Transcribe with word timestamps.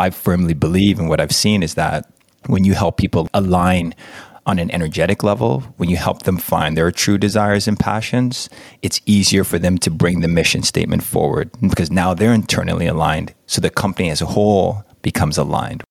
I 0.00 0.10
firmly 0.10 0.54
believe 0.54 1.00
and 1.00 1.08
what 1.08 1.20
I've 1.20 1.34
seen 1.34 1.60
is 1.60 1.74
that 1.74 2.08
when 2.46 2.62
you 2.62 2.74
help 2.74 2.98
people 2.98 3.28
align 3.34 3.96
on 4.46 4.60
an 4.60 4.70
energetic 4.70 5.24
level, 5.24 5.60
when 5.76 5.90
you 5.90 5.96
help 5.96 6.22
them 6.22 6.38
find 6.38 6.76
their 6.76 6.92
true 6.92 7.18
desires 7.18 7.66
and 7.66 7.76
passions, 7.76 8.48
it's 8.80 9.00
easier 9.06 9.42
for 9.42 9.58
them 9.58 9.76
to 9.78 9.90
bring 9.90 10.20
the 10.20 10.28
mission 10.28 10.62
statement 10.62 11.02
forward 11.02 11.50
because 11.60 11.90
now 11.90 12.14
they're 12.14 12.32
internally 12.32 12.86
aligned. 12.86 13.34
So 13.46 13.60
the 13.60 13.70
company 13.70 14.08
as 14.08 14.22
a 14.22 14.26
whole 14.26 14.84
becomes 15.02 15.36
aligned. 15.36 15.82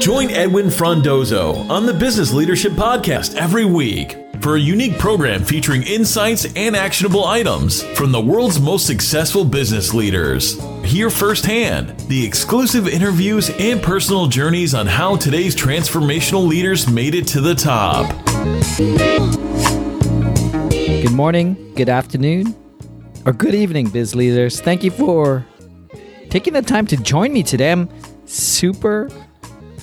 Join 0.00 0.30
Edwin 0.30 0.66
Frondozo 0.66 1.68
on 1.68 1.86
the 1.86 1.94
Business 1.94 2.32
Leadership 2.32 2.72
Podcast 2.72 3.34
every 3.34 3.64
week 3.64 4.21
for 4.42 4.56
a 4.56 4.60
unique 4.60 4.98
program 4.98 5.44
featuring 5.44 5.84
insights 5.84 6.46
and 6.56 6.74
actionable 6.74 7.24
items 7.24 7.84
from 7.96 8.10
the 8.10 8.20
world's 8.20 8.58
most 8.58 8.88
successful 8.88 9.44
business 9.44 9.94
leaders. 9.94 10.60
Hear 10.84 11.10
firsthand 11.10 11.98
the 12.08 12.26
exclusive 12.26 12.88
interviews 12.88 13.50
and 13.60 13.80
personal 13.80 14.26
journeys 14.26 14.74
on 14.74 14.88
how 14.88 15.14
today's 15.14 15.54
transformational 15.54 16.44
leaders 16.44 16.88
made 16.88 17.14
it 17.14 17.28
to 17.28 17.40
the 17.40 17.54
top. 17.54 18.10
Good 20.70 21.12
morning, 21.12 21.72
good 21.76 21.88
afternoon, 21.88 22.56
or 23.24 23.32
good 23.32 23.54
evening, 23.54 23.90
biz 23.90 24.16
leaders. 24.16 24.60
Thank 24.60 24.82
you 24.82 24.90
for 24.90 25.46
taking 26.30 26.54
the 26.54 26.62
time 26.62 26.88
to 26.88 26.96
join 26.96 27.32
me 27.32 27.44
today. 27.44 27.70
I'm 27.70 27.88
super 28.24 29.08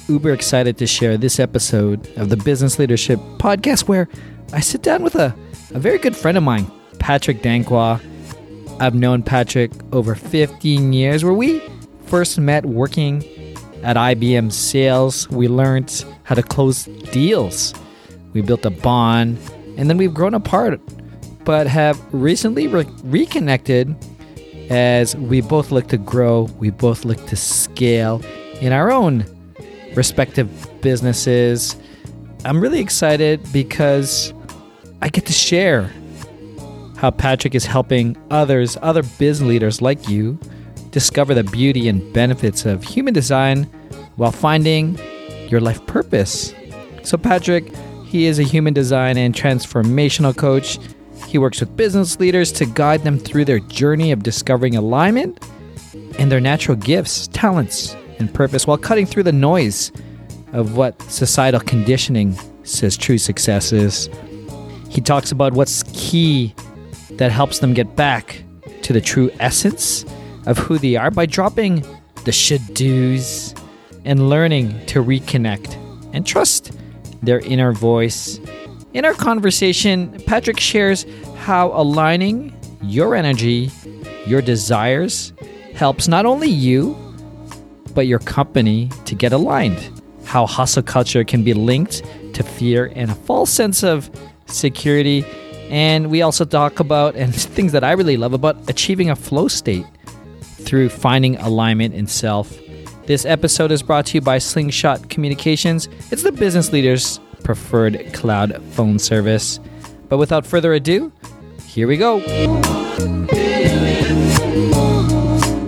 uber 0.10 0.34
excited 0.34 0.78
to 0.80 0.88
share 0.88 1.16
this 1.16 1.40
episode 1.40 2.10
of 2.18 2.28
the 2.28 2.36
Business 2.36 2.78
Leadership 2.78 3.20
Podcast 3.38 3.88
where 3.88 4.10
I 4.52 4.62
sit 4.62 4.82
down 4.82 5.04
with 5.04 5.14
a, 5.16 5.36
a 5.76 5.80
very 5.80 6.00
good 6.00 6.16
friend 6.16 6.36
of 6.36 6.44
mine, 6.44 6.70
Patrick 6.98 7.44
Danquah. 7.44 8.02
I've 8.80 8.96
known 8.96 9.22
Patrick 9.22 9.72
over 9.94 10.16
15 10.16 10.92
years, 10.92 11.24
where 11.24 11.34
we 11.34 11.62
first 12.06 12.40
met 12.40 12.66
working 12.66 13.24
at 13.84 13.96
IBM 13.96 14.52
Sales. 14.52 15.30
We 15.30 15.48
learned 15.48 16.04
how 16.24 16.34
to 16.34 16.42
close 16.42 16.86
deals. 17.12 17.76
We 18.34 18.42
built 18.42 18.66
a 18.66 18.72
bond, 18.72 19.38
and 19.78 19.88
then 19.88 19.98
we've 19.98 20.14
grown 20.14 20.34
apart, 20.34 20.82
but 21.44 21.68
have 21.68 22.02
recently 22.12 22.68
re- 22.68 22.88
reconnected 23.04 23.96
as 24.72 25.16
we 25.16 25.42
both 25.42 25.72
look 25.72 25.88
to 25.90 25.98
grow, 25.98 26.44
we 26.58 26.72
both 26.72 27.06
look 27.06 27.24
to 27.28 27.36
scale 27.36 28.22
in 28.62 28.74
our 28.74 28.92
own 28.92 29.26
respective 29.96 30.50
businesses. 30.82 31.76
I'm 32.46 32.62
really 32.62 32.80
excited 32.80 33.42
because 33.52 34.34
I 35.02 35.10
get 35.10 35.26
to 35.28 35.34
share 35.34 35.92
how 36.98 37.12
Patrick 37.12 37.56
is 37.56 37.66
helping 37.66 38.18
others, 38.30 38.78
other 38.82 39.04
business 39.18 39.48
leaders 39.48 39.82
like 39.82 40.10
you, 40.10 40.38
discover 40.92 41.34
the 41.34 41.44
beauty 41.44 41.88
and 41.88 42.14
benefits 42.14 42.66
of 42.66 42.84
human 42.84 43.14
design 43.14 43.64
while 44.18 44.32
finding 44.32 45.00
your 45.48 45.62
life 45.62 45.86
purpose. 45.88 46.54
So, 47.04 47.18
Patrick, 47.18 47.74
he 48.06 48.26
is 48.26 48.40
a 48.40 48.44
human 48.44 48.74
design 48.74 49.18
and 49.18 49.34
transformational 49.34 50.36
coach. 50.36 50.78
He 51.28 51.38
works 51.38 51.60
with 51.62 51.78
business 51.78 52.20
leaders 52.20 52.52
to 52.54 52.66
guide 52.66 53.04
them 53.04 53.18
through 53.18 53.46
their 53.46 53.60
journey 53.60 54.12
of 54.12 54.24
discovering 54.24 54.76
alignment 54.76 55.46
and 56.18 56.32
their 56.32 56.42
natural 56.42 56.76
gifts, 56.76 57.28
talents, 57.28 57.96
and 58.20 58.34
purpose 58.34 58.68
while 58.68 58.78
cutting 58.78 59.06
through 59.06 59.24
the 59.24 59.32
noise 59.32 59.92
of 60.52 60.76
what 60.76 61.02
societal 61.04 61.62
conditioning 61.62 62.38
says 62.64 62.98
true 62.98 63.18
success 63.18 63.72
is. 63.72 64.10
He 64.90 65.02
talks 65.02 65.32
about 65.32 65.54
what's 65.54 65.84
key 65.94 66.54
that 67.12 67.32
helps 67.32 67.60
them 67.60 67.74
get 67.74 67.96
back 67.96 68.44
to 68.82 68.94
the 68.94 69.02
true 69.02 69.32
essence 69.40 70.04
of 70.46 70.58
who 70.58 70.78
they 70.78 70.96
are 70.96 71.12
by 71.12 71.26
dropping 71.26 71.86
the 72.26 72.32
should 72.32 72.74
do's 72.74 73.54
and 74.06 74.30
learning 74.30 74.86
to 74.88 75.04
reconnect 75.04 75.76
and 76.14 76.26
trust 76.26 76.72
their 77.22 77.40
inner 77.40 77.72
voice. 77.72 78.40
In 78.94 79.06
our 79.06 79.14
conversation, 79.14 80.20
Patrick 80.26 80.60
shares 80.60 81.06
how 81.38 81.72
aligning 81.74 82.54
your 82.82 83.16
energy, 83.16 83.72
your 84.26 84.42
desires, 84.42 85.34
helps 85.76 86.08
not 86.08 86.26
only 86.26 86.50
you, 86.50 86.98
but 87.94 88.08
your 88.08 88.20
company 88.20 88.90
to 89.06 89.16
get 89.16 89.34
aligned. 89.34 90.02
How 90.26 90.46
hustle 90.46 90.84
culture 90.84 91.24
can 91.24 91.44
be 91.44 91.54
linked 91.54 92.04
to 92.34 92.44
fear 92.44 92.92
and 92.96 93.12
a 93.12 93.16
false 93.16 93.50
sense 93.52 93.84
of 93.84 94.10
security. 94.52 95.26
And 95.70 96.10
we 96.10 96.22
also 96.22 96.46
talk 96.46 96.80
about, 96.80 97.16
and 97.16 97.34
things 97.56 97.72
that 97.72 97.84
I 97.84 97.92
really 97.94 98.18
love 98.18 98.34
about 98.34 98.70
achieving 98.70 99.10
a 99.10 99.16
flow 99.16 99.48
state 99.48 99.86
through 100.42 100.90
finding 100.90 101.38
alignment 101.38 101.94
in 101.94 102.08
self. 102.08 102.58
This 103.06 103.26
episode 103.26 103.72
is 103.72 103.82
brought 103.82 104.06
to 104.08 104.16
you 104.16 104.22
by 104.22 104.38
Slingshot 104.38 105.10
Communications. 105.10 105.88
It's 106.12 106.24
the 106.24 106.32
business 106.32 106.72
leader's 106.72 107.20
preferred 107.44 108.14
cloud 108.14 108.62
phone 108.72 109.00
service. 109.00 109.60
But 110.10 110.18
without 110.18 110.46
further 110.46 110.74
ado, 110.74 111.12
here 111.66 111.88
we 111.88 111.98
go. 111.98 112.18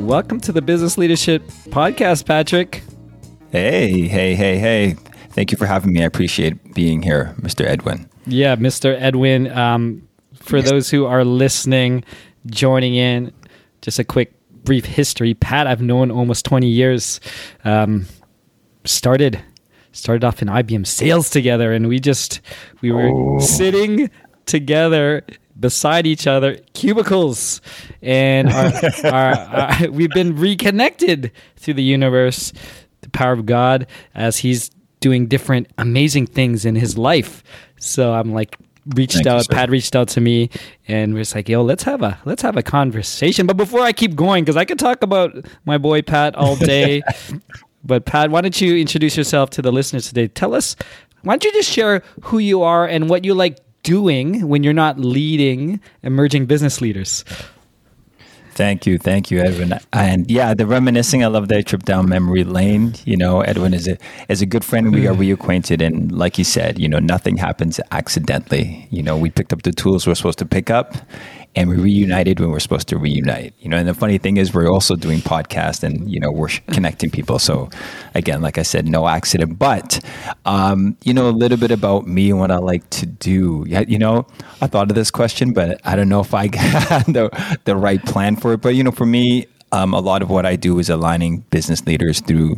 Welcome 0.05 0.39
to 0.41 0.51
the 0.51 0.61
Business 0.61 0.97
Leadership 0.97 1.41
Podcast, 1.69 2.25
Patrick. 2.25 2.83
Hey, 3.51 4.07
hey, 4.07 4.35
hey, 4.35 4.57
hey. 4.57 4.95
Thank 5.29 5.51
you 5.51 5.57
for 5.57 5.65
having 5.65 5.93
me. 5.93 6.03
I 6.03 6.05
appreciate 6.05 6.73
being 6.73 7.01
here, 7.01 7.33
Mr. 7.39 7.65
Edwin. 7.65 8.10
Yeah, 8.25 8.55
Mr. 8.55 8.99
Edwin. 8.99 9.51
Um, 9.51 10.07
for 10.35 10.61
those 10.61 10.89
who 10.89 11.05
are 11.05 11.23
listening, 11.23 12.03
joining 12.47 12.95
in, 12.95 13.31
just 13.81 13.99
a 13.99 14.03
quick 14.03 14.33
brief 14.63 14.85
history. 14.85 15.33
Pat, 15.33 15.67
I've 15.67 15.81
known 15.81 16.11
almost 16.11 16.45
20 16.45 16.67
years. 16.67 17.19
Um, 17.63 18.05
started 18.85 19.41
started 19.93 20.23
off 20.23 20.41
in 20.41 20.47
IBM 20.47 20.87
sales 20.87 21.29
together, 21.29 21.73
and 21.73 21.87
we 21.87 21.99
just 21.99 22.41
we 22.81 22.91
were 22.91 23.09
oh. 23.09 23.39
sitting 23.39 24.09
together 24.45 25.23
beside 25.59 26.07
each 26.07 26.27
other, 26.27 26.57
cubicles, 26.73 27.61
and 28.01 28.49
our, 28.49 28.71
our, 29.05 29.33
our, 29.35 29.89
we've 29.89 30.09
been 30.11 30.35
reconnected 30.35 31.31
through 31.57 31.75
the 31.75 31.83
universe, 31.83 32.53
the 33.01 33.09
power 33.09 33.33
of 33.33 33.45
God, 33.45 33.85
as 34.15 34.37
He's 34.37 34.71
doing 35.01 35.27
different 35.27 35.67
amazing 35.77 36.27
things 36.27 36.63
in 36.63 36.75
His 36.75 36.97
life. 36.97 37.43
So 37.77 38.13
I'm 38.13 38.33
like 38.33 38.57
reached 38.95 39.15
Thank 39.15 39.27
out. 39.27 39.49
You, 39.49 39.55
Pat 39.55 39.69
reached 39.69 39.95
out 39.95 40.07
to 40.09 40.21
me, 40.21 40.49
and 40.87 41.13
was 41.13 41.35
like, 41.35 41.49
"Yo, 41.49 41.61
let's 41.61 41.83
have 41.83 42.01
a 42.01 42.17
let's 42.25 42.41
have 42.41 42.55
a 42.55 42.63
conversation." 42.63 43.45
But 43.45 43.57
before 43.57 43.81
I 43.81 43.91
keep 43.91 44.15
going, 44.15 44.43
because 44.45 44.57
I 44.57 44.65
could 44.65 44.79
talk 44.79 45.03
about 45.03 45.35
my 45.65 45.77
boy 45.77 46.01
Pat 46.01 46.35
all 46.35 46.55
day. 46.73 47.01
but 47.83 48.05
Pat, 48.05 48.31
why 48.31 48.41
don't 48.41 48.59
you 48.61 48.77
introduce 48.77 49.17
yourself 49.17 49.49
to 49.51 49.61
the 49.61 49.71
listeners 49.71 50.07
today? 50.07 50.27
Tell 50.29 50.53
us. 50.53 50.75
Why 51.23 51.33
don't 51.33 51.43
you 51.43 51.51
just 51.51 51.69
share 51.69 52.01
who 52.23 52.39
you 52.39 52.63
are 52.63 52.87
and 52.87 53.07
what 53.07 53.25
you 53.25 53.35
like 53.35 53.59
doing 53.83 54.47
when 54.47 54.63
you're 54.63 54.73
not 54.73 54.99
leading 54.99 55.79
emerging 56.01 56.47
business 56.47 56.81
leaders? 56.81 57.23
Thank 58.53 58.85
you, 58.85 58.97
thank 58.97 59.31
you, 59.31 59.39
Edwin. 59.39 59.73
And 59.93 60.29
yeah, 60.29 60.53
the 60.53 60.65
reminiscing. 60.65 61.23
I 61.23 61.27
love 61.27 61.47
that 61.47 61.65
trip 61.65 61.83
down 61.83 62.09
memory 62.09 62.43
lane. 62.43 62.95
You 63.05 63.15
know, 63.15 63.41
Edwin 63.41 63.73
is 63.73 63.87
a 63.87 63.97
is 64.27 64.41
a 64.41 64.45
good 64.45 64.65
friend. 64.65 64.93
We 64.93 65.07
are 65.07 65.13
mm. 65.13 65.35
reacquainted, 65.35 65.85
and 65.85 66.11
like 66.11 66.37
you 66.37 66.43
said, 66.43 66.77
you 66.77 66.89
know, 66.89 66.99
nothing 66.99 67.37
happens 67.37 67.79
accidentally. 67.91 68.87
You 68.91 69.03
know, 69.03 69.17
we 69.17 69.29
picked 69.29 69.53
up 69.53 69.61
the 69.61 69.71
tools 69.71 70.05
we're 70.05 70.15
supposed 70.15 70.39
to 70.39 70.45
pick 70.45 70.69
up, 70.69 70.95
and 71.55 71.69
we 71.69 71.75
reunited 71.75 72.39
when 72.39 72.49
we're 72.49 72.59
supposed 72.59 72.87
to 72.89 72.97
reunite. 72.97 73.53
You 73.59 73.69
know, 73.69 73.77
and 73.77 73.87
the 73.87 73.93
funny 73.93 74.17
thing 74.17 74.37
is, 74.37 74.53
we're 74.53 74.71
also 74.71 74.95
doing 74.95 75.19
podcast, 75.19 75.83
and 75.83 76.09
you 76.09 76.19
know, 76.19 76.31
we're 76.31 76.49
connecting 76.71 77.09
people. 77.09 77.39
So, 77.39 77.69
again, 78.15 78.41
like 78.41 78.57
I 78.57 78.63
said, 78.63 78.87
no 78.87 79.07
accident. 79.07 79.59
But 79.59 79.99
um, 80.45 80.97
you 81.03 81.13
know, 81.13 81.29
a 81.29 81.31
little 81.31 81.57
bit 81.57 81.71
about 81.71 82.07
me 82.07 82.29
and 82.29 82.39
what 82.39 82.51
I 82.51 82.57
like 82.57 82.89
to 82.91 83.05
do. 83.05 83.65
You 83.67 83.99
know, 83.99 84.27
I 84.61 84.67
thought 84.67 84.89
of 84.89 84.95
this 84.95 85.11
question, 85.11 85.53
but 85.53 85.81
I 85.85 85.95
don't 85.95 86.09
know 86.09 86.21
if 86.21 86.33
I 86.33 86.47
got 86.89 87.05
the 87.05 87.57
the 87.65 87.75
right 87.75 88.03
plan 88.05 88.35
for 88.35 88.53
it. 88.53 88.61
But 88.61 88.75
you 88.75 88.83
know, 88.83 88.91
for 88.91 89.05
me, 89.05 89.47
um, 89.71 89.93
a 89.93 89.99
lot 89.99 90.21
of 90.21 90.29
what 90.29 90.45
I 90.45 90.55
do 90.55 90.79
is 90.79 90.89
aligning 90.89 91.39
business 91.49 91.85
leaders 91.85 92.21
through 92.21 92.57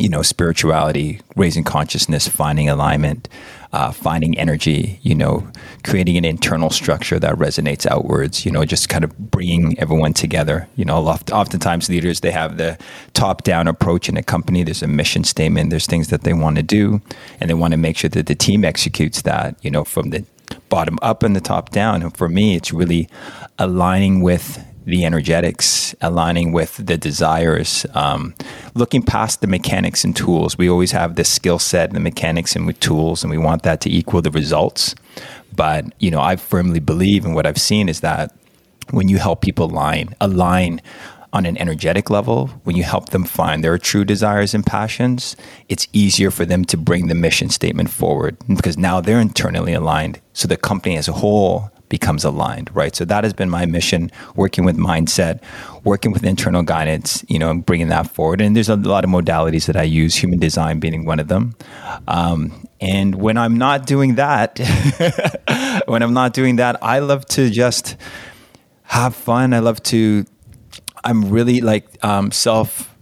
you 0.00 0.08
know, 0.08 0.22
spirituality, 0.22 1.20
raising 1.36 1.64
consciousness, 1.64 2.26
finding 2.26 2.68
alignment, 2.68 3.28
uh, 3.72 3.92
finding 3.92 4.36
energy, 4.38 4.98
you 5.02 5.14
know, 5.14 5.46
creating 5.84 6.16
an 6.16 6.24
internal 6.24 6.70
structure 6.70 7.18
that 7.18 7.34
resonates 7.36 7.86
outwards, 7.86 8.44
you 8.44 8.50
know, 8.50 8.64
just 8.64 8.88
kind 8.88 9.04
of 9.04 9.16
bringing 9.30 9.78
everyone 9.78 10.12
together. 10.12 10.68
You 10.74 10.84
know, 10.84 11.06
oft, 11.06 11.30
oftentimes 11.30 11.88
leaders, 11.88 12.20
they 12.20 12.32
have 12.32 12.56
the 12.56 12.78
top 13.14 13.44
down 13.44 13.68
approach 13.68 14.08
in 14.08 14.16
a 14.16 14.22
company. 14.22 14.64
There's 14.64 14.82
a 14.82 14.88
mission 14.88 15.22
statement, 15.22 15.70
there's 15.70 15.86
things 15.86 16.08
that 16.08 16.22
they 16.22 16.32
want 16.32 16.56
to 16.56 16.62
do, 16.62 17.00
and 17.38 17.48
they 17.48 17.54
want 17.54 17.72
to 17.72 17.78
make 17.78 17.96
sure 17.96 18.10
that 18.10 18.26
the 18.26 18.34
team 18.34 18.64
executes 18.64 19.22
that, 19.22 19.56
you 19.62 19.70
know, 19.70 19.84
from 19.84 20.10
the 20.10 20.24
bottom 20.68 20.98
up 21.02 21.22
and 21.22 21.36
the 21.36 21.40
top 21.40 21.70
down. 21.70 22.02
And 22.02 22.16
for 22.16 22.28
me, 22.28 22.56
it's 22.56 22.72
really 22.72 23.08
aligning 23.58 24.20
with 24.22 24.64
the 24.90 25.04
energetics, 25.04 25.94
aligning 26.00 26.52
with 26.52 26.76
the 26.84 26.96
desires, 26.96 27.86
um, 27.94 28.34
looking 28.74 29.02
past 29.02 29.40
the 29.40 29.46
mechanics 29.46 30.04
and 30.04 30.14
tools. 30.14 30.58
We 30.58 30.68
always 30.68 30.92
have 30.92 31.16
the 31.16 31.24
skill 31.24 31.58
set, 31.58 31.88
and 31.88 31.96
the 31.96 32.00
mechanics, 32.00 32.54
and 32.54 32.66
with 32.66 32.78
tools, 32.80 33.22
and 33.22 33.30
we 33.30 33.38
want 33.38 33.62
that 33.62 33.80
to 33.82 33.90
equal 33.90 34.22
the 34.22 34.30
results. 34.30 34.94
But 35.54 35.86
you 35.98 36.10
know, 36.10 36.20
I 36.20 36.36
firmly 36.36 36.80
believe, 36.80 37.24
and 37.24 37.34
what 37.34 37.46
I've 37.46 37.60
seen 37.60 37.88
is 37.88 38.00
that 38.00 38.34
when 38.90 39.08
you 39.08 39.18
help 39.18 39.40
people 39.40 39.66
align, 39.66 40.14
align 40.20 40.80
on 41.32 41.46
an 41.46 41.56
energetic 41.58 42.10
level, 42.10 42.48
when 42.64 42.76
you 42.76 42.82
help 42.82 43.10
them 43.10 43.24
find 43.24 43.62
their 43.62 43.78
true 43.78 44.04
desires 44.04 44.52
and 44.52 44.66
passions, 44.66 45.36
it's 45.68 45.86
easier 45.92 46.30
for 46.30 46.44
them 46.44 46.64
to 46.64 46.76
bring 46.76 47.06
the 47.06 47.14
mission 47.14 47.48
statement 47.48 47.90
forward 47.90 48.36
because 48.48 48.76
now 48.76 49.00
they're 49.00 49.20
internally 49.20 49.72
aligned. 49.72 50.20
So 50.32 50.48
the 50.48 50.56
company 50.56 50.96
as 50.96 51.08
a 51.08 51.12
whole 51.12 51.70
becomes 51.90 52.24
aligned, 52.24 52.74
right? 52.74 52.96
So 52.96 53.04
that 53.04 53.24
has 53.24 53.34
been 53.34 53.50
my 53.50 53.66
mission, 53.66 54.10
working 54.34 54.64
with 54.64 54.78
mindset, 54.78 55.42
working 55.84 56.12
with 56.12 56.24
internal 56.24 56.62
guidance, 56.62 57.22
you 57.28 57.38
know, 57.38 57.50
and 57.50 57.66
bringing 57.66 57.88
that 57.88 58.10
forward. 58.10 58.40
And 58.40 58.56
there's 58.56 58.70
a 58.70 58.76
lot 58.76 59.04
of 59.04 59.10
modalities 59.10 59.66
that 59.66 59.76
I 59.76 59.82
use, 59.82 60.14
human 60.14 60.38
design 60.38 60.80
being 60.80 61.04
one 61.04 61.20
of 61.20 61.28
them. 61.28 61.54
Um, 62.08 62.66
and 62.80 63.16
when 63.16 63.36
I'm 63.36 63.58
not 63.58 63.86
doing 63.86 64.14
that, 64.14 64.58
when 65.86 66.02
I'm 66.02 66.14
not 66.14 66.32
doing 66.32 66.56
that, 66.56 66.82
I 66.82 67.00
love 67.00 67.26
to 67.26 67.50
just 67.50 67.96
have 68.84 69.14
fun. 69.14 69.52
I 69.52 69.58
love 69.58 69.82
to. 69.84 70.24
I'm 71.04 71.30
really 71.30 71.60
like 71.60 71.86
um, 72.04 72.30
self 72.30 72.94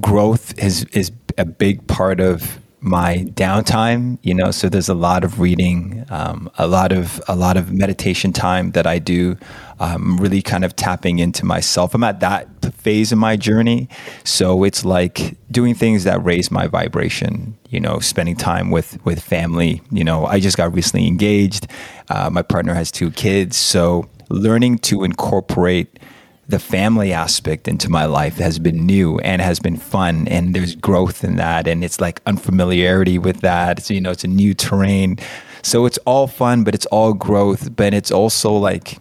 growth 0.00 0.58
is 0.58 0.84
is 0.92 1.12
a 1.38 1.44
big 1.44 1.86
part 1.86 2.20
of 2.20 2.58
my 2.80 3.24
downtime 3.34 4.18
you 4.22 4.34
know 4.34 4.50
so 4.50 4.68
there's 4.68 4.88
a 4.88 4.94
lot 4.94 5.24
of 5.24 5.40
reading 5.40 6.04
um, 6.10 6.50
a 6.58 6.66
lot 6.66 6.92
of 6.92 7.20
a 7.26 7.34
lot 7.34 7.56
of 7.56 7.72
meditation 7.72 8.32
time 8.32 8.70
that 8.72 8.86
i 8.86 8.98
do 8.98 9.36
um, 9.78 10.16
really 10.18 10.42
kind 10.42 10.64
of 10.64 10.74
tapping 10.74 11.18
into 11.18 11.44
myself. 11.44 11.94
I'm 11.94 12.04
at 12.04 12.20
that 12.20 12.48
phase 12.74 13.12
in 13.12 13.18
my 13.18 13.36
journey. 13.36 13.88
So 14.24 14.64
it's 14.64 14.84
like 14.84 15.36
doing 15.50 15.74
things 15.74 16.04
that 16.04 16.24
raise 16.24 16.50
my 16.50 16.66
vibration 16.66 17.56
you 17.68 17.80
know 17.80 17.98
spending 17.98 18.36
time 18.36 18.70
with 18.70 19.04
with 19.04 19.22
family. 19.22 19.82
You 19.90 20.04
know 20.04 20.26
i 20.26 20.40
just 20.40 20.56
got 20.56 20.72
recently 20.72 21.06
engaged. 21.06 21.66
Uh, 22.08 22.30
my 22.30 22.42
partner 22.42 22.74
has 22.74 22.90
two 22.90 23.10
kids. 23.10 23.56
So 23.56 24.08
learning 24.28 24.78
to 24.78 25.04
incorporate 25.04 25.98
the 26.48 26.58
family 26.58 27.12
aspect 27.12 27.66
into 27.66 27.88
my 27.90 28.04
life 28.04 28.36
has 28.36 28.58
been 28.58 28.86
new 28.86 29.18
and 29.20 29.42
has 29.42 29.58
been 29.58 29.76
fun 29.76 30.28
and 30.28 30.54
there's 30.54 30.76
growth 30.76 31.24
in 31.24 31.36
that 31.36 31.66
and 31.66 31.84
it's 31.84 32.00
like 32.00 32.20
unfamiliarity 32.26 33.18
with 33.18 33.40
that 33.40 33.82
so, 33.82 33.92
you 33.92 34.00
know 34.00 34.10
it's 34.10 34.24
a 34.24 34.28
new 34.28 34.54
terrain 34.54 35.18
so 35.62 35.86
it's 35.86 35.98
all 36.06 36.26
fun 36.26 36.62
but 36.62 36.74
it's 36.74 36.86
all 36.86 37.12
growth 37.12 37.74
but 37.74 37.92
it's 37.92 38.12
also 38.12 38.52
like 38.52 38.98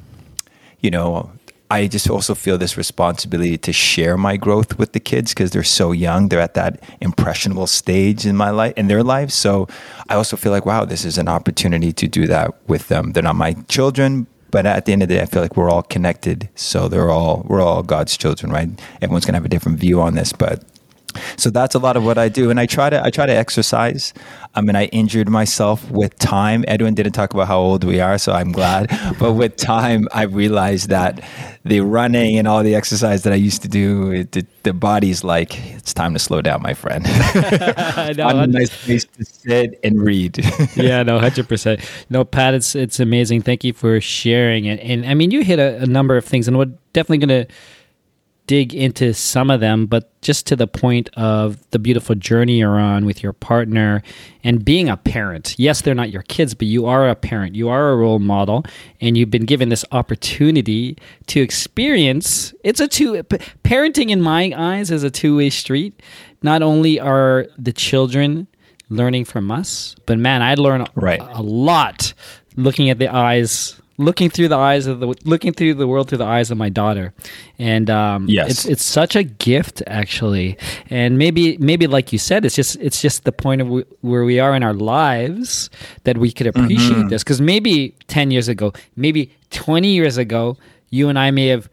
you 0.79 0.89
know 0.89 1.31
I 1.71 1.87
just 1.87 2.09
also 2.09 2.35
feel 2.35 2.57
this 2.59 2.77
responsibility 2.77 3.57
to 3.57 3.73
share 3.73 4.17
my 4.17 4.37
growth 4.37 4.77
with 4.77 4.93
the 4.93 4.99
kids 4.99 5.33
because 5.33 5.49
they're 5.49 5.63
so 5.63 5.91
young. 5.91 6.29
They're 6.29 6.39
at 6.39 6.53
that 6.53 6.83
impressionable 7.01 7.65
stage 7.65 8.25
in 8.25 8.37
my 8.37 8.51
life, 8.51 8.73
in 8.77 8.87
their 8.87 9.01
lives. 9.01 9.33
So 9.33 9.67
I 10.07 10.13
also 10.13 10.37
feel 10.37 10.51
like, 10.51 10.65
wow, 10.65 10.85
this 10.85 11.03
is 11.03 11.17
an 11.17 11.27
opportunity 11.27 11.91
to 11.91 12.07
do 12.07 12.27
that 12.27 12.53
with 12.67 12.87
them. 12.87 13.13
They're 13.13 13.23
not 13.23 13.35
my 13.35 13.53
children, 13.67 14.27
but 14.55 14.65
at 14.65 14.85
the 14.85 14.93
end 14.93 15.03
of 15.03 15.09
the 15.09 15.15
day, 15.15 15.21
I 15.21 15.25
feel 15.25 15.41
like 15.41 15.57
we're 15.57 15.69
all 15.69 15.83
connected. 15.83 16.47
So 16.55 16.87
they're 16.87 17.11
all 17.11 17.45
we're 17.45 17.61
all 17.61 17.83
God's 17.83 18.15
children, 18.15 18.53
right? 18.53 18.69
Everyone's 19.01 19.25
gonna 19.25 19.35
have 19.35 19.43
a 19.43 19.49
different 19.49 19.79
view 19.79 19.99
on 19.99 20.15
this, 20.15 20.31
but 20.31 20.63
so 21.37 21.49
that's 21.49 21.75
a 21.75 21.79
lot 21.79 21.97
of 21.97 22.03
what 22.03 22.17
I 22.17 22.29
do, 22.29 22.49
and 22.49 22.59
I 22.59 22.65
try 22.65 22.89
to 22.89 23.03
I 23.03 23.09
try 23.09 23.25
to 23.25 23.33
exercise. 23.33 24.13
I 24.55 24.61
mean, 24.61 24.75
I 24.75 24.85
injured 24.85 25.27
myself 25.27 25.89
with 25.91 26.17
time. 26.17 26.63
Edwin 26.67 26.93
didn't 26.93 27.11
talk 27.11 27.33
about 27.33 27.47
how 27.47 27.59
old 27.59 27.83
we 27.83 27.99
are, 27.99 28.17
so 28.17 28.31
I'm 28.31 28.53
glad. 28.53 28.89
but 29.19 29.33
with 29.33 29.57
time, 29.57 30.07
I 30.13 30.23
realized 30.23 30.89
that 30.89 31.21
the 31.65 31.81
running 31.81 32.37
and 32.37 32.47
all 32.47 32.63
the 32.63 32.73
exercise 32.73 33.23
that 33.23 33.33
I 33.33 33.35
used 33.35 33.63
to 33.63 33.67
do, 33.67 34.11
it, 34.11 34.31
the, 34.31 34.45
the 34.63 34.71
body's 34.73 35.23
like, 35.23 35.59
it's 35.73 35.93
time 35.93 36.13
to 36.13 36.19
slow 36.19 36.41
down, 36.41 36.61
my 36.61 36.73
friend. 36.73 37.03
no, 37.35 38.23
I'm 38.27 38.39
a 38.39 38.47
nice 38.47 38.85
place 38.85 39.03
to 39.03 39.25
sit 39.25 39.79
and 39.83 40.01
read. 40.01 40.39
yeah, 40.75 41.03
no, 41.03 41.19
hundred 41.19 41.49
percent. 41.49 41.81
No, 42.09 42.23
Pat, 42.23 42.53
it's 42.53 42.75
it's 42.75 42.99
amazing. 42.99 43.41
Thank 43.41 43.65
you 43.65 43.73
for 43.73 43.99
sharing 43.99 44.65
it. 44.65 44.79
And 44.79 45.05
I 45.05 45.15
mean, 45.15 45.31
you 45.31 45.43
hit 45.43 45.59
a, 45.59 45.81
a 45.81 45.85
number 45.85 46.15
of 46.15 46.23
things, 46.23 46.47
and 46.47 46.57
we're 46.57 46.71
definitely 46.93 47.25
going 47.25 47.45
to 47.45 47.53
dig 48.47 48.73
into 48.73 49.13
some 49.13 49.49
of 49.49 49.59
them, 49.59 49.85
but 49.85 50.09
just 50.21 50.45
to 50.47 50.55
the 50.55 50.67
point 50.67 51.09
of 51.15 51.57
the 51.71 51.79
beautiful 51.79 52.15
journey 52.15 52.59
you're 52.59 52.79
on 52.79 53.05
with 53.05 53.23
your 53.23 53.33
partner 53.33 54.03
and 54.43 54.63
being 54.63 54.89
a 54.89 54.97
parent. 54.97 55.55
Yes, 55.57 55.81
they're 55.81 55.95
not 55.95 56.11
your 56.11 56.21
kids, 56.23 56.53
but 56.53 56.67
you 56.67 56.85
are 56.85 57.09
a 57.09 57.15
parent. 57.15 57.55
You 57.55 57.69
are 57.69 57.91
a 57.91 57.95
role 57.95 58.19
model, 58.19 58.65
and 59.01 59.17
you've 59.17 59.31
been 59.31 59.45
given 59.45 59.69
this 59.69 59.85
opportunity 59.91 60.97
to 61.27 61.41
experience. 61.41 62.53
It's 62.63 62.79
a 62.79 62.87
two 62.87 63.23
parenting 63.63 64.09
in 64.09 64.21
my 64.21 64.53
eyes 64.55 64.91
is 64.91 65.03
a 65.03 65.11
two 65.11 65.37
way 65.37 65.49
street. 65.49 66.01
Not 66.41 66.61
only 66.61 66.99
are 66.99 67.47
the 67.57 67.73
children 67.73 68.47
learning 68.89 69.25
from 69.25 69.49
us, 69.51 69.95
but 70.05 70.19
man, 70.19 70.41
I 70.41 70.55
learn 70.55 70.85
right. 70.95 71.19
a, 71.19 71.39
a 71.39 71.41
lot 71.41 72.13
looking 72.55 72.89
at 72.89 72.99
the 72.99 73.13
eyes 73.13 73.81
looking 73.97 74.29
through 74.29 74.47
the 74.49 74.57
eyes 74.57 74.87
of 74.87 74.99
the 74.99 75.07
looking 75.23 75.53
through 75.53 75.73
the 75.73 75.87
world 75.87 76.09
through 76.09 76.17
the 76.17 76.25
eyes 76.25 76.51
of 76.51 76.57
my 76.57 76.67
daughter 76.69 77.13
and 77.57 77.89
um, 77.89 78.25
yes. 78.27 78.49
it's 78.51 78.65
it's 78.65 78.83
such 78.83 79.15
a 79.15 79.23
gift 79.23 79.81
actually 79.87 80.57
and 80.89 81.17
maybe 81.17 81.57
maybe 81.59 81.87
like 81.87 82.11
you 82.11 82.19
said 82.19 82.43
it's 82.43 82.55
just 82.55 82.75
it's 82.81 83.01
just 83.01 83.23
the 83.23 83.31
point 83.31 83.61
of 83.61 83.67
w- 83.67 83.85
where 84.01 84.25
we 84.25 84.37
are 84.39 84.53
in 84.53 84.63
our 84.63 84.73
lives 84.73 85.69
that 86.03 86.17
we 86.17 86.31
could 86.31 86.47
appreciate 86.47 86.91
Mm-hmm. 86.97 87.07
this 87.09 87.23
because 87.23 87.39
maybe 87.39 87.95
10 88.07 88.31
years 88.31 88.47
ago 88.49 88.73
maybe 88.97 89.31
20 89.51 89.87
years 89.87 90.17
ago 90.17 90.57
you 90.89 91.07
and 91.09 91.17
I 91.17 91.31
may 91.31 91.47
have 91.47 91.69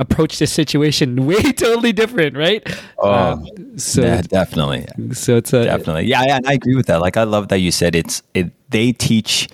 approached 0.00 0.40
this 0.40 0.50
situation 0.52 1.24
way 1.30 1.40
totally 1.52 1.92
different 1.92 2.36
right 2.36 2.62
Oh, 2.98 3.12
Um, 3.12 3.78
so 3.78 4.02
yeah, 4.02 4.22
definitely. 4.22 4.86
so 5.12 5.36
it's 5.36 5.52
a 5.52 5.64
Definitely. 5.64 6.06
Yeah, 6.06 6.24
yeah, 6.26 6.36
and 6.38 6.46
I 6.48 6.54
agree 6.54 6.74
with 6.74 6.86
that. 6.86 7.00
Like 7.00 7.16
I 7.16 7.22
love 7.24 7.48
that 7.48 7.58
you 7.58 7.70
said 7.70 7.94
it's 7.94 8.22
it 8.34 8.50
they 8.70 8.90
teach 8.92 9.48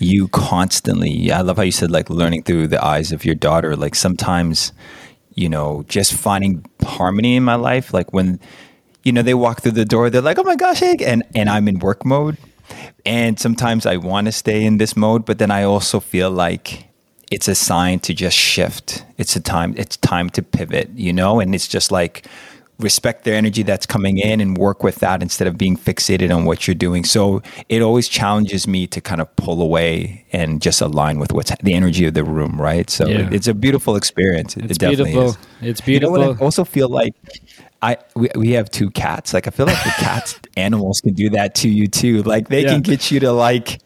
you 0.00 0.28
constantly. 0.28 1.30
I 1.30 1.42
love 1.42 1.58
how 1.58 1.62
you 1.62 1.72
said 1.72 1.90
like 1.90 2.10
learning 2.10 2.44
through 2.44 2.68
the 2.68 2.84
eyes 2.84 3.12
of 3.12 3.24
your 3.24 3.34
daughter. 3.34 3.76
Like 3.76 3.94
sometimes, 3.94 4.72
you 5.34 5.48
know, 5.48 5.84
just 5.88 6.14
finding 6.14 6.64
harmony 6.82 7.36
in 7.36 7.44
my 7.44 7.54
life. 7.54 7.92
Like 7.92 8.12
when, 8.12 8.40
you 9.04 9.12
know, 9.12 9.22
they 9.22 9.34
walk 9.34 9.60
through 9.60 9.72
the 9.72 9.84
door, 9.84 10.10
they're 10.10 10.22
like, 10.22 10.38
"Oh 10.38 10.42
my 10.42 10.56
gosh!" 10.56 10.80
Hey, 10.80 10.96
and 11.04 11.22
and 11.34 11.48
I'm 11.48 11.68
in 11.68 11.78
work 11.78 12.04
mode, 12.04 12.38
and 13.04 13.38
sometimes 13.38 13.86
I 13.86 13.96
want 13.96 14.26
to 14.26 14.32
stay 14.32 14.64
in 14.64 14.78
this 14.78 14.96
mode, 14.96 15.24
but 15.24 15.38
then 15.38 15.50
I 15.50 15.62
also 15.64 16.00
feel 16.00 16.30
like 16.30 16.88
it's 17.30 17.46
a 17.48 17.54
sign 17.54 18.00
to 18.00 18.14
just 18.14 18.36
shift. 18.36 19.04
It's 19.18 19.36
a 19.36 19.40
time. 19.40 19.74
It's 19.76 19.96
time 19.98 20.30
to 20.30 20.42
pivot. 20.42 20.90
You 20.94 21.12
know, 21.12 21.40
and 21.40 21.54
it's 21.54 21.68
just 21.68 21.92
like 21.92 22.26
respect 22.82 23.24
their 23.24 23.34
energy 23.34 23.62
that's 23.62 23.86
coming 23.86 24.18
in 24.18 24.40
and 24.40 24.56
work 24.58 24.82
with 24.82 24.96
that 24.96 25.22
instead 25.22 25.46
of 25.48 25.56
being 25.58 25.76
fixated 25.76 26.34
on 26.34 26.44
what 26.44 26.66
you're 26.66 26.74
doing. 26.74 27.04
So 27.04 27.42
it 27.68 27.82
always 27.82 28.08
challenges 28.08 28.66
me 28.66 28.86
to 28.88 29.00
kind 29.00 29.20
of 29.20 29.34
pull 29.36 29.62
away 29.62 30.24
and 30.32 30.60
just 30.62 30.80
align 30.80 31.18
with 31.18 31.32
what's 31.32 31.52
the 31.62 31.74
energy 31.74 32.06
of 32.06 32.14
the 32.14 32.24
room, 32.24 32.60
right? 32.60 32.88
So 32.90 33.06
Yeah. 33.08 33.28
it's 33.32 33.46
a 33.48 33.54
beautiful 33.54 33.96
experience. 33.96 34.56
It 34.56 34.64
it's 34.66 34.78
definitely 34.78 35.12
beautiful 35.12 35.30
is. 35.62 35.70
it's 35.78 35.86
You 35.86 36.00
know 36.00 36.12
beautiful? 36.12 36.36
I 36.42 36.44
also 36.44 36.64
feel 36.64 36.88
like 36.88 37.12
I 37.82 37.96
we, 38.14 38.28
we 38.36 38.50
have 38.52 38.70
two 38.70 38.90
cats. 38.90 39.32
Like 39.32 39.46
I 39.46 39.50
feel 39.50 39.66
like 39.66 39.82
the 39.84 39.90
cats 39.98 40.38
animals 40.56 41.00
can 41.00 41.14
do 41.14 41.30
that 41.30 41.54
to 41.56 41.68
you 41.68 41.86
too. 41.86 42.22
Like 42.22 42.48
they 42.48 42.62
Yeah. 42.62 42.72
can 42.72 42.82
get 42.82 43.10
you 43.10 43.20
to 43.20 43.32
like 43.32 43.80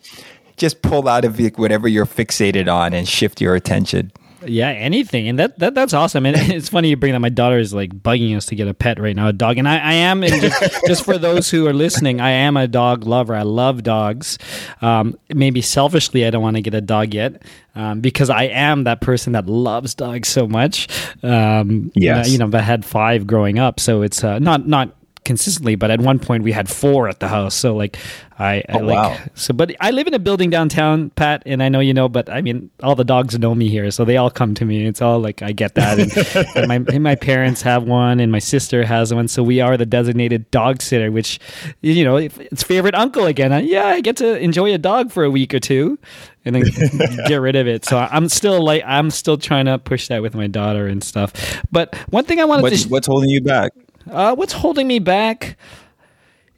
just 0.57 0.83
pull 0.83 1.09
out 1.09 1.25
of 1.25 1.39
whatever 1.57 1.89
you're 1.89 2.07
fixated 2.07 2.73
on 2.73 2.95
and 2.95 3.09
shift 3.09 3.41
your 3.41 3.55
attention. 3.55 4.13
Yeah, 4.47 4.69
anything, 4.71 5.29
and 5.29 5.39
that, 5.39 5.59
that 5.59 5.75
that's 5.75 5.93
awesome. 5.95 6.27
And 6.27 6.37
it's 6.39 6.69
funny 6.69 6.89
you 6.91 6.97
bring 6.97 7.13
that. 7.13 7.21
My 7.21 7.29
daughter 7.29 7.59
is 7.59 7.73
like 7.75 7.91
bugging 7.91 8.37
us 8.37 8.47
to 8.47 8.55
get 8.55 8.69
a 8.69 8.75
pet 8.75 8.99
right 9.01 9.15
now, 9.17 9.29
a 9.29 9.33
dog. 9.33 9.59
And 9.59 9.69
I, 9.69 9.79
I 9.79 9.93
am, 9.95 10.23
and 10.23 10.41
just, 10.41 10.77
just 10.87 11.05
for 11.05 11.19
those 11.19 11.51
who 11.51 11.67
are 11.67 11.73
listening, 11.73 12.21
I 12.21 12.31
am 12.31 12.57
a 12.57 12.67
dog 12.69 13.05
lover. 13.07 13.35
I 13.35 13.43
love 13.43 13.83
dogs. 13.83 14.39
Um, 14.83 15.19
maybe 15.35 15.61
selfishly, 15.61 16.27
I 16.27 16.31
don't 16.31 16.43
want 16.43 16.57
to 16.57 16.63
get 16.63 16.75
a 16.75 16.81
dog 16.81 17.15
yet 17.15 17.43
um, 17.75 18.01
because 18.01 18.31
I 18.31 18.45
am 18.45 18.85
that 18.85 19.01
person 19.01 19.33
that 19.33 19.47
loves 19.47 19.95
dogs 19.95 20.29
so 20.29 20.47
much. 20.47 20.89
Um, 21.23 21.91
Yes. 21.95 22.31
you 22.31 22.39
know, 22.39 22.51
I 22.53 22.61
had 22.61 22.85
five 22.85 23.27
growing 23.27 23.59
up, 23.59 23.81
so 23.81 24.03
it's 24.03 24.23
uh, 24.25 24.39
not 24.39 24.67
not 24.69 24.95
consistently, 25.25 25.75
but 25.75 25.91
at 25.91 26.01
one 26.01 26.19
point 26.19 26.43
we 26.45 26.53
had 26.53 26.69
four 26.69 27.09
at 27.09 27.21
the 27.21 27.29
house. 27.29 27.55
So 27.55 27.75
like 27.75 27.97
I, 28.39 28.65
I 28.69 28.73
Oh, 28.73 28.79
like 28.79 28.97
wow. 28.97 29.19
so 29.35 29.55
but 29.55 29.75
I 29.81 29.91
live 29.93 30.07
in 30.07 30.15
a 30.15 30.19
building 30.19 30.51
downtown, 30.51 31.11
Pat, 31.11 31.43
and 31.47 31.63
I 31.63 31.69
know 31.69 31.81
you 31.81 31.95
know, 31.95 32.09
but 32.09 32.29
I 32.29 32.41
mean 32.43 32.71
all 32.83 32.95
the 32.95 33.05
dogs 33.05 33.39
know 33.39 33.55
me 33.55 33.69
here, 33.69 33.91
so 33.91 34.05
they 34.05 34.17
all 34.17 34.31
come 34.31 34.55
to 34.55 34.65
me. 34.65 34.87
It's 34.87 35.01
all 35.03 35.21
like 35.21 35.43
I 35.43 35.53
get 35.53 35.75
that. 35.77 35.99
And, 35.99 36.57
and 36.57 36.69
my 36.69 36.95
and 36.95 37.03
my 37.03 37.15
parents 37.15 37.63
have 37.63 37.85
one 37.85 38.21
and 38.21 38.31
my 38.33 38.39
sister 38.41 38.85
has 38.85 39.15
one, 39.15 39.29
so 39.29 39.43
we 39.43 39.61
are 39.61 39.77
the 39.77 39.87
designated 39.87 40.51
dog 40.51 40.83
sitter, 40.83 41.11
which 41.11 41.39
you 41.83 42.05
know, 42.05 42.17
it's 42.17 42.63
favorite 42.63 42.95
uncle 42.95 43.27
again. 43.27 43.53
Uh, 43.53 43.59
yeah, 43.59 43.87
I 43.87 44.01
get 44.01 44.17
to 44.19 44.39
enjoy 44.39 44.75
a 44.75 44.79
dog 44.79 45.13
for 45.13 45.25
a 45.25 45.31
week 45.31 45.55
or 45.55 45.61
two 45.61 45.99
and 46.45 46.55
then 46.55 46.65
get 47.27 47.37
rid 47.37 47.57
of 47.57 47.67
it. 47.67 47.85
So 47.85 47.99
I'm 47.99 48.29
still 48.29 48.63
like 48.65 48.83
I'm 48.87 49.11
still 49.11 49.37
trying 49.39 49.67
to 49.67 49.79
push 49.79 50.09
that 50.09 50.23
with 50.23 50.35
my 50.35 50.47
daughter 50.47 50.87
and 50.87 51.03
stuff. 51.03 51.33
But 51.71 51.95
one 52.11 52.25
thing 52.25 52.41
I 52.41 52.45
wanted 52.45 52.63
What's 52.63 52.83
to 52.85 52.89
what's 52.89 53.07
holding 53.07 53.31
you 53.31 53.41
back? 53.41 53.73
Uh, 54.11 54.35
what's 54.35 54.53
holding 54.53 54.87
me 54.87 54.99
back 54.99 55.57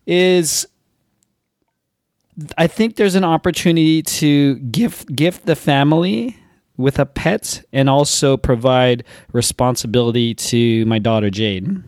is 0.07 0.67
I 2.59 2.67
think 2.67 2.97
there's 2.97 3.15
an 3.15 3.25
opportunity 3.25 4.03
to 4.03 4.57
gift 4.57 5.15
gift 5.15 5.47
the 5.47 5.57
family 5.57 6.37
with 6.77 6.99
a 6.99 7.07
pet 7.07 7.65
and 7.73 7.89
also 7.89 8.37
provide 8.37 9.05
responsibility 9.33 10.35
to 10.35 10.85
my 10.87 10.99
daughter 10.99 11.31
Jade. 11.31 11.83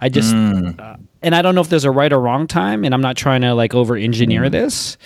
I 0.00 0.08
just 0.08 0.34
uh, 0.34 0.96
and 1.22 1.34
I 1.34 1.42
don't 1.42 1.54
know 1.54 1.60
if 1.60 1.68
there's 1.68 1.84
a 1.84 1.90
right 1.90 2.12
or 2.12 2.20
wrong 2.20 2.46
time 2.48 2.84
and 2.84 2.92
I'm 2.92 3.00
not 3.02 3.16
trying 3.16 3.42
to 3.42 3.54
like 3.54 3.74
over 3.74 3.96
engineer 3.96 4.50
this 4.50 4.96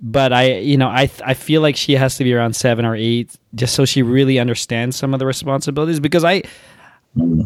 but 0.00 0.32
I, 0.32 0.58
you 0.58 0.76
know, 0.76 0.88
I 0.88 1.10
I 1.24 1.34
feel 1.34 1.60
like 1.60 1.76
she 1.76 1.94
has 1.94 2.16
to 2.18 2.24
be 2.24 2.32
around 2.32 2.54
seven 2.54 2.84
or 2.84 2.94
eight, 2.94 3.34
just 3.54 3.74
so 3.74 3.84
she 3.84 4.02
really 4.02 4.38
understands 4.38 4.96
some 4.96 5.12
of 5.12 5.18
the 5.18 5.26
responsibilities. 5.26 6.00
Because 6.00 6.24
I, 6.24 6.42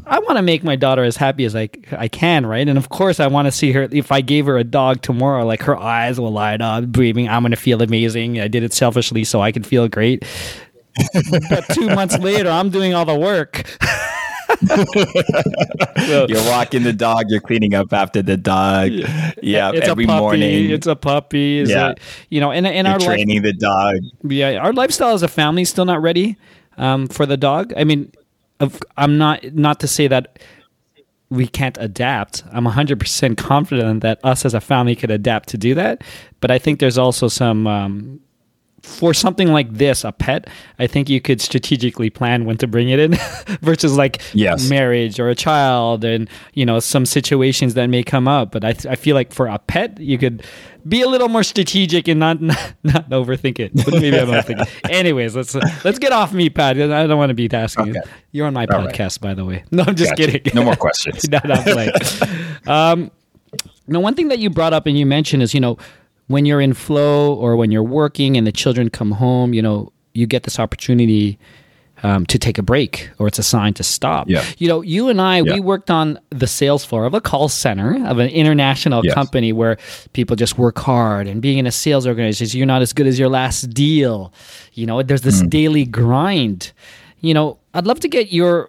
I 0.07 0.19
want 0.19 0.37
to 0.37 0.43
make 0.43 0.63
my 0.65 0.77
daughter 0.77 1.03
as 1.05 1.17
happy 1.17 1.45
as 1.45 1.55
I 1.57 1.69
I 1.93 2.09
can, 2.09 2.45
right? 2.47 2.67
And 2.69 2.77
of 2.79 2.89
course, 2.89 3.21
I 3.21 3.27
want 3.29 3.47
to 3.47 3.53
see 3.53 3.73
her. 3.73 3.89
If 3.91 4.13
I 4.13 4.21
gave 4.21 4.47
her 4.47 4.59
a 4.59 4.65
dog 4.65 5.03
tomorrow, 5.03 5.45
like 5.47 5.63
her 5.63 5.77
eyes 5.77 6.19
will 6.21 6.33
light 6.33 6.61
up, 6.61 6.87
breathing. 6.87 7.29
I'm 7.29 7.43
gonna 7.43 7.57
feel 7.57 7.81
amazing. 7.83 8.41
I 8.41 8.49
did 8.49 8.63
it 8.63 8.73
selfishly 8.73 9.25
so 9.25 9.41
I 9.41 9.53
could 9.53 9.67
feel 9.67 9.89
great. 9.89 10.25
but 11.49 11.65
two 11.73 11.87
months 11.89 12.19
later, 12.21 12.51
I'm 12.51 12.71
doing 12.71 12.93
all 12.95 13.05
the 13.05 13.15
work. 13.19 13.65
so, 14.67 16.27
you're 16.29 16.45
walking 16.51 16.83
the 16.83 16.93
dog, 16.93 17.25
you're 17.29 17.41
cleaning 17.41 17.75
up 17.75 17.93
after 17.93 18.23
the 18.23 18.37
dog. 18.37 18.91
Yeah, 19.43 19.73
it's 19.73 19.89
every 19.89 20.05
a 20.05 20.07
puppy, 20.07 20.21
morning. 20.21 20.71
It's 20.71 20.87
a 20.87 20.97
puppy. 20.97 21.61
It's 21.61 21.71
Yeah. 21.71 21.91
a- 21.91 21.95
you 22.31 22.41
know, 22.41 22.51
and 22.53 22.67
and 22.67 22.87
You're 22.87 22.93
our 22.95 22.99
life, 22.99 23.07
training 23.09 23.43
the 23.43 23.53
dog. 23.53 23.97
yeah, 24.25 24.59
our 24.59 24.73
lifestyle 24.73 25.15
as 25.15 25.23
a 25.23 25.29
family 25.29 25.63
is 25.63 25.71
still 25.71 25.85
not 25.85 26.03
ready 26.03 26.37
um, 26.77 27.09
for 27.09 27.27
the 27.27 27.37
dog. 27.37 27.73
I 27.77 27.85
mean, 27.85 28.13
of, 28.61 28.81
I'm 28.97 29.19
not 29.19 29.45
not 29.55 29.81
to 29.81 29.89
say 29.89 30.07
that 30.09 30.39
we 31.31 31.47
can't 31.47 31.79
adapt. 31.81 32.45
I'm 32.53 32.67
100% 32.67 33.39
confident 33.39 34.03
that 34.03 34.21
us 34.23 34.45
as 34.45 34.53
a 34.53 34.61
family 34.61 34.95
could 34.95 35.11
adapt 35.11 35.49
to 35.51 35.57
do 35.59 35.75
that. 35.75 36.03
But 36.41 36.51
I 36.51 36.59
think 36.59 36.79
there's 36.79 36.99
also 36.99 37.29
some 37.29 37.67
um, 37.67 38.21
for 38.83 39.15
something 39.15 39.49
like 39.49 39.73
this, 39.73 40.03
a 40.05 40.11
pet. 40.13 40.49
I 40.79 40.87
think 40.87 41.09
you 41.09 41.21
could 41.21 41.41
strategically 41.41 42.11
plan 42.11 42.45
when 42.45 42.57
to 42.59 42.67
bring 42.67 42.89
it 42.89 42.99
in, 42.99 43.15
versus 43.63 43.97
like 43.97 44.21
Yes. 44.35 44.69
marriage 44.69 45.21
or 45.21 45.29
a 45.29 45.35
child, 45.35 46.05
and 46.05 46.29
you 46.55 46.67
know 46.67 46.81
some 46.81 47.07
situations 47.07 47.75
that 47.75 47.87
may 47.87 48.03
come 48.03 48.27
up. 48.27 48.51
But 48.53 48.65
I, 48.65 48.71
I 48.91 48.97
feel 48.97 49.15
like 49.15 49.33
for 49.33 49.47
a 49.47 49.59
pet, 49.59 50.01
you 50.01 50.19
could 50.19 50.43
be 50.89 51.01
a 51.03 51.09
little 51.09 51.29
more 51.29 51.45
strategic 51.45 52.09
and 52.09 52.19
not 52.19 52.41
not, 52.43 52.75
not 52.83 53.09
overthink 53.11 53.61
it. 53.61 53.73
But 53.75 53.93
maybe 53.95 54.19
I'm 54.19 54.29
overthinking. 54.29 54.69
Anyways, 54.91 55.37
let's 55.37 55.55
let's 55.85 55.99
get 55.99 56.13
off 56.13 56.33
me, 56.33 56.51
Pat. 56.51 56.77
I 56.81 57.07
don't 57.07 57.19
want 57.19 57.31
to 57.31 57.35
be 57.35 57.49
asking 57.53 57.87
you. 57.87 57.93
Okay. 57.93 58.11
You're 58.33 58.47
on 58.47 58.55
my 58.55 58.67
All 58.67 58.79
right. 58.85 58.93
podcast, 58.95 59.21
by 59.21 59.35
the 59.35 59.45
way. 59.45 59.65
No, 59.71 59.85
I'm 59.87 59.95
just 59.95 60.11
Gotcha. 60.17 60.27
kidding. 60.39 60.53
No 60.55 60.65
more 60.65 60.77
questions. 60.77 61.29
no, 61.29 61.39
no, 61.45 61.55
I'm 61.55 61.93
um, 62.67 63.11
now, 63.87 64.01
one 64.01 64.15
thing 64.15 64.29
that 64.29 64.39
you 64.39 64.49
brought 64.51 64.73
up 64.73 64.87
and 64.87 64.97
you 64.99 65.05
mentioned 65.07 65.43
is, 65.43 65.55
you 65.55 65.61
know, 65.61 65.77
when 66.29 66.47
you're 66.47 66.61
in 66.61 66.73
flow 66.75 67.35
or 67.35 67.57
when 67.57 67.71
you're 67.71 67.83
working 67.83 68.37
and 68.37 68.47
the 68.47 68.53
children 68.53 68.89
come 68.91 69.13
home, 69.13 69.53
you 69.55 69.63
know, 69.63 69.93
you 70.15 70.27
get 70.27 70.43
this 70.45 70.59
opportunity 70.59 71.39
um, 72.05 72.27
to 72.27 72.37
take 72.39 72.59
a 72.59 72.63
break 72.63 73.11
or 73.19 73.29
it's 73.29 73.39
a 73.39 73.45
sign 73.45 73.75
to 73.75 73.85
stop. 73.85 74.29
Yeah. 74.29 74.45
You 74.59 74.67
know, 74.67 74.81
you 74.83 75.09
and 75.09 75.21
I, 75.21 75.41
Yeah. 75.41 75.55
we 75.55 75.61
worked 75.61 75.89
on 75.91 76.19
the 76.31 76.49
sales 76.49 76.85
floor 76.85 77.05
of 77.05 77.15
a 77.15 77.21
call 77.21 77.49
center 77.49 78.05
of 78.07 78.19
an 78.19 78.29
international 78.29 79.05
Yes. 79.05 79.15
company 79.15 79.53
where 79.53 79.77
people 80.13 80.35
just 80.35 80.59
work 80.59 80.79
hard 80.81 81.29
and 81.29 81.41
being 81.41 81.59
in 81.59 81.67
a 81.67 81.71
sales 81.71 82.05
organization, 82.07 82.59
you're 82.59 82.67
not 82.67 82.83
as 82.83 82.93
good 82.93 83.07
as 83.07 83.21
your 83.21 83.29
last 83.29 83.71
deal. 83.71 84.33
You 84.75 84.87
know, 84.87 85.01
there's 85.03 85.21
Mm. 85.21 85.25
this 85.25 85.43
daily 85.43 85.85
grind. 85.85 86.73
You 87.21 87.35
know, 87.35 87.59
I'd 87.73 87.87
love 87.87 88.01
to 88.01 88.09
get 88.09 88.33
your 88.33 88.69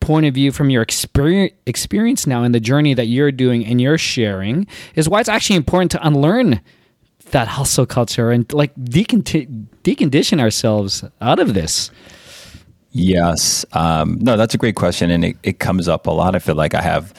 point 0.00 0.26
of 0.26 0.34
view 0.34 0.50
from 0.50 0.70
your 0.70 0.82
experience 0.82 1.54
experience 1.66 2.26
now 2.26 2.42
in 2.42 2.52
the 2.52 2.60
journey 2.60 2.94
that 2.94 3.06
you're 3.06 3.32
doing 3.32 3.64
and 3.64 3.80
you're 3.80 3.98
sharing 3.98 4.66
is 4.94 5.08
why 5.08 5.20
it's 5.20 5.28
actually 5.28 5.56
important 5.56 5.90
to 5.90 6.06
unlearn 6.06 6.60
that 7.30 7.48
hustle 7.48 7.86
culture 7.86 8.30
and 8.30 8.52
like 8.52 8.74
decon- 8.76 9.66
decondition 9.84 10.40
ourselves 10.40 11.04
out 11.20 11.38
of 11.38 11.54
this. 11.54 11.90
Yes. 12.92 13.64
Um, 13.72 14.18
no, 14.20 14.36
that's 14.36 14.54
a 14.54 14.58
great 14.58 14.74
question. 14.74 15.10
And 15.10 15.24
it, 15.24 15.36
it 15.42 15.58
comes 15.60 15.88
up 15.88 16.06
a 16.06 16.10
lot. 16.10 16.34
I 16.34 16.40
feel 16.40 16.56
like 16.56 16.74
I 16.74 16.82
have 16.82 17.14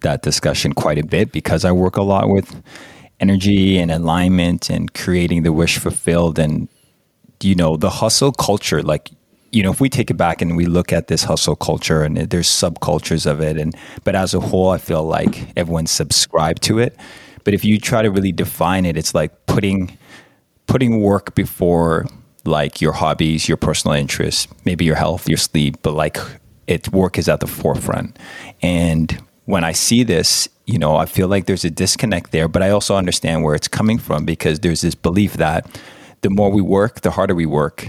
that 0.00 0.22
discussion 0.22 0.72
quite 0.72 0.98
a 0.98 1.04
bit 1.04 1.30
because 1.30 1.64
I 1.64 1.72
work 1.72 1.96
a 1.96 2.02
lot 2.02 2.30
with 2.30 2.62
energy 3.20 3.78
and 3.78 3.90
alignment 3.90 4.70
and 4.70 4.94
creating 4.94 5.42
the 5.42 5.52
wish 5.52 5.78
fulfilled. 5.78 6.38
And, 6.38 6.68
you 7.42 7.54
know, 7.54 7.76
the 7.76 7.90
hustle 7.90 8.32
culture, 8.32 8.82
like, 8.82 9.10
you 9.52 9.62
know, 9.62 9.70
if 9.70 9.80
we 9.80 9.88
take 9.88 10.10
it 10.10 10.14
back 10.14 10.40
and 10.40 10.56
we 10.56 10.66
look 10.66 10.92
at 10.92 11.08
this 11.08 11.24
hustle 11.24 11.56
culture 11.56 12.02
and 12.02 12.16
there's 12.16 12.48
subcultures 12.48 13.26
of 13.26 13.40
it, 13.40 13.56
and 13.56 13.74
but 14.04 14.14
as 14.14 14.34
a 14.34 14.40
whole, 14.40 14.70
I 14.70 14.78
feel 14.78 15.02
like 15.02 15.56
everyone's 15.56 15.90
subscribed 15.90 16.62
to 16.62 16.78
it. 16.78 16.96
But 17.44 17.54
if 17.54 17.64
you 17.64 17.78
try 17.78 18.02
to 18.02 18.10
really 18.10 18.32
define 18.32 18.84
it, 18.86 18.96
it's 18.96 19.14
like 19.14 19.46
putting 19.46 19.96
putting 20.66 21.00
work 21.00 21.34
before 21.34 22.06
like 22.44 22.80
your 22.80 22.92
hobbies, 22.92 23.48
your 23.48 23.56
personal 23.56 23.96
interests, 23.96 24.46
maybe 24.64 24.84
your 24.84 24.96
health, 24.96 25.28
your 25.28 25.38
sleep, 25.38 25.76
but 25.82 25.94
like 25.94 26.16
it 26.66 26.90
work 26.92 27.18
is 27.18 27.28
at 27.28 27.40
the 27.40 27.46
forefront. 27.46 28.16
And 28.62 29.20
when 29.46 29.64
I 29.64 29.72
see 29.72 30.04
this, 30.04 30.48
you 30.66 30.78
know, 30.78 30.96
I 30.96 31.06
feel 31.06 31.26
like 31.26 31.46
there's 31.46 31.64
a 31.64 31.70
disconnect 31.70 32.30
there, 32.30 32.46
but 32.46 32.62
I 32.62 32.70
also 32.70 32.94
understand 32.94 33.42
where 33.42 33.56
it's 33.56 33.68
coming 33.68 33.98
from 33.98 34.24
because 34.24 34.60
there's 34.60 34.82
this 34.82 34.94
belief 34.94 35.34
that 35.34 35.66
the 36.20 36.30
more 36.30 36.50
we 36.50 36.62
work, 36.62 37.00
the 37.00 37.10
harder 37.10 37.34
we 37.34 37.46
work, 37.46 37.88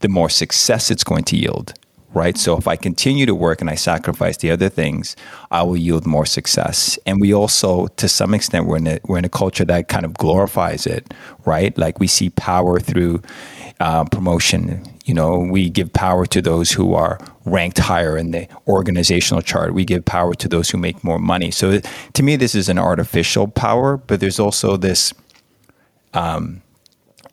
the 0.00 0.08
more 0.08 0.28
success 0.28 0.90
it's 0.90 1.04
going 1.04 1.24
to 1.24 1.36
yield. 1.36 1.74
Right. 2.12 2.36
So 2.36 2.56
if 2.56 2.66
I 2.66 2.74
continue 2.74 3.24
to 3.26 3.36
work 3.36 3.60
and 3.60 3.70
I 3.70 3.76
sacrifice 3.76 4.36
the 4.38 4.50
other 4.50 4.68
things, 4.68 5.14
I 5.52 5.62
will 5.62 5.76
yield 5.76 6.06
more 6.06 6.26
success. 6.26 6.98
And 7.06 7.20
we 7.20 7.32
also, 7.32 7.86
to 7.86 8.08
some 8.08 8.34
extent, 8.34 8.66
we're 8.66 8.78
in 8.78 8.86
a, 8.88 8.98
we're 9.04 9.18
in 9.18 9.24
a 9.24 9.28
culture 9.28 9.64
that 9.66 9.86
kind 9.86 10.04
of 10.04 10.14
glorifies 10.14 10.88
it. 10.88 11.14
Right. 11.46 11.76
Like 11.78 12.00
we 12.00 12.08
see 12.08 12.30
power 12.30 12.80
through 12.80 13.22
uh, 13.78 14.06
promotion. 14.06 14.84
You 15.04 15.14
know, 15.14 15.38
we 15.38 15.70
give 15.70 15.92
power 15.92 16.26
to 16.26 16.42
those 16.42 16.72
who 16.72 16.94
are 16.94 17.20
ranked 17.44 17.78
higher 17.78 18.16
in 18.16 18.32
the 18.32 18.48
organizational 18.66 19.42
chart. 19.42 19.72
We 19.72 19.84
give 19.84 20.04
power 20.04 20.34
to 20.34 20.48
those 20.48 20.70
who 20.70 20.78
make 20.78 21.04
more 21.04 21.20
money. 21.20 21.52
So 21.52 21.80
to 22.14 22.22
me, 22.24 22.34
this 22.34 22.56
is 22.56 22.68
an 22.68 22.78
artificial 22.78 23.46
power, 23.46 23.98
but 23.98 24.18
there's 24.18 24.40
also 24.40 24.76
this 24.76 25.14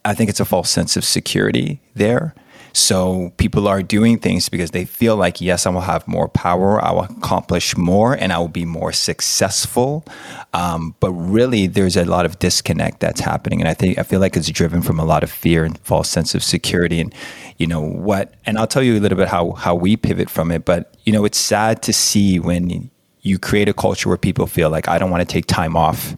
I 0.05 0.13
think 0.13 0.29
it's 0.29 0.39
a 0.39 0.45
false 0.45 0.69
sense 0.69 0.95
of 0.95 1.03
security 1.03 1.81
there. 1.95 2.33
So 2.77 3.33
people 3.37 3.67
are 3.67 3.81
doing 3.81 4.19
things 4.19 4.49
because 4.49 4.69
they 4.69 4.85
feel 4.85 5.15
like, 5.15 5.41
yes, 5.41 5.65
I 5.65 5.71
will 5.71 5.81
have 5.81 6.07
more 6.07 6.27
power, 6.29 6.79
I 6.79 6.91
will 6.91 7.05
accomplish 7.05 7.75
more, 7.75 8.13
and 8.13 8.31
I 8.31 8.37
will 8.37 8.49
be 8.49 8.65
more 8.65 8.93
successful. 8.93 10.05
Um, 10.53 10.93
but 10.99 11.11
really, 11.11 11.65
there's 11.65 11.97
a 11.97 12.05
lot 12.05 12.27
of 12.27 12.37
disconnect 12.37 12.99
that's 12.99 13.19
happening, 13.19 13.61
and 13.61 13.67
I 13.67 13.73
think 13.73 13.97
I 13.97 14.03
feel 14.03 14.19
like 14.19 14.37
it's 14.37 14.51
driven 14.51 14.83
from 14.83 14.99
a 14.99 15.05
lot 15.05 15.23
of 15.23 15.31
fear 15.31 15.65
and 15.65 15.75
false 15.79 16.07
sense 16.07 16.35
of 16.35 16.43
security. 16.43 17.01
And 17.01 17.15
you 17.57 17.65
know 17.65 17.81
what? 17.81 18.35
And 18.45 18.59
I'll 18.59 18.67
tell 18.67 18.83
you 18.83 18.95
a 18.95 19.01
little 19.01 19.17
bit 19.17 19.27
how 19.27 19.53
how 19.53 19.73
we 19.73 19.97
pivot 19.97 20.29
from 20.29 20.51
it. 20.51 20.63
But 20.63 20.95
you 21.03 21.11
know, 21.11 21.25
it's 21.25 21.39
sad 21.39 21.81
to 21.81 21.93
see 21.93 22.39
when 22.39 22.91
you 23.21 23.39
create 23.39 23.67
a 23.67 23.73
culture 23.73 24.07
where 24.07 24.19
people 24.19 24.45
feel 24.45 24.69
like 24.69 24.87
I 24.87 24.99
don't 24.99 25.09
want 25.09 25.27
to 25.27 25.33
take 25.33 25.47
time 25.47 25.75
off 25.75 26.15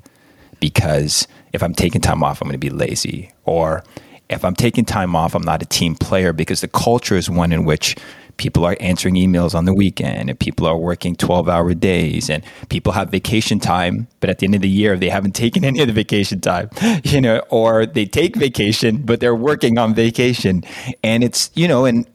because 0.60 1.26
if 1.54 1.64
I'm 1.64 1.74
taking 1.74 2.02
time 2.02 2.22
off, 2.22 2.42
I'm 2.42 2.50
going 2.50 2.60
to 2.60 2.70
be 2.70 2.70
lazy. 2.70 3.32
Or 3.46 3.82
if 4.30 4.46
I'm 4.46 4.56
taking 4.56 4.86
time 4.86 5.16
off, 5.16 5.36
I'm 5.36 5.44
not 5.44 5.62
a 5.62 5.66
team 5.66 5.96
player 5.96 6.34
because 6.34 6.62
the 6.62 6.68
culture 6.68 7.16
is 7.16 7.30
one 7.30 7.52
in 7.52 7.66
which 7.66 7.96
people 8.38 8.64
are 8.66 8.78
answering 8.80 9.16
emails 9.16 9.54
on 9.54 9.66
the 9.66 9.74
weekend 9.74 10.30
and 10.30 10.40
people 10.40 10.66
are 10.66 10.78
working 10.78 11.16
12 11.16 11.50
hour 11.50 11.74
days 11.74 12.30
and 12.30 12.44
people 12.70 12.94
have 12.94 13.10
vacation 13.10 13.60
time, 13.60 14.08
but 14.22 14.30
at 14.30 14.40
the 14.40 14.46
end 14.46 14.56
of 14.56 14.62
the 14.62 14.70
year, 14.70 14.96
they 14.98 15.10
haven't 15.10 15.36
taken 15.36 15.66
any 15.66 15.82
of 15.82 15.88
the 15.88 15.94
vacation 15.94 16.40
time, 16.40 16.70
you 17.04 17.20
know, 17.20 17.40
or 17.50 17.86
they 17.86 18.06
take 18.06 18.36
vacation, 18.36 19.02
but 19.04 19.20
they're 19.20 19.36
working 19.36 19.78
on 19.78 19.94
vacation. 19.94 20.64
And 21.04 21.24
it's, 21.24 21.52
you 21.54 21.68
know, 21.68 21.86
and 21.86 22.08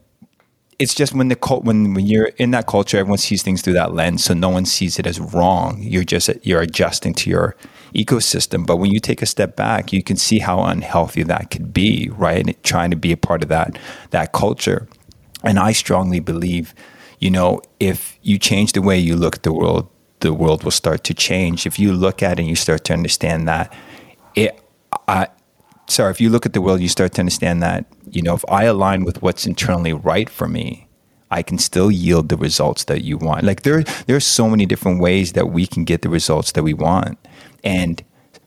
it's 0.77 0.93
just 0.93 1.13
when 1.13 1.29
the 1.29 1.35
cult 1.35 1.63
when 1.63 1.93
when 1.93 2.05
you're 2.05 2.31
in 2.37 2.51
that 2.51 2.67
culture, 2.67 2.97
everyone 2.97 3.17
sees 3.17 3.43
things 3.43 3.61
through 3.61 3.73
that 3.73 3.93
lens, 3.93 4.23
so 4.23 4.33
no 4.33 4.49
one 4.49 4.65
sees 4.65 4.99
it 4.99 5.07
as 5.07 5.19
wrong. 5.19 5.81
You're 5.81 6.03
just 6.03 6.29
you're 6.45 6.61
adjusting 6.61 7.13
to 7.15 7.29
your 7.29 7.55
ecosystem. 7.93 8.65
But 8.65 8.77
when 8.77 8.91
you 8.91 8.99
take 8.99 9.21
a 9.21 9.25
step 9.25 9.55
back, 9.55 9.93
you 9.93 10.03
can 10.03 10.17
see 10.17 10.39
how 10.39 10.63
unhealthy 10.63 11.23
that 11.23 11.49
could 11.49 11.73
be, 11.73 12.09
right? 12.09 12.45
And 12.45 12.63
trying 12.63 12.91
to 12.91 12.97
be 12.97 13.11
a 13.11 13.17
part 13.17 13.43
of 13.43 13.49
that 13.49 13.77
that 14.11 14.33
culture. 14.33 14.87
And 15.43 15.59
I 15.59 15.71
strongly 15.71 16.19
believe, 16.19 16.73
you 17.19 17.29
know, 17.29 17.61
if 17.79 18.17
you 18.21 18.37
change 18.37 18.73
the 18.73 18.81
way 18.81 18.97
you 18.97 19.15
look 19.15 19.35
at 19.37 19.43
the 19.43 19.53
world, 19.53 19.89
the 20.19 20.33
world 20.33 20.63
will 20.63 20.71
start 20.71 21.03
to 21.05 21.13
change. 21.13 21.65
If 21.65 21.79
you 21.79 21.93
look 21.93 22.21
at 22.21 22.33
it 22.33 22.39
and 22.39 22.49
you 22.49 22.55
start 22.55 22.83
to 22.85 22.93
understand 22.93 23.47
that 23.47 23.73
it 24.35 24.59
I 25.07 25.27
sorry, 25.87 26.11
if 26.11 26.21
you 26.21 26.29
look 26.29 26.45
at 26.45 26.53
the 26.53 26.61
world, 26.61 26.81
you 26.81 26.89
start 26.89 27.13
to 27.13 27.21
understand 27.21 27.61
that, 27.63 27.85
you 28.09 28.21
know, 28.21 28.33
if 28.33 28.43
I 28.49 28.65
align 28.65 29.03
with 29.03 29.21
what's 29.21 29.45
internally 29.45 29.93
right 29.93 30.29
for 30.29 30.47
me, 30.47 30.87
I 31.31 31.41
can 31.41 31.57
still 31.57 31.91
yield 31.91 32.29
the 32.29 32.37
results 32.37 32.85
that 32.85 33.03
you 33.03 33.17
want. 33.17 33.43
Like 33.43 33.63
there, 33.63 33.83
there 33.83 34.15
are 34.15 34.21
so 34.21 34.49
many 34.49 34.65
different 34.65 35.01
ways 35.01 35.33
that 35.33 35.47
we 35.47 35.65
can 35.67 35.83
get 35.83 36.01
the 36.01 36.09
results 36.09 36.51
that 36.53 36.63
we 36.63 36.73
want. 36.73 37.17
And 37.63 38.03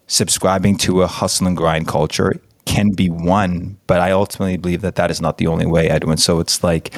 subscribing 0.06 0.76
to 0.78 1.02
a 1.02 1.06
hustle 1.06 1.46
and 1.46 1.56
grind 1.56 1.88
culture 1.88 2.40
can 2.64 2.90
be 2.90 3.08
one, 3.08 3.78
but 3.86 4.00
I 4.00 4.10
ultimately 4.10 4.56
believe 4.56 4.82
that 4.82 4.94
that 4.96 5.10
is 5.10 5.20
not 5.20 5.38
the 5.38 5.46
only 5.46 5.66
way, 5.66 5.88
Edwin. 5.88 6.18
So 6.18 6.38
it's 6.38 6.62
like 6.62 6.94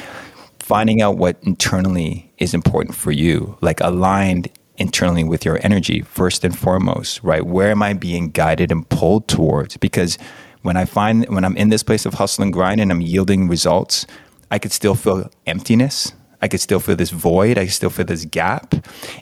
finding 0.59 1.01
out 1.01 1.17
what 1.17 1.37
internally 1.43 2.31
is 2.37 2.53
important 2.53 2.95
for 2.95 3.11
you, 3.11 3.57
like 3.61 3.79
aligned 3.81 4.49
internally 4.81 5.23
with 5.23 5.45
your 5.45 5.59
energy 5.61 6.01
first 6.01 6.43
and 6.43 6.57
foremost, 6.57 7.23
right? 7.23 7.45
Where 7.45 7.71
am 7.71 7.83
I 7.83 7.93
being 7.93 8.31
guided 8.31 8.71
and 8.71 8.87
pulled 8.89 9.27
towards? 9.27 9.77
Because 9.77 10.17
when 10.63 10.75
I 10.75 10.85
find 10.85 11.25
when 11.29 11.45
I'm 11.45 11.55
in 11.55 11.69
this 11.69 11.83
place 11.83 12.05
of 12.05 12.15
hustle 12.15 12.43
and 12.43 12.51
grind 12.51 12.81
and 12.81 12.91
I'm 12.91 13.01
yielding 13.01 13.47
results, 13.47 14.05
I 14.49 14.59
could 14.59 14.71
still 14.71 14.95
feel 14.95 15.29
emptiness. 15.45 16.13
I 16.43 16.47
could 16.47 16.59
still 16.59 16.79
feel 16.79 16.95
this 16.95 17.11
void. 17.11 17.59
I 17.59 17.67
still 17.67 17.91
feel 17.91 18.05
this 18.05 18.25
gap. 18.25 18.73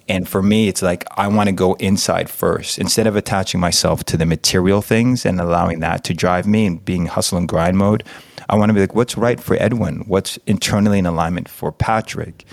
And 0.07 0.27
for 0.27 0.41
me, 0.41 0.69
it's 0.69 0.81
like 0.81 1.03
I 1.17 1.27
want 1.27 1.49
to 1.49 1.53
go 1.53 1.73
inside 1.73 2.29
first 2.29 2.79
instead 2.79 3.07
of 3.07 3.17
attaching 3.17 3.59
myself 3.59 4.05
to 4.05 4.15
the 4.15 4.25
material 4.25 4.81
things 4.81 5.25
and 5.25 5.41
allowing 5.41 5.81
that 5.81 6.05
to 6.05 6.13
drive 6.13 6.47
me 6.47 6.65
and 6.65 6.83
being 6.83 7.07
hustle 7.07 7.37
and 7.37 7.47
grind 7.47 7.77
mode. 7.77 8.05
I 8.47 8.55
want 8.55 8.69
to 8.69 8.73
be 8.73 8.79
like, 8.79 8.95
what's 8.95 9.17
right 9.17 9.39
for 9.39 9.57
Edwin? 9.61 10.05
What's 10.07 10.37
internally 10.47 10.99
in 10.99 11.05
alignment 11.05 11.49
for 11.49 11.73
Patrick? 11.73 12.45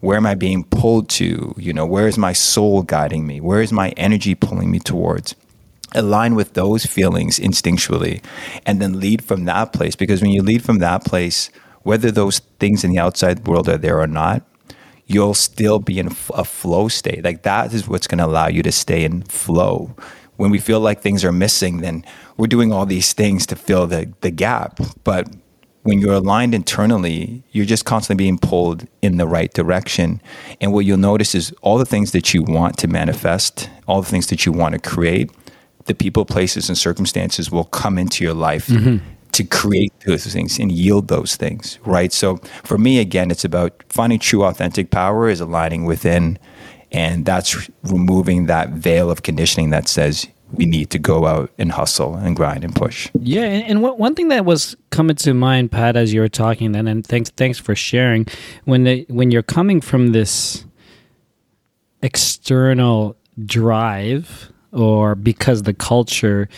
Where 0.00 0.16
am 0.16 0.26
I 0.26 0.34
being 0.34 0.64
pulled 0.64 1.08
to? 1.10 1.54
You 1.56 1.72
know, 1.72 1.86
where 1.86 2.08
is 2.08 2.18
my 2.18 2.32
soul 2.32 2.82
guiding 2.82 3.26
me? 3.26 3.40
Where 3.40 3.62
is 3.62 3.72
my 3.72 3.90
energy 3.90 4.34
pulling 4.34 4.70
me 4.70 4.78
towards? 4.78 5.34
Align 5.92 6.34
with 6.34 6.54
those 6.54 6.84
feelings 6.84 7.38
instinctually 7.38 8.22
and 8.66 8.82
then 8.82 9.00
lead 9.00 9.24
from 9.24 9.44
that 9.44 9.72
place. 9.72 9.96
Because 9.96 10.20
when 10.20 10.32
you 10.32 10.42
lead 10.42 10.64
from 10.64 10.78
that 10.78 11.04
place, 11.04 11.50
whether 11.82 12.10
those 12.10 12.40
things 12.58 12.84
in 12.84 12.90
the 12.90 12.98
outside 12.98 13.46
world 13.46 13.68
are 13.68 13.78
there 13.78 14.00
or 14.00 14.06
not, 14.06 14.42
you'll 15.06 15.34
still 15.34 15.78
be 15.78 15.98
in 15.98 16.08
a 16.34 16.44
flow 16.44 16.88
state. 16.88 17.24
Like 17.24 17.42
that 17.42 17.72
is 17.72 17.86
what's 17.86 18.06
going 18.06 18.18
to 18.18 18.26
allow 18.26 18.48
you 18.48 18.62
to 18.62 18.72
stay 18.72 19.04
in 19.04 19.22
flow. 19.22 19.94
When 20.36 20.50
we 20.50 20.58
feel 20.58 20.80
like 20.80 21.00
things 21.00 21.24
are 21.24 21.32
missing, 21.32 21.80
then 21.80 22.04
we're 22.36 22.48
doing 22.48 22.72
all 22.72 22.86
these 22.86 23.12
things 23.12 23.46
to 23.46 23.56
fill 23.56 23.86
the, 23.86 24.12
the 24.22 24.30
gap. 24.30 24.80
But 25.04 25.28
when 25.84 26.00
you're 26.00 26.14
aligned 26.14 26.54
internally, 26.54 27.42
you're 27.52 27.66
just 27.66 27.84
constantly 27.84 28.22
being 28.24 28.38
pulled 28.38 28.86
in 29.02 29.18
the 29.18 29.26
right 29.26 29.52
direction. 29.52 30.20
And 30.60 30.72
what 30.72 30.84
you'll 30.84 30.96
notice 30.96 31.34
is 31.34 31.54
all 31.62 31.78
the 31.78 31.84
things 31.84 32.12
that 32.12 32.34
you 32.34 32.42
want 32.42 32.78
to 32.78 32.88
manifest, 32.88 33.70
all 33.86 34.02
the 34.02 34.10
things 34.10 34.26
that 34.28 34.44
you 34.44 34.52
want 34.52 34.72
to 34.72 34.78
create, 34.78 35.30
the 35.84 35.94
people, 35.94 36.24
places, 36.24 36.68
and 36.68 36.76
circumstances 36.76 37.50
will 37.50 37.64
come 37.64 37.98
into 37.98 38.24
your 38.24 38.34
life 38.34 38.66
mm-hmm 38.66 38.98
to 39.34 39.42
create 39.42 39.92
those 40.06 40.24
things 40.32 40.60
and 40.60 40.70
yield 40.70 41.08
those 41.08 41.34
things, 41.34 41.80
right? 41.84 42.12
So 42.12 42.36
for 42.62 42.78
me, 42.78 43.00
again, 43.00 43.32
it's 43.32 43.44
about 43.44 43.82
finding 43.88 44.20
true 44.20 44.44
authentic 44.44 44.92
power 44.92 45.28
is 45.28 45.40
aligning 45.40 45.84
within, 45.84 46.38
and 46.92 47.26
that's 47.26 47.68
removing 47.82 48.46
that 48.46 48.68
veil 48.70 49.10
of 49.10 49.24
conditioning 49.24 49.70
that 49.70 49.88
says 49.88 50.28
we 50.52 50.66
need 50.66 50.90
to 50.90 50.98
go 50.98 51.26
out 51.26 51.50
and 51.58 51.72
hustle 51.72 52.14
and 52.14 52.36
grind 52.36 52.64
and 52.64 52.74
push. 52.74 53.10
Yeah, 53.18 53.42
and, 53.42 53.82
and 53.82 53.98
one 53.98 54.14
thing 54.14 54.28
that 54.28 54.44
was 54.44 54.76
coming 54.90 55.16
to 55.16 55.34
mind, 55.34 55.72
Pat, 55.72 55.96
as 55.96 56.12
you 56.12 56.20
were 56.20 56.28
talking, 56.28 56.72
then, 56.72 56.86
and 56.86 57.06
thanks 57.06 57.30
thanks 57.30 57.58
for 57.58 57.74
sharing. 57.74 58.26
When 58.64 58.84
the, 58.84 59.06
when 59.08 59.30
you're 59.30 59.42
coming 59.42 59.80
from 59.80 60.12
this 60.12 60.64
external 62.02 63.16
drive, 63.44 64.52
or 64.72 65.14
because 65.14 65.62
the 65.62 65.74
culture 65.74 66.48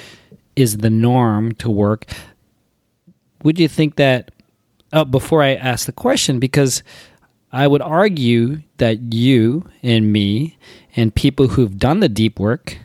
is 0.56 0.78
the 0.78 0.90
norm 0.90 1.54
to 1.56 1.70
work, 1.70 2.06
would 3.42 3.58
you 3.58 3.68
think 3.68 3.96
that? 3.96 4.30
Uh, 4.92 5.04
before 5.04 5.42
I 5.42 5.54
ask 5.54 5.84
the 5.86 5.92
question, 5.92 6.38
because 6.38 6.82
I 7.52 7.66
would 7.66 7.82
argue 7.82 8.62
that 8.78 9.12
you 9.12 9.68
and 9.82 10.12
me 10.12 10.56
and 10.94 11.14
people 11.14 11.48
who've 11.48 11.76
done 11.76 12.00
the 12.00 12.08
deep 12.08 12.38
work, 12.38 12.78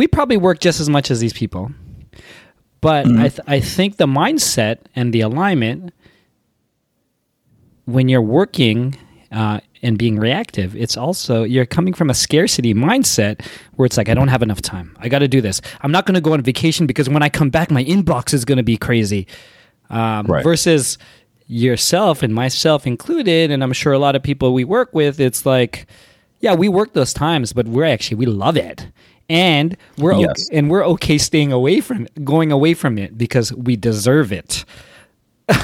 we 0.00 0.08
probably 0.08 0.38
work 0.38 0.60
just 0.60 0.80
as 0.80 0.88
much 0.88 1.10
as 1.10 1.20
these 1.20 1.34
people. 1.34 1.70
But 2.80 3.04
mm-hmm. 3.04 3.20
I, 3.20 3.28
th- 3.28 3.40
I 3.46 3.60
think 3.60 3.98
the 3.98 4.06
mindset 4.06 4.78
and 4.96 5.12
the 5.12 5.20
alignment, 5.20 5.92
when 7.84 8.08
you're 8.08 8.22
working 8.22 8.96
uh, 9.30 9.60
and 9.82 9.98
being 9.98 10.18
reactive, 10.18 10.74
it's 10.74 10.96
also 10.96 11.42
you're 11.42 11.66
coming 11.66 11.92
from 11.92 12.08
a 12.08 12.14
scarcity 12.14 12.72
mindset 12.72 13.44
where 13.74 13.84
it's 13.84 13.98
like, 13.98 14.08
I 14.08 14.14
don't 14.14 14.28
have 14.28 14.42
enough 14.42 14.62
time. 14.62 14.96
I 15.00 15.10
got 15.10 15.18
to 15.18 15.28
do 15.28 15.42
this. 15.42 15.60
I'm 15.82 15.92
not 15.92 16.06
going 16.06 16.14
to 16.14 16.22
go 16.22 16.32
on 16.32 16.40
vacation 16.40 16.86
because 16.86 17.10
when 17.10 17.22
I 17.22 17.28
come 17.28 17.50
back, 17.50 17.70
my 17.70 17.84
inbox 17.84 18.32
is 18.32 18.46
going 18.46 18.56
to 18.56 18.64
be 18.64 18.78
crazy 18.78 19.26
um, 19.90 20.24
right. 20.26 20.42
versus 20.42 20.96
yourself 21.46 22.22
and 22.22 22.32
myself 22.32 22.86
included 22.86 23.50
and 23.50 23.64
i'm 23.64 23.72
sure 23.72 23.92
a 23.92 23.98
lot 23.98 24.14
of 24.14 24.22
people 24.22 24.54
we 24.54 24.62
work 24.62 24.94
with 24.94 25.18
it's 25.18 25.44
like 25.44 25.88
yeah 26.38 26.54
we 26.54 26.68
work 26.68 26.92
those 26.92 27.12
times 27.12 27.52
but 27.52 27.66
we're 27.66 27.84
actually 27.84 28.16
we 28.16 28.24
love 28.24 28.56
it 28.56 28.86
and 29.30 29.76
we're 29.96 30.14
yes. 30.14 30.48
okay, 30.48 30.58
and 30.58 30.70
we're 30.70 30.84
okay 30.84 31.16
staying 31.16 31.52
away 31.52 31.80
from 31.80 32.08
going 32.24 32.50
away 32.52 32.74
from 32.74 32.98
it 32.98 33.16
because 33.16 33.52
we 33.54 33.76
deserve 33.76 34.32
it. 34.32 34.64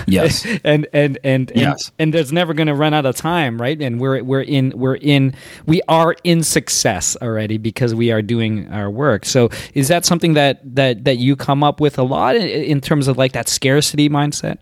Yes. 0.07 0.47
And 0.65 0.87
and 0.93 1.19
and 1.23 1.53
yes. 1.55 1.89
and, 1.89 1.95
and 1.99 2.15
there's 2.15 2.33
never 2.33 2.55
going 2.55 2.67
to 2.67 2.75
run 2.75 2.95
out 2.95 3.07
of 3.07 3.15
time 3.17 3.61
right? 3.61 3.81
And 3.81 4.01
we're 4.01 4.23
we're 4.23 4.43
in 4.43 4.73
we're 4.75 4.97
in 4.97 5.35
we 5.67 5.81
are 5.89 6.17
in 6.25 6.43
success 6.43 7.17
already 7.23 7.59
because 7.59 7.95
we 7.95 8.11
are 8.11 8.23
doing 8.23 8.71
our 8.73 8.91
work. 8.91 9.25
So 9.25 9.51
is 9.75 9.89
that 9.89 10.05
something 10.05 10.35
that 10.35 10.61
that 10.75 11.05
that 11.05 11.19
you 11.19 11.37
come 11.37 11.63
up 11.63 11.81
with 11.81 11.99
a 11.99 12.03
lot 12.03 12.37
in, 12.37 12.49
in 12.49 12.81
terms 12.81 13.09
of 13.09 13.17
like 13.19 13.33
that 13.33 13.49
scarcity 13.49 14.09
mindset? 14.09 14.59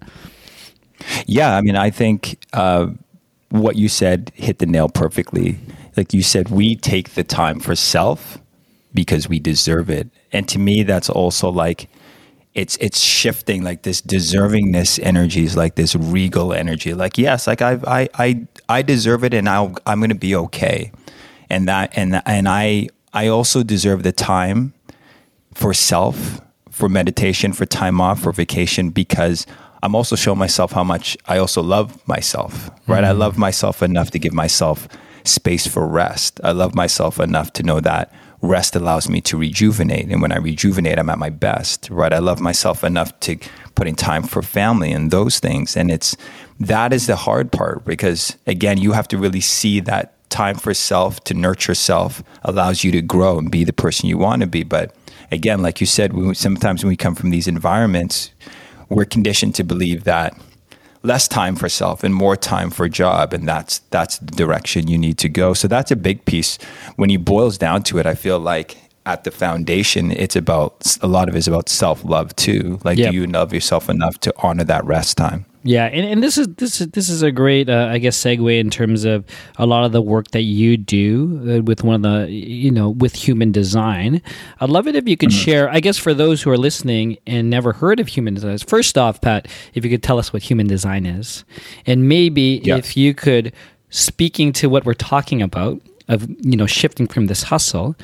Yeah 1.26 1.56
i 1.56 1.60
mean 1.60 1.76
i 1.76 1.90
think 1.90 2.38
uh, 2.52 2.86
what 3.54 3.76
you 3.76 3.88
said 3.88 4.32
hit 4.34 4.58
the 4.58 4.66
nail 4.66 4.88
perfectly. 4.88 5.58
Like 5.96 6.12
you 6.12 6.22
said 6.22 6.48
we 6.48 6.74
take 6.74 7.10
the 7.10 7.22
time 7.22 7.60
for 7.60 7.76
self 7.76 8.38
because 8.94 9.28
we 9.28 9.38
deserve 9.38 9.90
it. 9.90 10.08
And 10.32 10.48
to 10.48 10.58
me 10.58 10.82
that's 10.82 11.10
also 11.10 11.50
like 11.50 11.88
it's 12.54 12.76
it's 12.76 13.00
shifting 13.00 13.62
like 13.64 13.82
this 13.82 14.00
deservingness 14.00 15.00
energy 15.02 15.44
is 15.44 15.56
like 15.56 15.74
this 15.74 15.94
regal 15.96 16.52
energy. 16.52 16.94
Like 16.94 17.18
yes 17.18 17.46
like 17.46 17.62
i 17.62 17.78
i 17.86 18.08
i, 18.14 18.46
I 18.68 18.82
deserve 18.82 19.24
it 19.24 19.34
and 19.34 19.48
I'll, 19.48 19.74
i'm 19.86 20.00
to 20.02 20.14
be 20.14 20.34
okay. 20.36 20.92
And 21.50 21.68
that 21.68 21.96
and 21.96 22.22
and 22.24 22.48
i 22.48 22.88
i 23.12 23.28
also 23.28 23.62
deserve 23.62 24.02
the 24.02 24.12
time 24.12 24.72
for 25.52 25.74
self 25.74 26.40
for 26.70 26.88
meditation 26.88 27.52
for 27.52 27.66
time 27.66 28.00
off 28.00 28.22
for 28.22 28.32
vacation 28.32 28.90
because 28.90 29.46
i'm 29.84 29.94
also 29.94 30.16
showing 30.16 30.38
myself 30.38 30.72
how 30.72 30.82
much 30.82 31.16
i 31.26 31.38
also 31.38 31.62
love 31.62 32.02
myself 32.08 32.68
right? 32.88 33.04
Mm-hmm. 33.04 33.04
i 33.04 33.12
love 33.12 33.38
myself 33.38 33.80
enough 33.80 34.10
to 34.10 34.18
give 34.18 34.32
myself 34.32 34.88
space 35.24 35.66
for 35.66 35.86
rest. 35.86 36.40
I 36.44 36.52
love 36.52 36.74
myself 36.74 37.18
enough 37.18 37.52
to 37.54 37.62
know 37.62 37.80
that 37.80 38.12
rest 38.44 38.76
allows 38.76 39.08
me 39.08 39.20
to 39.22 39.36
rejuvenate. 39.36 40.08
And 40.10 40.22
when 40.22 40.32
I 40.32 40.36
rejuvenate, 40.36 40.98
I'm 40.98 41.10
at 41.10 41.18
my 41.18 41.30
best, 41.30 41.88
right? 41.90 42.12
I 42.12 42.18
love 42.18 42.40
myself 42.40 42.84
enough 42.84 43.18
to 43.20 43.36
put 43.74 43.88
in 43.88 43.94
time 43.94 44.22
for 44.22 44.42
family 44.42 44.92
and 44.92 45.10
those 45.10 45.38
things. 45.38 45.76
And 45.76 45.90
it's 45.90 46.16
that 46.60 46.92
is 46.92 47.06
the 47.06 47.16
hard 47.16 47.50
part 47.50 47.84
because, 47.84 48.36
again, 48.46 48.78
you 48.78 48.92
have 48.92 49.08
to 49.08 49.18
really 49.18 49.40
see 49.40 49.80
that 49.80 50.12
time 50.30 50.56
for 50.56 50.74
self 50.74 51.22
to 51.24 51.34
nurture 51.34 51.74
self 51.74 52.22
allows 52.42 52.82
you 52.84 52.90
to 52.92 53.00
grow 53.00 53.38
and 53.38 53.50
be 53.50 53.64
the 53.64 53.72
person 53.72 54.08
you 54.08 54.18
want 54.18 54.42
to 54.42 54.46
be. 54.46 54.62
But 54.62 54.94
again, 55.30 55.62
like 55.62 55.80
you 55.80 55.86
said, 55.86 56.12
we, 56.12 56.34
sometimes 56.34 56.82
when 56.82 56.88
we 56.88 56.96
come 56.96 57.14
from 57.14 57.30
these 57.30 57.46
environments, 57.46 58.30
we're 58.88 59.04
conditioned 59.04 59.54
to 59.56 59.64
believe 59.64 60.04
that 60.04 60.36
less 61.04 61.28
time 61.28 61.54
for 61.54 61.68
self 61.68 62.02
and 62.02 62.14
more 62.14 62.36
time 62.36 62.70
for 62.70 62.88
job 62.88 63.32
and 63.32 63.46
that's 63.46 63.78
that's 63.90 64.18
the 64.18 64.32
direction 64.32 64.88
you 64.88 64.98
need 64.98 65.18
to 65.18 65.28
go. 65.28 65.54
So 65.54 65.68
that's 65.68 65.90
a 65.90 65.96
big 65.96 66.24
piece. 66.24 66.58
When 66.96 67.10
he 67.10 67.16
boils 67.16 67.58
down 67.58 67.82
to 67.84 67.98
it 67.98 68.06
i 68.06 68.14
feel 68.14 68.40
like 68.40 68.76
at 69.06 69.24
the 69.24 69.30
foundation 69.30 70.10
it's 70.10 70.34
about 70.34 70.96
a 71.02 71.06
lot 71.06 71.28
of 71.28 71.34
it 71.34 71.38
is 71.38 71.48
about 71.48 71.68
self-love 71.68 72.34
too. 72.36 72.80
Like 72.84 72.98
yep. 72.98 73.10
do 73.10 73.16
you 73.16 73.26
love 73.26 73.52
yourself 73.52 73.88
enough 73.88 74.18
to 74.20 74.34
honor 74.38 74.64
that 74.64 74.84
rest 74.84 75.16
time 75.16 75.44
yeah, 75.66 75.86
and, 75.86 76.06
and 76.06 76.22
this 76.22 76.36
is 76.36 76.46
this 76.56 76.82
is 76.82 76.88
this 76.88 77.08
is 77.08 77.22
a 77.22 77.32
great, 77.32 77.70
uh, 77.70 77.88
I 77.90 77.96
guess, 77.96 78.18
segue 78.18 78.60
in 78.60 78.68
terms 78.68 79.06
of 79.06 79.24
a 79.56 79.64
lot 79.64 79.84
of 79.84 79.92
the 79.92 80.02
work 80.02 80.30
that 80.32 80.42
you 80.42 80.76
do 80.76 81.40
uh, 81.40 81.62
with 81.62 81.82
one 81.82 81.94
of 81.94 82.02
the, 82.02 82.30
you 82.30 82.70
know, 82.70 82.90
with 82.90 83.14
human 83.14 83.50
design. 83.50 84.20
I'd 84.60 84.68
love 84.68 84.86
it 84.86 84.94
if 84.94 85.08
you 85.08 85.16
could 85.16 85.30
mm-hmm. 85.30 85.38
share. 85.38 85.70
I 85.70 85.80
guess 85.80 85.96
for 85.96 86.12
those 86.12 86.42
who 86.42 86.50
are 86.50 86.58
listening 86.58 87.16
and 87.26 87.48
never 87.48 87.72
heard 87.72 87.98
of 87.98 88.08
human 88.08 88.34
design, 88.34 88.58
first 88.58 88.98
off, 88.98 89.22
Pat, 89.22 89.48
if 89.72 89.84
you 89.84 89.90
could 89.90 90.02
tell 90.02 90.18
us 90.18 90.34
what 90.34 90.42
human 90.42 90.66
design 90.66 91.06
is, 91.06 91.46
and 91.86 92.10
maybe 92.10 92.56
if 92.68 92.94
you 92.94 93.14
could, 93.14 93.50
speaking 93.88 94.52
to 94.52 94.68
what 94.68 94.84
we're 94.84 94.92
talking 94.92 95.40
about 95.40 95.80
of 96.08 96.28
you 96.44 96.58
know 96.58 96.66
shifting 96.66 97.06
from 97.06 97.26
this 97.26 97.42
hustle, 97.42 97.96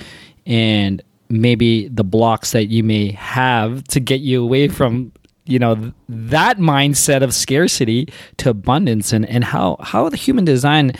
and 0.46 1.02
maybe 1.28 1.88
the 1.88 2.04
blocks 2.04 2.52
that 2.52 2.68
you 2.68 2.82
may 2.82 3.12
have 3.12 3.84
to 3.84 4.00
get 4.00 4.20
you 4.20 4.42
away 4.42 4.66
from 4.68 5.12
you 5.50 5.58
know 5.58 5.92
that 6.08 6.58
mindset 6.58 7.22
of 7.22 7.34
scarcity 7.34 8.08
to 8.38 8.50
abundance 8.50 9.12
and 9.12 9.26
and 9.28 9.44
how 9.44 9.76
how 9.80 10.08
the 10.08 10.16
human 10.16 10.44
design 10.44 10.92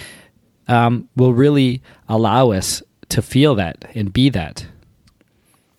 um, 0.68 1.08
will 1.16 1.32
really 1.32 1.82
allow 2.08 2.50
us 2.50 2.82
to 3.08 3.22
feel 3.22 3.54
that 3.54 3.90
and 3.94 4.12
be 4.12 4.28
that. 4.30 4.66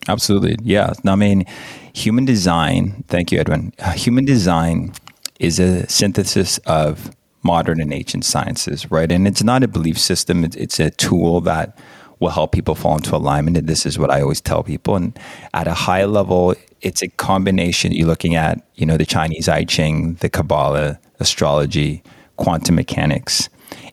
Absolutely. 0.07 0.57
Yeah. 0.63 0.93
I 1.05 1.15
mean 1.15 1.45
human 1.93 2.25
design 2.25 3.03
thank 3.07 3.31
you 3.31 3.39
edwin. 3.39 3.73
Uh, 3.79 3.91
human 3.91 4.25
design 4.25 4.93
is 5.39 5.59
a 5.59 5.87
synthesis 5.89 6.57
of 6.59 7.15
modern 7.43 7.81
and 7.81 7.93
ancient 7.93 8.23
sciences 8.23 8.89
right? 8.89 9.11
And 9.11 9.27
it's 9.27 9.43
not 9.43 9.63
a 9.63 9.67
belief 9.67 9.99
system. 9.99 10.43
It's, 10.43 10.55
it's 10.55 10.79
a 10.79 10.91
tool 10.91 11.41
that 11.41 11.77
will 12.21 12.29
help 12.29 12.53
people 12.53 12.75
fall 12.75 12.95
into 12.95 13.13
alignment. 13.15 13.57
And 13.57 13.67
this 13.67 13.85
is 13.85 13.99
what 13.99 14.09
I 14.09 14.21
always 14.21 14.39
tell 14.39 14.63
people. 14.63 14.95
And 14.95 15.19
at 15.53 15.67
a 15.67 15.73
high 15.73 16.05
level, 16.05 16.55
it's 16.79 17.01
a 17.01 17.09
combination. 17.09 17.91
You're 17.91 18.07
looking 18.07 18.35
at, 18.35 18.65
you 18.75 18.85
know, 18.85 18.95
the 18.95 19.05
Chinese 19.05 19.49
I 19.49 19.65
Ching, 19.65 20.13
the 20.15 20.29
Kabbalah, 20.29 20.99
astrology, 21.19 22.03
quantum 22.37 22.75
mechanics. 22.75 23.49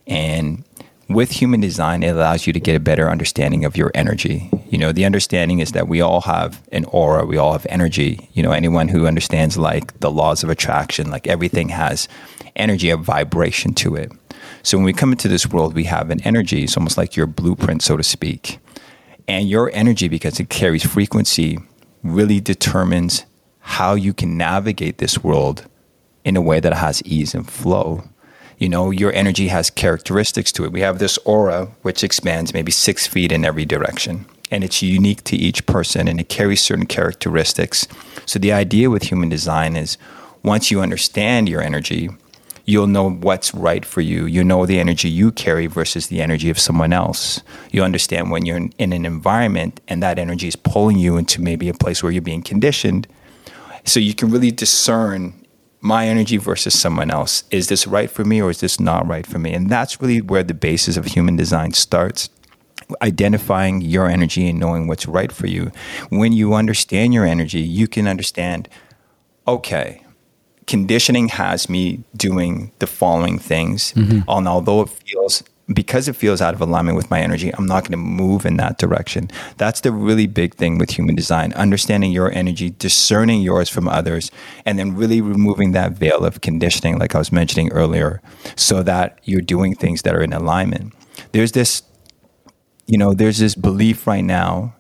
And 0.07 0.63
with 1.09 1.31
human 1.31 1.61
design, 1.61 2.03
it 2.03 2.11
allows 2.11 2.47
you 2.47 2.53
to 2.53 2.61
get 2.61 2.77
a 2.77 2.81
better 2.81 3.11
understanding 3.11 3.65
of 3.65 3.79
your 3.79 3.91
energy. 3.95 4.51
You 4.69 4.77
know, 4.77 4.93
the 4.93 5.07
understanding 5.07 5.61
is 5.61 5.73
that 5.73 5.89
we 5.89 6.03
all 6.03 6.21
have 6.23 6.63
an 6.71 6.85
aura, 6.87 7.25
we 7.25 7.39
all 7.39 7.53
have 7.53 7.67
energy. 7.71 8.29
You 8.35 8.43
know, 8.43 8.53
anyone 8.53 8.89
who 8.89 9.07
understands 9.07 9.57
like 9.57 9.99
the 10.01 10.11
laws 10.11 10.45
of 10.45 10.51
attraction, 10.51 11.11
like 11.11 11.27
everything 11.27 11.71
has 11.71 12.09
energy, 12.57 12.91
a 12.91 12.99
vibration 12.99 13.73
to 13.75 13.97
it. 13.97 14.13
So 14.69 14.77
when 14.77 14.85
we 14.85 14.93
come 14.93 15.13
into 15.13 15.29
this 15.29 15.47
world, 15.47 15.73
we 15.73 15.85
have 15.85 16.11
an 16.11 16.21
energy. 16.25 16.65
It's 16.65 16.77
almost 16.77 16.99
like 16.99 17.17
your 17.17 17.27
blueprint, 17.27 17.81
so 17.81 17.97
to 17.97 18.03
speak. 18.03 18.59
And 19.27 19.49
your 19.49 19.71
energy, 19.73 20.09
because 20.09 20.39
it 20.39 20.51
carries 20.51 20.85
frequency, 20.85 21.59
really 22.03 22.39
determines 22.39 23.25
how 23.61 23.95
you 23.95 24.13
can 24.13 24.37
navigate 24.37 24.99
this 24.99 25.25
world 25.25 25.67
in 26.23 26.37
a 26.37 26.43
way 26.43 26.61
that 26.61 26.75
has 26.75 27.03
ease 27.07 27.35
and 27.35 27.51
flow. 27.51 28.05
You 28.59 28.69
know, 28.69 28.91
your 28.91 29.11
energy 29.15 29.49
has 29.49 29.71
characteristics 29.71 30.53
to 30.53 30.67
it. 30.67 30.73
We 30.73 30.83
have 30.83 30.99
this 30.99 31.17
aura 31.25 31.69
which 31.81 32.05
expands 32.05 32.53
maybe 32.53 32.71
six 32.71 33.07
feet 33.07 33.33
in 33.33 33.47
every 33.47 33.65
direction, 33.65 34.27
and 34.51 34.63
it's 34.63 34.83
unique 34.83 35.25
to 35.25 35.37
each 35.39 35.65
person 35.65 36.07
and 36.09 36.21
it 36.21 36.29
carries 36.29 36.61
certain 36.61 36.85
characteristics. 36.85 37.89
So, 38.27 38.39
the 38.39 38.53
idea 38.53 38.91
with 38.91 39.05
human 39.05 39.31
design 39.31 39.77
is 39.77 39.97
once 40.43 40.71
you 40.71 40.83
understand 40.83 41.49
your 41.49 41.63
energy, 41.63 42.11
you'll 42.69 42.87
know 42.87 43.09
what's 43.09 43.55
right 43.55 43.83
for 43.83 44.03
you. 44.03 44.27
You 44.27 44.45
know 44.45 44.67
the 44.67 44.79
energy 44.79 45.09
you 45.09 45.33
carry 45.33 45.67
versus 45.67 46.09
the 46.09 46.21
energy 46.21 46.51
of 46.51 46.59
someone 46.59 46.93
else. 46.93 47.43
You 47.73 47.83
understand 47.83 48.31
when 48.31 48.45
you're 48.45 48.59
in, 48.59 48.93
an 48.93 49.07
environment 49.07 49.81
and 49.89 50.03
that 50.03 50.19
energy 50.19 50.49
is 50.49 50.55
pulling 50.55 50.99
you 50.99 51.17
into 51.17 51.41
maybe 51.41 51.71
a 51.71 51.75
place 51.75 52.03
where 52.03 52.13
you're 52.13 52.21
being 52.21 52.43
conditioned. 52.43 53.09
So 53.85 54.01
you 54.01 54.15
can 54.15 54.31
really 54.31 54.51
discern 54.51 55.47
my 55.81 56.09
energy 56.09 56.37
versus 56.37 56.79
someone 56.79 57.11
else. 57.11 57.45
Is 57.51 57.69
this 57.69 57.87
right 57.87 58.11
for 58.11 58.23
me 58.23 58.43
or 58.43 58.51
is 58.51 58.61
this 58.61 58.79
not 58.79 59.09
right 59.09 59.27
for 59.27 59.39
me? 59.39 59.55
And 59.55 59.71
that's 59.71 60.03
really 60.03 60.21
where 60.21 60.43
the 60.43 60.53
basis 60.53 60.99
of 60.99 61.07
human 61.07 61.37
design 61.37 61.73
starts. 61.73 62.29
Identifying 63.01 63.81
your 63.81 64.09
energy 64.09 64.47
and 64.47 64.61
knowing 64.61 64.87
what's 64.87 65.07
right 65.07 65.33
for 65.33 65.47
you. 65.47 65.73
When 66.11 66.35
you 66.35 66.53
understand 66.53 67.15
your 67.15 67.25
energy, 67.25 67.61
you 67.61 67.89
can 67.89 68.07
understand, 68.07 68.69
okay, 69.47 70.05
conditioning 70.69 71.29
has 71.29 71.69
me 71.69 72.05
doing 72.17 72.71
the 72.79 72.87
following 72.87 73.39
things. 73.39 73.93
Mm-hmm. 73.95 74.21
And 74.29 74.47
although 74.47 74.83
it 74.83 74.91
feels 74.91 75.43
because 75.73 76.09
it 76.09 76.17
feels 76.17 76.41
out 76.41 76.55
of 76.55 76.63
alignment 76.63 76.97
with 76.97 77.11
my 77.11 77.21
energy, 77.21 77.53
I'm 77.55 77.67
not 77.67 77.83
going 77.83 77.93
to 77.93 77.99
move 77.99 78.47
in 78.47 78.57
that 78.57 78.79
direction. 78.79 79.31
That's 79.59 79.83
the 79.83 79.93
really 79.93 80.27
big 80.27 80.55
thing 80.55 80.79
with 80.79 80.91
human 80.91 81.15
design 81.15 81.53
understanding 81.55 82.11
your 82.11 82.33
energy, 82.33 82.71
discerning 82.71 83.43
yours 83.43 83.69
from 83.69 83.87
others, 83.87 84.31
and 84.65 84.79
then 84.79 84.97
really 84.97 85.21
removing 85.21 85.73
that 85.73 85.93
veil 85.93 86.25
of 86.25 86.41
conditioning, 86.41 86.99
like 86.99 87.15
I 87.15 87.19
was 87.19 87.33
mentioning 87.33 87.71
earlier, 87.73 88.23
so 88.57 88.83
that 88.85 89.19
you're 89.25 89.43
doing 89.43 89.75
things 89.75 90.03
that 90.03 90.15
are 90.15 90.23
in 90.23 90.33
alignment. 90.33 90.95
There's 91.33 91.53
this, 91.53 91.83
you 92.87 92.97
know, 92.97 93.13
there's 93.13 93.39
this 93.39 93.55
belief 93.55 94.07
right 94.07 94.25
now, 94.25 94.75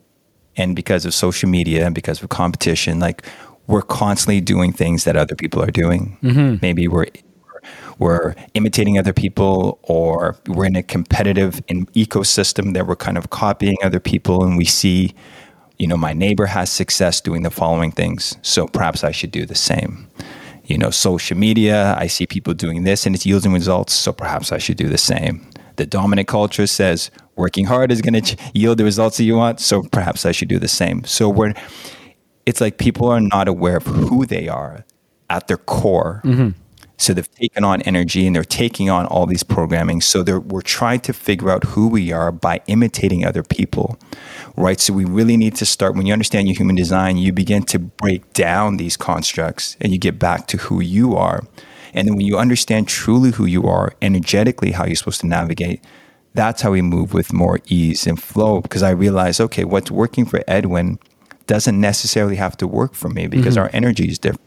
and 0.57 0.74
because 0.74 1.05
of 1.05 1.12
social 1.12 1.51
media 1.51 1.85
and 1.85 1.94
because 1.94 2.22
of 2.22 2.31
competition, 2.31 2.98
like 2.98 3.24
we're 3.68 3.83
constantly 3.83 4.40
doing 4.40 4.72
things 4.72 5.04
that 5.04 5.14
other 5.14 5.37
people 5.37 5.62
are 5.62 5.70
doing. 5.70 6.18
Mm-hmm. 6.22 6.57
Maybe 6.61 6.88
we're 6.88 7.07
we're 7.98 8.35
imitating 8.54 8.98
other 8.98 9.12
people 9.12 9.78
or 9.83 10.37
we're 10.46 10.66
in 10.66 10.76
a 10.76 10.83
competitive 10.83 11.61
ecosystem 11.66 12.72
that 12.74 12.87
we're 12.87 12.96
kind 12.96 13.18
of 13.18 13.31
copying 13.31 13.76
other 13.83 14.00
people 14.00 14.44
and 14.44 14.57
we 14.57 14.64
see 14.64 15.14
you 15.78 15.87
know 15.87 15.96
my 15.96 16.12
neighbor 16.12 16.46
has 16.46 16.70
success 16.70 17.20
doing 17.20 17.42
the 17.42 17.50
following 17.50 17.92
things. 17.92 18.37
So 18.42 18.66
perhaps 18.66 19.04
i 19.04 19.12
should 19.12 19.31
do 19.31 19.46
the 19.46 19.54
same. 19.54 20.09
You 20.64 20.78
know 20.78 20.90
social 20.90 21.37
media 21.37 21.94
i 21.98 22.07
see 22.07 22.26
people 22.26 22.54
doing 22.54 22.85
this 22.85 23.07
and 23.07 23.14
it's 23.14 23.26
yielding 23.26 23.52
results. 23.52 23.92
So 23.92 24.12
perhaps 24.12 24.50
i 24.50 24.59
should 24.59 24.78
do 24.78 24.88
the 24.88 24.98
same. 24.98 25.46
The 25.76 25.87
dominant 25.87 26.26
culture 26.26 26.66
says 26.66 27.11
working 27.37 27.66
hard 27.66 27.92
is 27.92 28.00
going 28.00 28.20
to 28.20 28.37
yield 28.54 28.78
the 28.78 28.85
results 28.85 29.18
that 29.18 29.24
you 29.24 29.37
want. 29.37 29.61
So 29.61 29.83
perhaps 29.83 30.24
i 30.24 30.33
should 30.33 30.48
do 30.48 30.59
the 30.59 30.68
same. 30.68 31.04
So 31.04 31.28
we're 31.28 31.54
it's 32.48 32.62
like 32.62 32.78
people 32.78 33.06
are 33.08 33.20
not 33.20 33.46
aware 33.46 33.76
of 33.76 33.84
who 33.84 34.24
they 34.24 34.48
are 34.48 34.87
at 35.28 35.48
their 35.48 35.58
core. 35.58 36.22
Mm-hmm. 36.24 36.58
So 36.96 37.12
they've 37.12 37.34
taken 37.34 37.62
on 37.62 37.82
energy 37.82 38.26
and 38.26 38.34
they're 38.34 38.42
taking 38.42 38.88
on 38.88 39.04
all 39.04 39.26
these 39.26 39.42
programming. 39.42 40.00
So 40.00 40.22
we're 40.22 40.62
trying 40.62 41.00
to 41.00 41.12
figure 41.12 41.50
out 41.50 41.62
who 41.64 41.88
we 41.88 42.11
are 42.11 42.32
by 42.32 42.62
imitating 42.66 43.26
other 43.26 43.42
people, 43.42 43.98
right? 44.56 44.80
So 44.80 44.94
we 44.94 45.04
really 45.04 45.37
need 45.37 45.56
to 45.56 45.66
start, 45.66 45.94
when 45.94 46.06
you 46.06 46.14
understand 46.14 46.48
your 46.48 46.56
human 46.56 46.74
design, 46.74 47.18
you 47.18 47.34
begin 47.34 47.64
to 47.64 47.78
break 47.78 48.32
down 48.32 48.78
these 48.78 48.96
constructs 48.96 49.76
and 49.78 49.92
you 49.92 49.98
get 49.98 50.18
back 50.18 50.46
to 50.46 50.56
who 50.56 50.80
you 50.80 51.14
are. 51.16 51.42
And 51.92 52.08
then 52.08 52.16
when 52.16 52.24
you 52.24 52.38
understand 52.38 52.88
truly 52.88 53.32
who 53.32 53.44
you 53.44 53.64
are, 53.64 53.92
energetically, 54.00 54.72
how 54.72 54.87
you're 54.87 54.96
supposed 54.96 55.20
to 55.20 55.26
navigate, 55.26 55.84
that's 56.32 56.62
how 56.62 56.70
we 56.70 56.80
move 56.80 57.12
with 57.12 57.30
more 57.30 57.61
ease 57.66 58.06
and 58.06 58.20
flow. 58.20 58.62
Because 58.62 58.82
I 58.82 58.90
realize, 58.90 59.38
okay, 59.38 59.64
what's 59.64 59.90
working 59.90 60.24
for 60.24 60.42
Edwin 60.48 60.98
doesn't 61.48 61.80
necessarily 61.80 62.37
have 62.37 62.56
to 62.58 62.68
work 62.68 62.94
for 62.94 63.08
me 63.08 63.26
because 63.26 63.56
mm-hmm. 63.56 63.64
our 63.64 63.70
energy 63.72 64.08
is 64.08 64.18
different. 64.20 64.46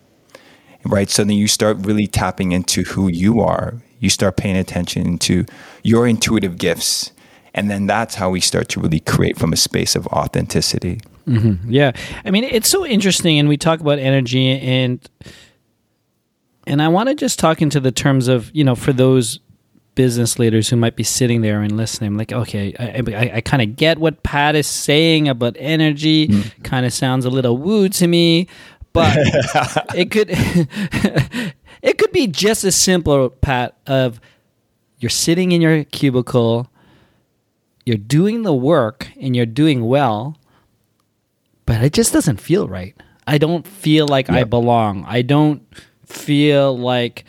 Right. 0.85 1.09
So 1.09 1.25
then 1.25 1.35
you 1.35 1.47
start 1.47 1.77
really 1.85 2.07
tapping 2.07 2.53
into 2.53 2.83
who 2.83 3.09
you 3.09 3.41
are. 3.41 3.81
You 3.99 4.09
start 4.09 4.37
paying 4.37 4.55
attention 4.55 5.17
to 5.19 5.45
your 5.83 6.07
intuitive 6.07 6.57
gifts. 6.57 7.11
And 7.53 7.69
then 7.69 7.85
that's 7.85 8.15
how 8.15 8.29
we 8.29 8.39
start 8.39 8.69
to 8.69 8.79
really 8.79 9.01
create 9.01 9.37
from 9.37 9.51
a 9.51 9.57
space 9.57 9.95
of 9.95 10.07
authenticity. 10.07 11.01
Mm-hmm. 11.27 11.69
Yeah. 11.69 11.91
I 12.23 12.31
mean, 12.31 12.45
it's 12.45 12.69
so 12.69 12.85
interesting. 12.85 13.37
And 13.37 13.49
we 13.49 13.57
talk 13.57 13.81
about 13.81 13.99
energy 13.99 14.57
and. 14.59 15.07
And 16.67 16.79
I 16.79 16.89
want 16.89 17.09
to 17.09 17.15
just 17.15 17.39
talk 17.39 17.59
into 17.61 17.79
the 17.79 17.91
terms 17.91 18.27
of, 18.27 18.51
you 18.53 18.63
know, 18.63 18.75
for 18.75 18.93
those 18.93 19.39
business 19.95 20.39
leaders 20.39 20.69
who 20.69 20.75
might 20.75 20.95
be 20.95 21.03
sitting 21.03 21.41
there 21.41 21.61
and 21.61 21.75
listening. 21.75 22.17
Like, 22.17 22.31
okay, 22.31 22.73
I, 22.79 23.01
I, 23.13 23.31
I 23.35 23.41
kind 23.41 23.61
of 23.61 23.75
get 23.75 23.97
what 23.97 24.23
Pat 24.23 24.55
is 24.55 24.67
saying 24.67 25.27
about 25.27 25.55
energy. 25.59 26.27
Mm. 26.27 26.63
Kind 26.63 26.85
of 26.85 26.93
sounds 26.93 27.25
a 27.25 27.29
little 27.29 27.57
woo 27.57 27.89
to 27.89 28.07
me, 28.07 28.47
but 28.93 29.17
it 29.95 30.11
could 30.11 30.27
it 31.81 31.97
could 31.97 32.11
be 32.11 32.27
just 32.27 32.63
as 32.63 32.75
simple, 32.75 33.29
Pat, 33.29 33.75
of 33.87 34.19
you're 34.99 35.09
sitting 35.09 35.51
in 35.51 35.61
your 35.61 35.83
cubicle, 35.85 36.69
you're 37.85 37.97
doing 37.97 38.43
the 38.43 38.53
work, 38.53 39.07
and 39.19 39.35
you're 39.35 39.45
doing 39.45 39.85
well, 39.85 40.37
but 41.65 41.83
it 41.83 41.93
just 41.93 42.13
doesn't 42.13 42.39
feel 42.39 42.67
right. 42.67 42.95
I 43.27 43.37
don't 43.37 43.67
feel 43.67 44.07
like 44.07 44.27
yep. 44.27 44.37
I 44.37 44.43
belong. 44.43 45.05
I 45.07 45.21
don't 45.21 45.63
feel 46.05 46.77
like 46.77 47.25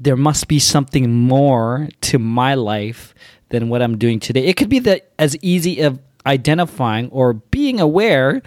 there 0.00 0.16
must 0.16 0.48
be 0.48 0.58
something 0.58 1.12
more 1.12 1.88
to 2.02 2.18
my 2.18 2.54
life 2.54 3.14
than 3.48 3.68
what 3.68 3.82
I'm 3.82 3.98
doing 3.98 4.20
today. 4.20 4.44
It 4.46 4.56
could 4.56 4.68
be 4.68 4.78
that 4.80 5.10
as 5.18 5.36
easy 5.42 5.80
of 5.80 5.98
identifying 6.26 7.08
or 7.10 7.34
being 7.34 7.80
aware 7.80 8.42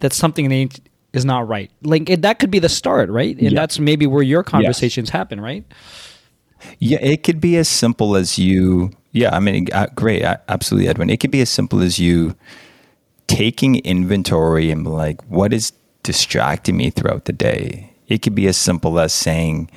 that 0.00 0.12
something 0.12 0.70
is 1.12 1.24
not 1.24 1.46
right. 1.46 1.70
Like 1.82 2.08
it, 2.08 2.22
that 2.22 2.38
could 2.38 2.50
be 2.50 2.58
the 2.58 2.68
start, 2.68 3.10
right? 3.10 3.36
And 3.36 3.52
yeah. 3.52 3.60
that's 3.60 3.78
maybe 3.78 4.06
where 4.06 4.22
your 4.22 4.42
conversations 4.42 5.08
yes. 5.08 5.12
happen, 5.12 5.40
right? 5.40 5.64
Yeah, 6.78 6.98
it 7.00 7.22
could 7.22 7.40
be 7.40 7.56
as 7.56 7.68
simple 7.68 8.16
as 8.16 8.38
you. 8.38 8.92
Yeah, 9.12 9.34
I 9.34 9.40
mean, 9.40 9.66
uh, 9.72 9.88
great, 9.94 10.22
absolutely, 10.22 10.88
Edwin. 10.88 11.10
It 11.10 11.20
could 11.20 11.30
be 11.30 11.42
as 11.42 11.50
simple 11.50 11.82
as 11.82 11.98
you 11.98 12.34
taking 13.26 13.76
inventory 13.76 14.70
and 14.70 14.86
like, 14.86 15.22
what 15.24 15.52
is 15.52 15.72
distracting 16.02 16.76
me 16.76 16.90
throughout 16.90 17.26
the 17.26 17.32
day? 17.32 17.92
It 18.08 18.22
could 18.22 18.34
be 18.34 18.46
as 18.46 18.56
simple 18.56 18.98
as 18.98 19.12
saying, 19.12 19.70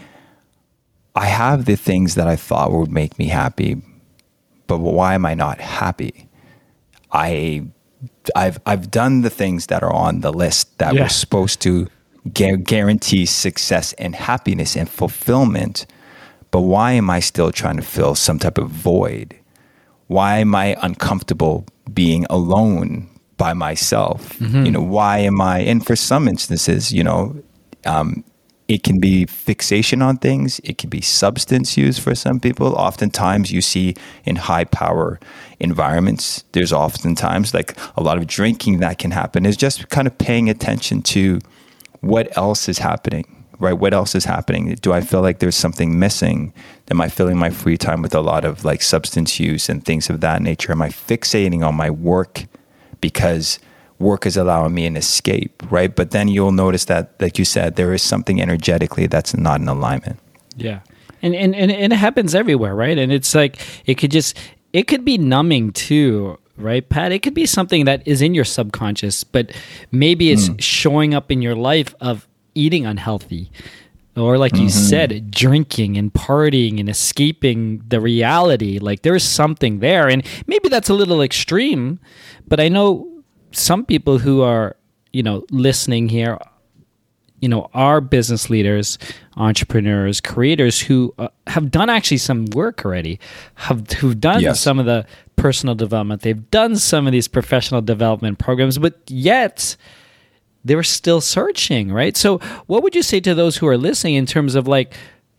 I 1.15 1.25
have 1.25 1.65
the 1.65 1.77
things 1.77 2.15
that 2.15 2.27
I 2.27 2.35
thought 2.35 2.71
would 2.71 2.91
make 2.91 3.17
me 3.17 3.27
happy, 3.27 3.81
but 4.67 4.79
why 4.79 5.15
am 5.15 5.25
I 5.25 5.33
not 5.33 5.59
happy? 5.59 6.27
I 7.11 7.67
I've 8.35 8.59
I've 8.65 8.91
done 8.91 9.21
the 9.21 9.29
things 9.29 9.67
that 9.67 9.81
are 9.83 9.93
on 9.93 10.21
the 10.21 10.33
list 10.33 10.77
that 10.79 10.93
yeah. 10.93 11.03
were 11.03 11.09
supposed 11.09 11.61
to 11.61 11.87
gu- 12.33 12.57
guarantee 12.57 13.25
success 13.25 13.93
and 13.93 14.15
happiness 14.15 14.75
and 14.75 14.89
fulfillment, 14.89 15.85
but 16.51 16.61
why 16.61 16.91
am 16.93 17.09
I 17.09 17.21
still 17.21 17.51
trying 17.51 17.77
to 17.77 17.83
fill 17.83 18.15
some 18.15 18.39
type 18.39 18.57
of 18.57 18.69
void? 18.69 19.35
Why 20.07 20.39
am 20.39 20.53
I 20.53 20.75
uncomfortable 20.81 21.65
being 21.93 22.25
alone 22.29 23.09
by 23.37 23.53
myself? 23.53 24.37
Mm-hmm. 24.39 24.65
You 24.65 24.71
know, 24.71 24.81
why 24.81 25.19
am 25.19 25.41
I? 25.41 25.59
And 25.59 25.85
for 25.85 25.95
some 25.95 26.27
instances, 26.27 26.91
you 26.91 27.03
know, 27.03 27.41
um, 27.85 28.23
it 28.67 28.81
can 28.81 28.99
be 28.99 29.25
fixation 29.25 30.01
on 30.01 30.17
things. 30.17 30.59
It 30.63 30.77
can 30.77 30.89
be 30.89 31.01
substance 31.01 31.77
use 31.77 31.99
for 31.99 32.15
some 32.15 32.39
people. 32.39 32.73
Oftentimes, 32.75 33.51
you 33.51 33.61
see 33.61 33.95
in 34.23 34.37
high 34.37 34.63
power 34.63 35.19
environments, 35.59 36.43
there's 36.53 36.73
oftentimes 36.73 37.53
like 37.53 37.77
a 37.95 38.01
lot 38.01 38.17
of 38.17 38.25
drinking 38.25 38.79
that 38.79 38.97
can 38.97 39.11
happen. 39.11 39.45
Is 39.45 39.55
just 39.57 39.89
kind 39.89 40.07
of 40.07 40.17
paying 40.17 40.49
attention 40.49 41.03
to 41.03 41.39
what 42.01 42.35
else 42.35 42.67
is 42.67 42.79
happening, 42.79 43.25
right? 43.59 43.73
What 43.73 43.93
else 43.93 44.15
is 44.15 44.25
happening? 44.25 44.73
Do 44.81 44.93
I 44.93 45.01
feel 45.01 45.21
like 45.21 45.39
there's 45.39 45.55
something 45.55 45.99
missing? 45.99 46.51
Am 46.89 46.99
I 47.01 47.09
filling 47.09 47.37
my 47.37 47.51
free 47.51 47.77
time 47.77 48.01
with 48.01 48.15
a 48.15 48.21
lot 48.21 48.45
of 48.45 48.65
like 48.65 48.81
substance 48.81 49.39
use 49.39 49.69
and 49.69 49.85
things 49.85 50.09
of 50.09 50.21
that 50.21 50.41
nature? 50.41 50.71
Am 50.71 50.81
I 50.81 50.89
fixating 50.89 51.65
on 51.65 51.75
my 51.75 51.91
work 51.91 52.45
because 52.99 53.59
work 53.99 54.25
is 54.25 54.37
allowing 54.37 54.73
me 54.73 54.85
an 54.85 54.97
escape, 54.97 55.63
right? 55.71 55.95
But 55.95 56.11
then 56.11 56.27
you'll 56.27 56.51
notice 56.51 56.85
that, 56.85 57.13
like 57.19 57.39
you 57.39 57.45
said, 57.45 57.75
there 57.75 57.93
is 57.93 58.01
something 58.01 58.41
energetically 58.41 59.07
that's 59.07 59.35
not 59.35 59.61
in 59.61 59.67
alignment. 59.67 60.19
Yeah. 60.57 60.81
And, 61.21 61.33
and, 61.33 61.55
and, 61.55 61.71
it 61.71 61.93
happens 61.93 62.35
everywhere, 62.35 62.75
right? 62.75 62.97
And 62.97 63.11
it's 63.11 63.33
like, 63.33 63.59
it 63.85 63.95
could 63.95 64.11
just, 64.11 64.37
it 64.73 64.83
could 64.83 65.05
be 65.05 65.17
numbing 65.17 65.71
too, 65.71 66.37
right, 66.57 66.87
Pat? 66.87 67.11
It 67.11 67.19
could 67.19 67.33
be 67.33 67.45
something 67.45 67.85
that 67.85 68.07
is 68.07 68.21
in 68.21 68.35
your 68.35 68.45
subconscious, 68.45 69.23
but 69.23 69.51
maybe 69.91 70.31
it's 70.31 70.49
mm. 70.49 70.61
showing 70.61 71.13
up 71.13 71.31
in 71.31 71.41
your 71.41 71.55
life 71.55 71.95
of 71.99 72.27
eating 72.53 72.85
unhealthy, 72.85 73.51
or 74.15 74.37
like 74.37 74.55
you 74.55 74.69
said 74.69 75.29
drinking 75.29 75.97
and 75.97 76.13
partying 76.13 76.79
and 76.79 76.87
escaping 76.87 77.83
the 77.87 77.99
reality 77.99 78.79
like 78.79 79.01
there's 79.01 79.23
something 79.23 79.79
there 79.79 80.07
and 80.07 80.25
maybe 80.47 80.69
that's 80.69 80.89
a 80.89 80.93
little 80.93 81.21
extreme 81.21 81.99
but 82.47 82.59
i 82.59 82.69
know 82.69 83.14
some 83.51 83.85
people 83.85 84.17
who 84.19 84.41
are 84.41 84.75
you 85.13 85.23
know 85.23 85.43
listening 85.51 86.09
here 86.09 86.37
you 87.39 87.49
know 87.49 87.69
are 87.73 88.01
business 88.01 88.49
leaders 88.49 88.97
entrepreneurs 89.37 90.19
creators 90.21 90.79
who 90.81 91.13
uh, 91.17 91.27
have 91.47 91.69
done 91.71 91.89
actually 91.89 92.17
some 92.17 92.45
work 92.53 92.83
already 92.85 93.19
have 93.55 93.89
who've 93.91 94.19
done 94.19 94.41
Yes. 94.41 94.59
some 94.59 94.79
of 94.79 94.85
the 94.85 95.05
personal 95.35 95.75
development 95.75 96.21
they've 96.21 96.49
done 96.51 96.75
some 96.77 97.05
of 97.07 97.11
these 97.13 97.27
professional 97.27 97.81
development 97.81 98.39
programs 98.39 98.77
but 98.77 98.99
yet 99.07 99.75
they're 100.67 100.81
still 100.81 101.21
searching, 101.21 101.91
right? 101.91 102.17
So, 102.17 102.39
what 102.65 102.81
would 102.81 102.95
you 102.95 103.03
say 103.03 103.19
to 103.19 103.35
those 103.35 103.55
who 103.57 103.67
are 103.67 103.77
listening 103.77 104.15
in 104.15 104.25
terms 104.25 104.55
of 104.55 104.67
like, 104.67 104.95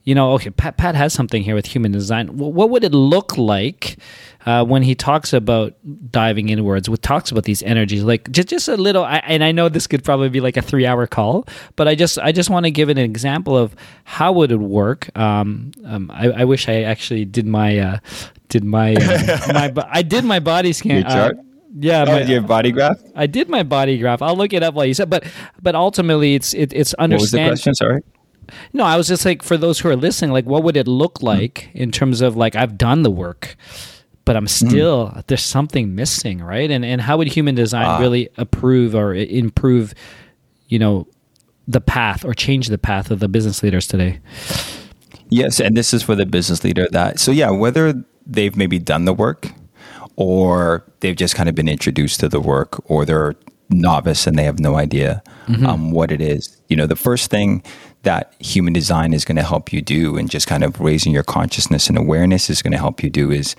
you 0.07 0.15
know, 0.15 0.33
okay, 0.35 0.49
Pat, 0.51 0.79
Pat 0.79 0.95
has 0.95 1.13
something 1.13 1.43
here 1.43 1.55
with 1.55 1.67
human 1.67 1.93
design. 1.93 2.29
Wh- 2.29 2.55
What 2.55 2.71
would 2.71 2.85
it 2.85 2.95
look 2.95 3.37
like 3.37 3.99
uh, 4.47 4.65
when 4.65 4.83
he 4.83 4.95
talks 4.95 5.33
about 5.33 5.75
diving 6.13 6.49
inwards? 6.49 6.89
What 6.89 7.03
talks 7.03 7.31
about 7.33 7.43
these 7.45 7.63
energies? 7.65 8.03
Like 8.05 8.31
just 8.31 8.49
just 8.49 8.69
a 8.69 8.77
little. 8.77 9.05
I, 9.05 9.17
and 9.27 9.43
I 9.45 9.51
know 9.53 9.69
this 9.69 9.87
could 9.87 10.05
probably 10.05 10.29
be 10.31 10.41
like 10.41 10.57
a 10.57 10.63
three 10.63 10.87
hour 10.87 11.07
call, 11.09 11.45
but 11.75 11.89
I 11.89 11.95
just 11.97 12.19
I 12.21 12.31
just 12.33 12.49
want 12.51 12.65
to 12.67 12.71
give 12.71 12.89
an 12.89 12.99
example 12.99 13.57
of 13.57 13.75
how 14.05 14.33
would 14.33 14.53
it 14.53 14.61
work. 14.61 15.11
Um, 15.19 15.73
um, 15.85 16.11
I, 16.15 16.31
I 16.31 16.45
wish 16.45 16.69
I 16.69 16.83
actually 16.83 17.25
did 17.25 17.47
my 17.47 17.77
uh, 17.79 17.99
did 18.49 18.63
my 18.65 18.95
uh, 18.95 19.53
my 19.53 19.73
I 19.91 20.03
did 20.03 20.25
my 20.25 20.39
body 20.41 20.73
scan. 20.73 21.03
Your 21.03 21.11
chart? 21.11 21.37
Uh, 21.37 21.43
yeah, 21.79 22.05
Oh, 22.09 22.13
my- 22.13 22.23
your 22.23 22.41
body 22.43 22.71
graph? 22.73 22.97
I 23.17 23.27
did 23.27 23.49
my 23.51 23.63
body 23.65 23.99
graph. 23.99 24.23
I'll 24.23 24.37
look 24.37 24.53
it 24.55 24.63
up 24.63 24.73
while 24.75 24.87
you 24.87 24.95
said, 24.95 25.11
but 25.11 25.25
but 25.61 25.75
ultimately, 25.75 26.35
it's 26.37 26.55
it, 26.55 26.73
it's 26.73 26.95
What 26.97 27.11
was 27.11 27.33
the 27.33 27.39
question? 27.49 27.75
Sorry. 27.75 28.01
No, 28.73 28.85
I 28.85 28.97
was 28.97 29.09
just 29.09 29.25
like 29.25 29.43
for 29.43 29.57
those 29.57 29.79
who 29.79 29.89
are 29.89 29.97
listening, 29.97 30.33
like 30.33 30.47
what 30.47 30.63
would 30.63 30.77
it 30.77 30.89
look 30.89 31.19
hmm. 31.19 31.27
like 31.27 31.71
in 31.75 31.91
terms 31.91 32.21
of 32.21 32.37
like 32.37 32.57
I've 32.57 32.79
done 32.79 33.03
the 33.03 33.11
work, 33.11 33.57
but 34.25 34.37
I'm 34.37 34.45
hmm. 34.45 34.69
still 34.69 35.23
there's 35.27 35.43
something 35.43 35.95
missing, 35.95 36.43
right? 36.43 36.71
And 36.71 36.85
and 36.85 37.01
how 37.01 37.19
would 37.19 37.29
human 37.29 37.55
design 37.55 37.87
ah. 37.87 37.99
really 37.99 38.29
approve 38.37 38.95
or 38.95 39.15
improve, 39.15 39.95
you 40.69 40.79
know, 40.79 41.07
the 41.69 41.81
path 41.81 42.25
or 42.25 42.35
change 42.35 42.69
the 42.69 42.79
path 42.79 43.11
of 43.11 43.21
the 43.21 43.29
business 43.29 43.63
leaders 43.63 43.87
today? 43.87 44.21
Yes, 45.29 45.59
and 45.59 45.77
this 45.77 45.93
is 45.93 46.03
for 46.03 46.15
the 46.15 46.27
business 46.27 46.63
leader 46.63 46.87
that 46.93 47.19
so 47.19 47.33
yeah, 47.33 47.51
whether 47.51 47.95
they've 48.27 48.57
maybe 48.57 48.79
done 48.79 49.05
the 49.05 49.13
work 49.15 49.49
or 50.17 50.85
they've 51.01 51.17
just 51.17 51.35
kind 51.35 51.49
of 51.49 51.55
been 51.55 51.69
introduced 51.69 52.21
to 52.21 52.29
the 52.29 52.41
work 52.41 52.83
or 52.91 53.05
they're 53.05 53.35
novice 53.71 54.27
and 54.27 54.39
they 54.39 54.45
have 54.45 54.59
no 54.59 54.77
idea 54.77 55.23
mm-hmm. 55.47 55.67
um, 55.67 55.91
what 55.91 56.11
it 56.11 56.21
is. 56.21 56.61
You 56.69 56.77
know, 56.77 56.87
the 56.87 56.97
first 56.97 57.31
thing 57.31 57.63
that 58.07 58.35
human 58.39 58.73
design 58.73 59.13
is 59.13 59.25
going 59.25 59.37
to 59.37 59.43
help 59.43 59.73
you 59.73 59.83
do 59.83 60.17
and 60.17 60.31
just 60.31 60.47
kind 60.47 60.65
of 60.65 60.81
raising 60.81 61.13
your 61.13 61.23
consciousness 61.23 61.89
and 61.89 61.99
awareness 61.99 62.49
is 62.49 62.63
going 62.63 62.73
to 62.73 62.79
help 62.79 63.03
you 63.03 63.11
do 63.11 63.31
is 63.31 63.55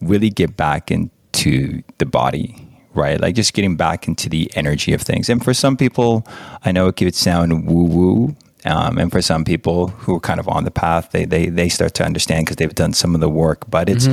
really 0.00 0.30
get 0.30 0.56
back 0.56 0.90
into 0.90 1.82
the 1.98 2.06
body 2.06 2.66
right? 2.92 3.20
Like 3.20 3.36
just 3.36 3.54
getting 3.54 3.76
back 3.76 4.08
into 4.08 4.28
the 4.28 4.50
energy 4.56 4.92
of 4.92 5.00
things. 5.00 5.28
And 5.28 5.44
for 5.44 5.54
some 5.54 5.76
people, 5.76 6.26
I 6.64 6.72
know 6.72 6.88
it 6.88 6.96
could 6.96 7.14
sound 7.14 7.66
woo 7.66 7.84
woo. 7.84 8.36
Um, 8.64 8.98
and 8.98 9.12
for 9.12 9.22
some 9.22 9.44
people 9.44 9.88
who 9.88 10.16
are 10.16 10.20
kind 10.20 10.40
of 10.40 10.48
on 10.48 10.64
the 10.64 10.70
path, 10.70 11.12
they 11.12 11.24
they 11.24 11.46
they 11.46 11.68
start 11.68 11.94
to 11.94 12.04
understand 12.04 12.44
because 12.44 12.56
they've 12.56 12.74
done 12.74 12.92
some 12.92 13.14
of 13.14 13.20
the 13.20 13.28
work. 13.28 13.70
But 13.70 13.88
it's 13.88 14.06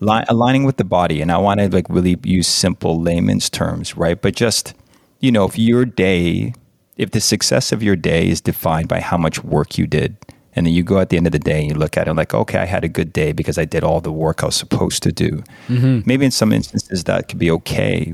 li- 0.00 0.24
aligning 0.28 0.64
with 0.64 0.78
the 0.78 0.84
body, 0.84 1.20
and 1.20 1.30
I 1.30 1.38
want 1.38 1.60
to 1.60 1.68
like 1.68 1.86
really 1.88 2.16
use 2.24 2.48
simple 2.48 3.00
layman's 3.00 3.48
terms, 3.50 3.96
right? 3.96 4.20
But 4.20 4.34
just 4.34 4.74
you 5.20 5.30
know, 5.30 5.44
if 5.44 5.58
your 5.58 5.84
day, 5.84 6.54
if 6.96 7.10
the 7.10 7.20
success 7.20 7.72
of 7.72 7.82
your 7.82 7.96
day 7.96 8.28
is 8.28 8.40
defined 8.40 8.88
by 8.88 9.00
how 9.00 9.16
much 9.16 9.42
work 9.42 9.78
you 9.78 9.86
did, 9.86 10.16
and 10.56 10.66
then 10.66 10.74
you 10.74 10.82
go 10.82 11.00
at 11.00 11.08
the 11.08 11.16
end 11.16 11.26
of 11.26 11.32
the 11.32 11.38
day 11.38 11.60
and 11.60 11.70
you 11.70 11.74
look 11.74 11.96
at 11.96 12.06
it 12.06 12.14
like, 12.14 12.32
okay, 12.32 12.58
I 12.58 12.64
had 12.64 12.84
a 12.84 12.88
good 12.88 13.12
day 13.12 13.32
because 13.32 13.58
I 13.58 13.64
did 13.64 13.82
all 13.82 14.00
the 14.00 14.12
work 14.12 14.42
I 14.42 14.46
was 14.46 14.56
supposed 14.56 15.02
to 15.02 15.10
do. 15.10 15.42
Mm-hmm. 15.68 16.02
Maybe 16.06 16.24
in 16.24 16.30
some 16.30 16.52
instances 16.52 17.04
that 17.04 17.28
could 17.28 17.38
be 17.38 17.50
okay, 17.50 18.12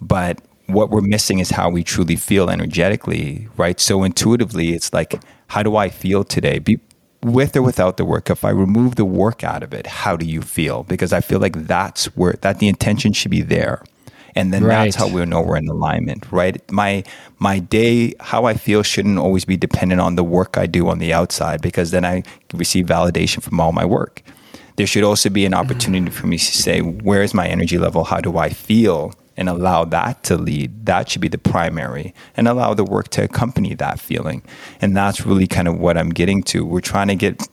but 0.00 0.40
what 0.66 0.90
we're 0.90 1.00
missing 1.00 1.38
is 1.38 1.50
how 1.50 1.70
we 1.70 1.82
truly 1.82 2.16
feel 2.16 2.50
energetically, 2.50 3.48
right? 3.56 3.80
So 3.80 4.02
intuitively, 4.04 4.74
it's 4.74 4.92
like, 4.92 5.20
how 5.48 5.62
do 5.62 5.76
I 5.76 5.88
feel 5.88 6.24
today? 6.24 6.58
Be, 6.58 6.78
with 7.22 7.56
or 7.56 7.62
without 7.62 7.96
the 7.96 8.04
work, 8.04 8.30
if 8.30 8.44
I 8.44 8.50
remove 8.50 8.96
the 8.96 9.04
work 9.04 9.44
out 9.44 9.62
of 9.62 9.72
it, 9.72 9.86
how 9.86 10.16
do 10.16 10.26
you 10.26 10.42
feel? 10.42 10.82
Because 10.82 11.12
I 11.12 11.20
feel 11.20 11.40
like 11.40 11.66
that's 11.66 12.06
where 12.16 12.34
that 12.42 12.58
the 12.58 12.68
intention 12.68 13.12
should 13.12 13.30
be 13.30 13.42
there. 13.42 13.82
And 14.34 14.52
then 14.52 14.62
that's 14.62 14.96
how 14.96 15.08
we'll 15.08 15.26
know 15.26 15.42
we're 15.42 15.56
in 15.56 15.68
alignment, 15.68 16.30
right? 16.32 16.58
My 16.70 17.04
my 17.38 17.58
day, 17.58 18.14
how 18.20 18.44
I 18.44 18.54
feel 18.54 18.82
shouldn't 18.82 19.18
always 19.18 19.44
be 19.44 19.56
dependent 19.56 20.00
on 20.00 20.16
the 20.16 20.24
work 20.24 20.56
I 20.56 20.66
do 20.66 20.88
on 20.88 20.98
the 20.98 21.12
outside 21.12 21.60
because 21.60 21.90
then 21.90 22.04
I 22.04 22.22
receive 22.54 22.86
validation 22.86 23.42
from 23.42 23.60
all 23.60 23.72
my 23.72 23.84
work. 23.84 24.22
There 24.76 24.86
should 24.86 25.04
also 25.04 25.28
be 25.28 25.44
an 25.44 25.52
mm-hmm. 25.52 25.60
opportunity 25.60 26.10
for 26.10 26.26
me 26.26 26.38
to 26.38 26.44
say, 26.44 26.80
where 26.80 27.22
is 27.22 27.34
my 27.34 27.46
energy 27.46 27.78
level? 27.78 28.04
How 28.04 28.20
do 28.20 28.38
I 28.38 28.48
feel? 28.48 29.12
And 29.34 29.48
allow 29.48 29.86
that 29.86 30.22
to 30.24 30.36
lead. 30.36 30.84
That 30.84 31.08
should 31.08 31.22
be 31.22 31.28
the 31.28 31.38
primary 31.38 32.14
and 32.36 32.46
allow 32.46 32.74
the 32.74 32.84
work 32.84 33.08
to 33.10 33.24
accompany 33.24 33.74
that 33.74 33.98
feeling. 33.98 34.42
And 34.80 34.94
that's 34.94 35.24
really 35.24 35.46
kind 35.46 35.68
of 35.68 35.78
what 35.78 35.96
I'm 35.96 36.10
getting 36.10 36.42
to. 36.44 36.66
We're 36.66 36.80
trying 36.80 37.08
to 37.08 37.14
get 37.14 37.48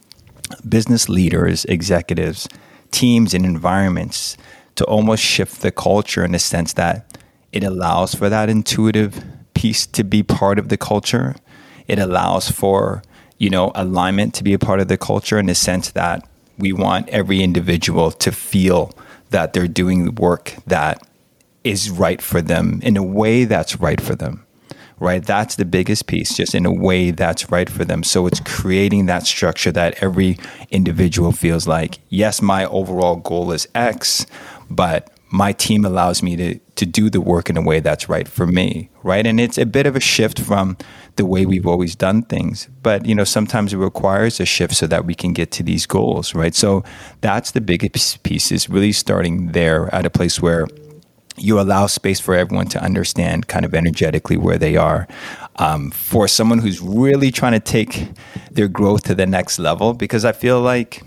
business 0.68 1.08
leaders, 1.08 1.64
executives, 1.66 2.50
teams, 2.92 3.34
and 3.34 3.46
environments 3.46 4.36
to 4.76 4.86
almost 4.86 5.24
shift 5.24 5.62
the 5.62 5.72
culture 5.72 6.24
in 6.24 6.32
the 6.32 6.40
sense 6.40 6.74
that 6.74 7.18
it 7.52 7.64
allows 7.64 8.14
for 8.14 8.30
that 8.30 8.50
intuitive 8.50 9.24
piece 9.54 9.86
to 9.88 10.04
be 10.04 10.24
part 10.24 10.60
of 10.60 10.70
the 10.70 10.78
culture. 10.78 11.36
It 11.88 12.00
allows 12.00 12.50
for, 12.50 13.02
you 13.38 13.50
know, 13.50 13.72
alignment 13.76 14.34
to 14.36 14.44
be 14.44 14.54
a 14.54 14.60
part 14.60 14.80
of 14.80 14.88
the 14.88 14.98
culture 14.98 15.40
in 15.40 15.48
the 15.48 15.56
sense 15.56 15.92
that 15.92 16.28
we 16.58 16.74
want 16.74 17.10
every 17.10 17.42
individual 17.42 18.12
to 18.12 18.32
feel 18.32 18.94
that 19.32 19.54
they're 19.54 19.68
doing 19.68 20.14
work 20.16 20.56
that 20.68 21.06
is 21.64 21.90
right 21.90 22.22
for 22.22 22.42
them 22.42 22.80
in 22.84 22.98
a 22.98 23.04
way 23.04 23.46
that's 23.46 23.80
right 23.80 24.00
for 24.00 24.16
them 24.16 24.46
right? 25.00 25.24
That's 25.24 25.56
the 25.56 25.66
biggest 25.66 26.08
piece, 26.08 26.36
just 26.36 26.54
in 26.54 26.66
a 26.66 26.74
way 26.74 27.12
that's 27.12 27.50
right 27.50 27.70
for 27.70 27.86
them. 27.86 28.04
So 28.04 28.28
it's 28.28 28.42
creating 28.42 29.06
that 29.06 29.26
structure 29.26 29.72
that 29.72 30.02
every 30.04 30.38
individual 30.70 31.32
feels 31.32 31.68
like, 31.68 32.00
yes, 32.10 32.42
my 32.42 32.66
overall 32.66 33.16
goal 33.16 33.52
is 33.52 33.68
X, 33.74 34.26
but 34.70 35.12
my 35.32 35.54
team 35.54 35.86
allows 35.86 36.24
me 36.24 36.36
to 36.36 36.60
to 36.76 36.86
do 36.86 37.10
the 37.10 37.22
work 37.22 37.50
in 37.50 37.58
a 37.58 37.62
way 37.62 37.80
that's 37.82 38.08
right 38.08 38.28
for 38.28 38.48
me, 38.48 38.90
right? 39.04 39.28
And 39.28 39.40
it's 39.40 39.58
a 39.58 39.66
bit 39.66 39.86
of 39.86 39.96
a 39.96 40.00
shift 40.00 40.40
from 40.40 40.78
the 41.18 41.26
way 41.26 41.46
we've 41.46 41.68
always 41.68 41.96
done 41.96 42.24
things. 42.24 42.70
But 42.82 43.06
you 43.06 43.14
know, 43.14 43.26
sometimes 43.26 43.74
it 43.74 43.78
requires 43.78 44.40
a 44.40 44.46
shift 44.46 44.76
so 44.76 44.88
that 44.88 45.06
we 45.06 45.14
can 45.14 45.34
get 45.34 45.52
to 45.52 45.64
these 45.64 45.86
goals, 45.86 46.34
right? 46.34 46.56
So 46.56 46.84
that's 47.22 47.52
the 47.52 47.62
biggest 47.62 48.24
piece 48.24 48.52
is 48.52 48.70
really 48.70 48.94
starting 48.94 49.52
there 49.52 49.94
at 49.94 50.06
a 50.06 50.10
place 50.10 50.42
where 50.42 50.68
you 51.38 51.60
allow 51.60 51.88
space 51.88 52.20
for 52.20 52.36
everyone 52.36 52.68
to 52.68 52.84
understand 52.84 53.48
kind 53.48 53.66
of 53.66 53.74
energetically 53.74 54.38
where 54.38 54.58
they 54.58 54.76
are. 54.76 55.08
Um, 55.58 55.92
for 55.92 56.28
someone 56.28 56.60
who's 56.60 56.82
really 56.82 57.32
trying 57.32 57.54
to 57.54 57.60
take 57.60 58.10
their 58.52 58.68
growth 58.68 59.04
to 59.04 59.16
the 59.16 59.26
next 59.26 59.60
level, 59.60 59.94
because 59.94 60.26
I 60.26 60.32
feel 60.32 60.62
like, 60.62 61.04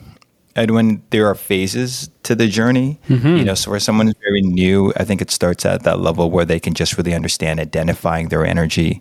Edwin, 0.55 1.03
there 1.11 1.27
are 1.27 1.35
phases 1.35 2.11
to 2.25 2.35
the 2.35 2.47
journey. 2.47 3.01
Mm-hmm. 3.09 3.37
You 3.37 3.45
know, 3.45 3.55
so 3.55 3.71
for 3.71 3.81
someone 3.81 4.07
who's 4.07 4.17
very 4.23 4.43
new, 4.43 4.93
I 4.97 5.05
think 5.05 5.23
it 5.23 5.31
starts 5.31 5.65
at 5.65 5.83
that 5.85 6.01
level 6.01 6.31
where 6.31 6.45
they 6.45 6.61
can 6.61 6.75
just 6.75 6.97
really 6.99 7.15
understand 7.15 7.59
identifying 7.59 8.29
their 8.29 8.45
energy, 8.45 9.01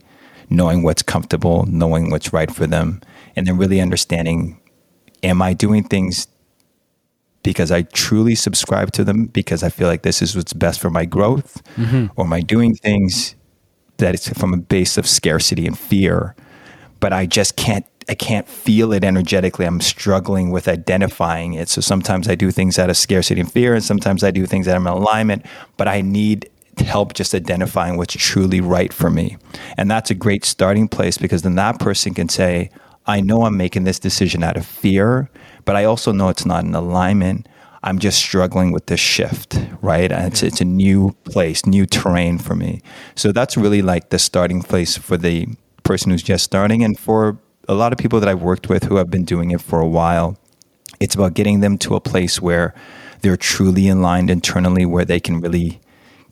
knowing 0.50 0.84
what's 0.84 1.04
comfortable, 1.04 1.66
knowing 1.68 2.10
what's 2.10 2.32
right 2.32 2.50
for 2.50 2.68
them, 2.68 3.02
and 3.36 3.48
then 3.48 3.58
really 3.58 3.82
understanding 3.82 4.60
am 5.24 5.42
I 5.42 5.54
doing 5.54 5.84
things 5.84 6.28
because 7.44 7.72
I 7.72 7.84
truly 7.84 8.36
subscribe 8.36 8.92
to 8.94 9.04
them 9.04 9.26
because 9.26 9.64
I 9.64 9.70
feel 9.70 9.88
like 9.88 10.04
this 10.04 10.22
is 10.22 10.36
what's 10.36 10.54
best 10.54 10.80
for 10.80 10.90
my 10.90 11.06
growth? 11.06 11.62
Mm-hmm. 11.76 12.08
Or 12.16 12.26
am 12.26 12.34
I 12.34 12.42
doing 12.42 12.76
things 12.76 13.36
that 13.98 14.14
it's 14.14 14.30
from 14.30 14.54
a 14.54 14.58
base 14.58 14.98
of 14.98 15.08
scarcity 15.08 15.66
and 15.66 15.78
fear, 15.78 16.36
but 17.00 17.14
I 17.14 17.26
just 17.26 17.56
can't 17.56 17.86
I 18.10 18.16
can't 18.16 18.48
feel 18.48 18.94
it 18.94 19.04
energetically. 19.04 19.66
I'm 19.66 19.82
struggling 19.82 20.52
with 20.52 20.68
identifying 20.68 21.54
it. 21.54 21.70
So 21.70 21.82
sometimes 21.82 22.28
I 22.28 22.36
do 22.36 22.52
things 22.52 22.80
out 22.80 22.90
of 22.90 22.98
scarcity 22.98 23.42
and 23.42 23.52
fear, 23.52 23.74
and 23.74 23.84
sometimes 23.84 24.24
I 24.24 24.32
do 24.32 24.46
things 24.46 24.66
that 24.66 24.76
I'm 24.76 24.88
in 24.88 24.94
alignment, 24.94 25.46
but 25.78 25.88
I 25.88 26.02
need 26.02 26.50
help 26.78 27.14
just 27.14 27.36
identifying 27.36 27.98
what's 27.98 28.16
truly 28.16 28.62
right 28.62 28.94
for 28.94 29.10
me. 29.10 29.38
And 29.78 29.90
that's 29.90 30.10
a 30.10 30.16
great 30.16 30.46
starting 30.46 30.88
place 30.88 31.18
because 31.18 31.42
then 31.42 31.56
that 31.56 31.80
person 31.80 32.14
can 32.14 32.30
say, 32.30 32.72
I 33.06 33.22
know 33.22 33.46
I'm 33.46 33.58
making 33.58 33.84
this 33.84 34.00
decision 34.00 34.44
out 34.44 34.58
of 34.58 34.66
fear, 34.66 35.30
but 35.66 35.76
I 35.76 35.86
also 35.86 36.12
know 36.12 36.30
it's 36.30 36.46
not 36.46 36.64
in 36.64 36.74
alignment. 36.74 37.48
I'm 37.84 37.98
just 37.98 38.20
struggling 38.20 38.72
with 38.72 38.86
this 38.86 39.00
shift, 39.00 39.60
right? 39.82 40.12
And 40.12 40.32
it's, 40.32 40.44
it's 40.44 40.62
a 40.62 40.66
new 40.66 41.16
place, 41.24 41.66
new 41.66 41.86
terrain 41.86 42.38
for 42.38 42.56
me. 42.56 42.82
So 43.16 43.32
that's 43.32 43.58
really 43.58 43.82
like 43.82 44.10
the 44.10 44.20
starting 44.20 44.62
place 44.62 44.98
for 44.98 45.18
the 45.18 45.48
person 45.84 46.12
who's 46.12 46.24
just 46.24 46.44
starting. 46.44 46.84
And 46.84 46.98
for 46.98 47.40
a 47.68 47.74
lot 47.74 47.92
of 47.92 47.98
people 47.98 48.20
that 48.20 48.30
I've 48.30 48.42
worked 48.42 48.70
with 48.70 48.84
who 48.84 48.96
have 48.96 49.10
been 49.10 49.26
doing 49.26 49.52
it 49.52 49.62
for 49.62 49.80
a 49.80 49.88
while, 49.88 50.38
it's 51.00 51.16
about 51.16 51.34
getting 51.34 51.62
them 51.62 51.78
to 51.80 51.96
a 51.96 52.02
place 52.02 52.42
where 52.42 52.74
they're 53.22 53.38
truly 53.38 53.88
aligned 53.90 54.30
internally, 54.30 54.86
where 54.86 55.06
they 55.06 55.20
can 55.20 55.40
really 55.40 55.80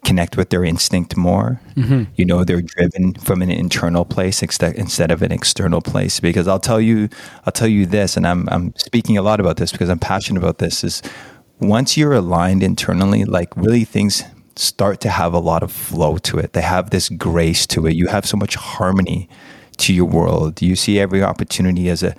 connect 0.05 0.37
with 0.37 0.49
their 0.49 0.63
instinct 0.63 1.17
more. 1.17 1.59
Mm-hmm. 1.75 2.03
You 2.15 2.25
know, 2.25 2.43
they're 2.43 2.61
driven 2.61 3.13
from 3.15 3.41
an 3.41 3.51
internal 3.51 4.05
place 4.05 4.41
instead 4.41 5.11
of 5.11 5.21
an 5.21 5.31
external 5.31 5.81
place. 5.81 6.19
Because 6.19 6.47
I'll 6.47 6.59
tell 6.59 6.81
you, 6.81 7.09
I'll 7.45 7.53
tell 7.53 7.67
you 7.67 7.85
this, 7.85 8.17
and 8.17 8.25
I'm 8.25 8.47
I'm 8.49 8.73
speaking 8.75 9.17
a 9.17 9.21
lot 9.21 9.39
about 9.39 9.57
this 9.57 9.71
because 9.71 9.89
I'm 9.89 9.99
passionate 9.99 10.39
about 10.39 10.57
this. 10.59 10.83
Is 10.83 11.01
once 11.59 11.97
you're 11.97 12.13
aligned 12.13 12.63
internally, 12.63 13.25
like 13.25 13.55
really 13.55 13.83
things 13.83 14.23
start 14.55 14.99
to 15.01 15.09
have 15.09 15.33
a 15.33 15.39
lot 15.39 15.63
of 15.63 15.71
flow 15.71 16.17
to 16.17 16.37
it. 16.37 16.53
They 16.53 16.61
have 16.61 16.89
this 16.89 17.09
grace 17.09 17.65
to 17.67 17.87
it. 17.87 17.95
You 17.95 18.07
have 18.07 18.25
so 18.25 18.35
much 18.35 18.55
harmony 18.55 19.29
to 19.79 19.93
your 19.93 20.05
world. 20.05 20.61
You 20.61 20.75
see 20.75 20.99
every 20.99 21.23
opportunity 21.23 21.89
as 21.89 22.03
a 22.03 22.15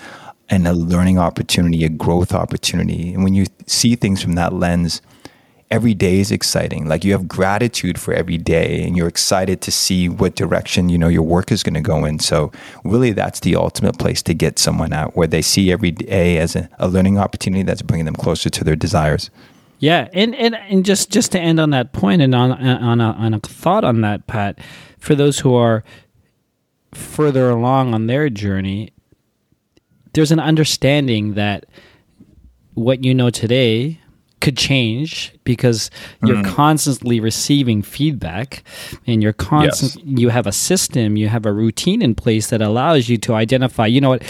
and 0.49 0.67
a 0.67 0.73
learning 0.73 1.19
opportunity, 1.19 1.85
a 1.85 1.89
growth 1.89 2.35
opportunity. 2.35 3.15
And 3.15 3.23
when 3.23 3.35
you 3.35 3.47
see 3.67 3.95
things 3.95 4.21
from 4.21 4.33
that 4.33 4.53
lens, 4.53 5.01
every 5.71 5.95
day 5.95 6.19
is 6.19 6.33
exciting. 6.33 6.89
Like 6.89 7.05
you 7.05 7.13
have 7.13 7.29
gratitude 7.29 8.01
for 8.01 8.13
every 8.13 8.37
day 8.37 8.83
and 8.83 8.97
you're 8.97 9.07
excited 9.07 9.61
to 9.61 9.71
see 9.71 10.09
what 10.09 10.35
direction, 10.35 10.89
you 10.89 10.99
know, 10.99 11.07
your 11.07 11.23
work 11.23 11.53
is 11.53 11.63
going 11.63 11.75
to 11.75 11.81
go 11.81 12.05
in. 12.05 12.19
So 12.19 12.51
really 12.85 13.13
that's 13.13 13.41
the 13.41 13.55
ultimate 13.55 13.99
place 13.99 14.23
to 14.25 14.35
get 14.35 14.59
someone 14.59 14.93
out 14.93 15.17
where 15.17 15.29
they 15.29 15.43
see 15.43 15.71
every 15.71 15.93
day 15.93 16.39
as 16.39 16.57
a, 16.57 16.69
a 16.81 16.89
learning 16.89 17.19
opportunity 17.19 17.63
that's 17.63 17.83
bringing 17.83 18.07
them 18.07 18.17
closer 18.17 18.51
to 18.51 18.65
their 18.65 18.77
desires. 18.77 19.31
Yeah, 19.79 20.09
and, 20.13 20.35
and 20.35 20.55
and 20.57 20.85
just 20.85 21.11
just 21.11 21.33
to 21.33 21.41
end 21.41 21.59
on 21.59 21.71
that 21.71 21.95
point 21.95 22.21
and 22.21 22.35
on 22.35 22.53
on 22.53 23.01
a, 23.01 23.13
on 23.13 23.33
a 23.33 23.41
thought 23.41 23.83
on 23.83 24.03
that, 24.03 24.27
Pat, 24.27 24.59
for 24.99 25.15
those 25.15 25.39
who 25.39 25.55
are 25.55 25.85
further 26.93 27.51
along 27.51 27.95
on 27.95 28.07
their 28.07 28.29
journey, 28.31 28.93
there's 30.13 30.33
an 30.33 30.41
understanding 30.41 31.35
that 31.35 31.67
what 32.75 33.05
you 33.05 33.15
know 33.15 33.31
today 33.31 34.01
could 34.41 34.57
change 34.57 35.35
because 35.45 35.91
you're 36.25 36.39
mm. 36.39 36.55
constantly 36.55 37.21
receiving 37.21 37.83
feedback 37.83 38.65
and 39.07 39.23
you're 39.23 39.35
constant 39.35 39.97
yes. 39.97 40.19
you 40.21 40.29
have 40.31 40.47
a 40.47 40.53
system 40.53 41.17
you 41.17 41.29
have 41.29 41.45
a 41.45 41.53
routine 41.53 42.01
in 42.01 42.15
place 42.15 42.49
that 42.49 42.63
allows 42.63 43.09
you 43.11 43.19
to 43.19 43.35
identify 43.35 43.87
you 43.87 44.01
know 44.01 44.09
what 44.09 44.23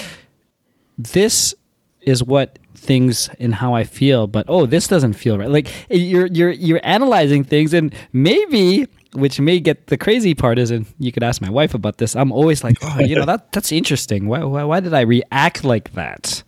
this 0.98 1.54
is 2.02 2.22
what 2.22 2.58
things 2.74 3.28
and 3.38 3.54
how 3.54 3.74
I 3.74 3.84
feel 3.84 4.26
but 4.26 4.46
oh 4.48 4.66
this 4.66 4.88
doesn't 4.88 5.12
feel 5.12 5.38
right 5.38 5.50
like 5.50 5.68
you're 5.90 6.26
you're 6.26 6.50
you're 6.50 6.80
analyzing 6.82 7.44
things 7.44 7.74
and 7.74 7.94
maybe 8.12 8.86
which 9.12 9.40
may 9.40 9.58
get 9.58 9.88
the 9.88 9.98
crazy 9.98 10.34
part 10.34 10.58
is, 10.58 10.70
and 10.70 10.86
you 10.98 11.10
could 11.10 11.22
ask 11.22 11.42
my 11.42 11.50
wife 11.50 11.74
about 11.74 11.98
this. 11.98 12.14
I'm 12.14 12.30
always 12.30 12.62
like, 12.62 12.76
oh, 12.82 13.00
you 13.00 13.16
know, 13.16 13.24
that 13.24 13.50
that's 13.52 13.72
interesting. 13.72 14.28
Why, 14.28 14.44
why, 14.44 14.64
why 14.64 14.80
did 14.80 14.94
I 14.94 15.00
react 15.00 15.64
like 15.64 15.92
that? 15.94 16.42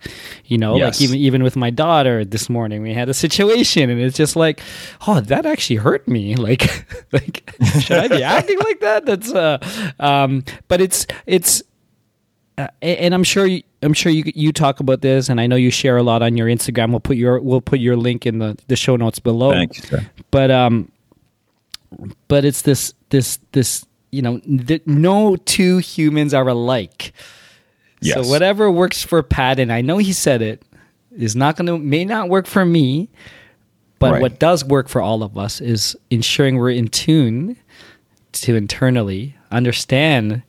You 0.45 0.57
know, 0.57 0.77
yes. 0.77 0.95
like 0.95 1.01
even 1.01 1.17
even 1.19 1.43
with 1.43 1.55
my 1.55 1.69
daughter 1.69 2.23
this 2.23 2.49
morning, 2.49 2.81
we 2.81 2.93
had 2.93 3.09
a 3.09 3.13
situation, 3.13 3.89
and 3.89 3.99
it's 3.99 4.17
just 4.17 4.35
like, 4.35 4.61
oh, 5.07 5.19
that 5.19 5.45
actually 5.45 5.77
hurt 5.77 6.07
me. 6.07 6.35
Like, 6.43 6.85
like 7.13 7.53
should 7.79 7.99
I 7.99 8.09
be 8.09 8.21
acting 8.35 8.59
like 8.59 8.81
that? 8.81 9.05
That's 9.05 9.33
uh, 9.33 9.59
um, 9.99 10.43
but 10.67 10.81
it's 10.81 11.07
it's. 11.25 11.63
Uh, 12.57 12.67
and 12.81 13.13
I'm 13.15 13.23
sure 13.23 13.45
you, 13.45 13.63
I'm 13.83 13.93
sure 13.93 14.11
you 14.11 14.23
you 14.33 14.51
talk 14.51 14.79
about 14.79 15.01
this, 15.01 15.29
and 15.29 15.39
I 15.39 15.47
know 15.47 15.55
you 15.55 15.69
share 15.69 15.97
a 15.97 16.03
lot 16.03 16.21
on 16.21 16.37
your 16.37 16.47
Instagram. 16.47 16.91
We'll 16.91 16.99
put 16.99 17.17
your 17.17 17.39
we'll 17.39 17.61
put 17.61 17.79
your 17.79 17.95
link 17.95 18.25
in 18.25 18.39
the, 18.39 18.57
the 18.67 18.75
show 18.75 18.95
notes 18.95 19.19
below. 19.19 19.51
Thanks. 19.51 19.83
Sir. 19.83 20.05
But 20.31 20.51
um, 20.51 20.91
but 22.27 22.45
it's 22.45 22.61
this 22.63 22.93
this 23.09 23.39
this 23.51 23.85
you 24.11 24.21
know 24.21 24.39
th- 24.39 24.83
no 24.85 25.35
two 25.35 25.77
humans 25.77 26.33
are 26.33 26.47
alike. 26.47 27.13
Yes. 28.01 28.15
So 28.15 28.29
whatever 28.29 28.71
works 28.71 29.03
for 29.03 29.21
Pat, 29.23 29.59
and 29.59 29.71
I 29.71 29.81
know 29.81 29.97
he 29.97 30.13
said 30.13 30.41
it, 30.41 30.63
is 31.15 31.35
not 31.35 31.55
going 31.55 31.67
to 31.67 31.77
may 31.77 32.05
not 32.05 32.29
work 32.29 32.47
for 32.47 32.65
me. 32.65 33.09
But 33.99 34.13
right. 34.13 34.21
what 34.21 34.37
does 34.37 34.65
work 34.65 34.89
for 34.89 35.01
all 35.01 35.23
of 35.23 35.37
us 35.37 35.61
is 35.61 35.95
ensuring 36.09 36.57
we're 36.57 36.71
in 36.71 36.89
tune 36.89 37.55
to 38.33 38.55
internally 38.55 39.37
understand 39.49 40.43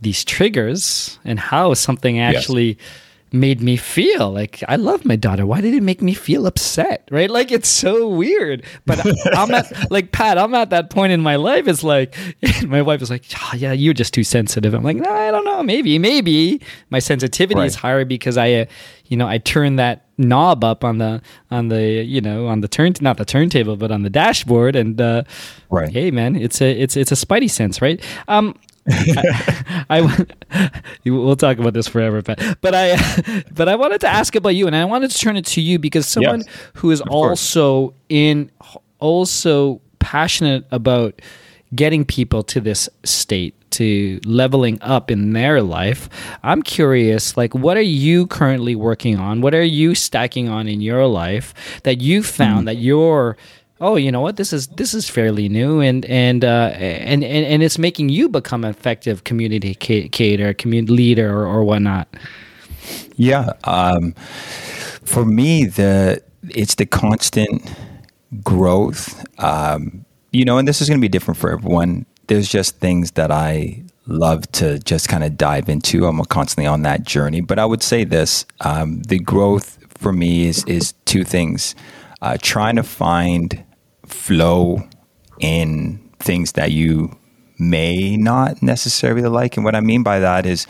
these 0.00 0.24
triggers 0.24 1.18
and 1.24 1.38
how 1.38 1.74
something 1.74 2.18
actually. 2.18 2.68
Yes 2.68 3.04
made 3.32 3.60
me 3.60 3.76
feel 3.76 4.30
like 4.30 4.62
I 4.68 4.76
love 4.76 5.04
my 5.04 5.16
daughter. 5.16 5.44
Why 5.44 5.60
did 5.60 5.74
it 5.74 5.82
make 5.82 6.00
me 6.00 6.14
feel 6.14 6.46
upset? 6.46 7.06
Right? 7.10 7.30
Like 7.30 7.52
it's 7.52 7.68
so 7.68 8.08
weird. 8.08 8.64
But 8.86 9.04
I'm 9.36 9.52
at 9.54 9.90
like 9.90 10.12
Pat. 10.12 10.38
I'm 10.38 10.54
at 10.54 10.70
that 10.70 10.90
point 10.90 11.12
in 11.12 11.20
my 11.20 11.36
life. 11.36 11.68
It's 11.68 11.84
like 11.84 12.16
my 12.66 12.82
wife 12.82 13.02
is 13.02 13.10
like, 13.10 13.24
oh, 13.36 13.52
"Yeah, 13.56 13.72
you're 13.72 13.94
just 13.94 14.14
too 14.14 14.24
sensitive." 14.24 14.74
I'm 14.74 14.82
like, 14.82 14.96
"No, 14.96 15.10
I 15.10 15.30
don't 15.30 15.44
know. 15.44 15.62
Maybe, 15.62 15.98
maybe 15.98 16.60
my 16.90 16.98
sensitivity 16.98 17.60
right. 17.60 17.66
is 17.66 17.74
higher 17.74 18.04
because 18.04 18.36
I, 18.36 18.52
uh, 18.52 18.64
you 19.06 19.16
know, 19.16 19.26
I 19.26 19.38
turn 19.38 19.76
that 19.76 20.06
knob 20.20 20.64
up 20.64 20.82
on 20.82 20.98
the 20.98 21.22
on 21.50 21.68
the 21.68 21.82
you 21.82 22.20
know 22.20 22.48
on 22.48 22.60
the 22.60 22.66
turn 22.66 22.92
not 23.00 23.16
the 23.18 23.24
turntable 23.24 23.76
but 23.76 23.92
on 23.92 24.02
the 24.02 24.10
dashboard 24.10 24.74
and 24.74 25.00
uh, 25.00 25.22
right. 25.70 25.90
Hey, 25.90 26.10
man, 26.10 26.36
it's 26.36 26.60
a 26.60 26.70
it's 26.70 26.96
it's 26.96 27.12
a 27.12 27.14
spidey 27.14 27.50
sense, 27.50 27.80
right? 27.80 28.02
Um, 28.26 28.54
I, 28.90 30.26
I, 30.50 30.70
we'll 31.04 31.36
talk 31.36 31.58
about 31.58 31.74
this 31.74 31.88
forever, 31.88 32.22
but 32.22 32.40
but 32.60 32.74
I 32.74 33.44
but 33.54 33.68
I 33.68 33.76
wanted 33.76 34.00
to 34.02 34.08
ask 34.08 34.34
about 34.34 34.50
you, 34.50 34.66
and 34.66 34.74
I 34.74 34.84
wanted 34.84 35.10
to 35.10 35.18
turn 35.18 35.36
it 35.36 35.44
to 35.46 35.60
you 35.60 35.78
because 35.78 36.06
someone 36.06 36.40
yes, 36.40 36.48
who 36.74 36.90
is 36.90 37.00
also 37.02 37.94
in 38.08 38.50
also 38.98 39.80
passionate 39.98 40.66
about 40.70 41.20
getting 41.74 42.04
people 42.04 42.42
to 42.42 42.60
this 42.60 42.88
state 43.04 43.54
to 43.70 44.20
leveling 44.24 44.78
up 44.80 45.10
in 45.10 45.34
their 45.34 45.62
life. 45.62 46.08
I'm 46.42 46.62
curious 46.62 47.36
like 47.36 47.54
what 47.54 47.76
are 47.76 47.82
you 47.82 48.26
currently 48.26 48.74
working 48.74 49.18
on? 49.18 49.42
What 49.42 49.54
are 49.54 49.62
you 49.62 49.94
stacking 49.94 50.48
on 50.48 50.66
in 50.66 50.80
your 50.80 51.06
life 51.06 51.52
that 51.82 52.00
you 52.00 52.22
found 52.22 52.62
mm. 52.62 52.66
that 52.66 52.76
you're 52.76 53.36
oh, 53.80 53.96
you 53.96 54.10
know 54.12 54.20
what, 54.20 54.36
this 54.36 54.52
is 54.52 54.66
this 54.68 54.94
is 54.94 55.08
fairly 55.08 55.48
new, 55.48 55.80
and 55.80 56.04
and 56.06 56.44
uh, 56.44 56.72
and, 56.74 57.24
and 57.24 57.44
and 57.46 57.62
it's 57.62 57.78
making 57.78 58.08
you 58.08 58.28
become 58.28 58.64
an 58.64 58.70
effective 58.70 59.24
communicator, 59.24 60.54
community 60.54 60.92
leader, 60.92 61.32
or, 61.32 61.46
or 61.46 61.64
whatnot. 61.64 62.08
Yeah, 63.16 63.52
um, 63.64 64.12
for 65.04 65.24
me, 65.24 65.66
the 65.66 66.22
it's 66.48 66.74
the 66.76 66.86
constant 66.86 67.70
growth. 68.42 69.24
Um, 69.42 70.04
you 70.32 70.44
know, 70.44 70.58
and 70.58 70.68
this 70.68 70.80
is 70.80 70.88
going 70.88 71.00
to 71.00 71.04
be 71.04 71.08
different 71.08 71.38
for 71.38 71.50
everyone. 71.50 72.06
There's 72.26 72.48
just 72.48 72.76
things 72.76 73.12
that 73.12 73.30
I 73.30 73.82
love 74.06 74.50
to 74.52 74.78
just 74.80 75.08
kind 75.08 75.24
of 75.24 75.36
dive 75.36 75.68
into. 75.68 76.06
I'm 76.06 76.22
constantly 76.24 76.66
on 76.66 76.82
that 76.82 77.04
journey. 77.04 77.40
But 77.40 77.58
I 77.58 77.64
would 77.64 77.82
say 77.82 78.04
this: 78.04 78.44
um, 78.60 79.02
the 79.02 79.18
growth 79.18 79.78
for 79.96 80.12
me 80.12 80.46
is 80.46 80.64
is 80.64 80.92
two 81.04 81.24
things. 81.24 81.74
Uh, 82.20 82.36
trying 82.42 82.74
to 82.74 82.82
find 82.82 83.64
flow 84.12 84.82
in 85.40 85.98
things 86.20 86.52
that 86.52 86.72
you 86.72 87.16
may 87.58 88.16
not 88.16 88.62
necessarily 88.62 89.28
like. 89.28 89.56
And 89.56 89.64
what 89.64 89.74
I 89.74 89.80
mean 89.80 90.02
by 90.02 90.20
that 90.20 90.46
is 90.46 90.64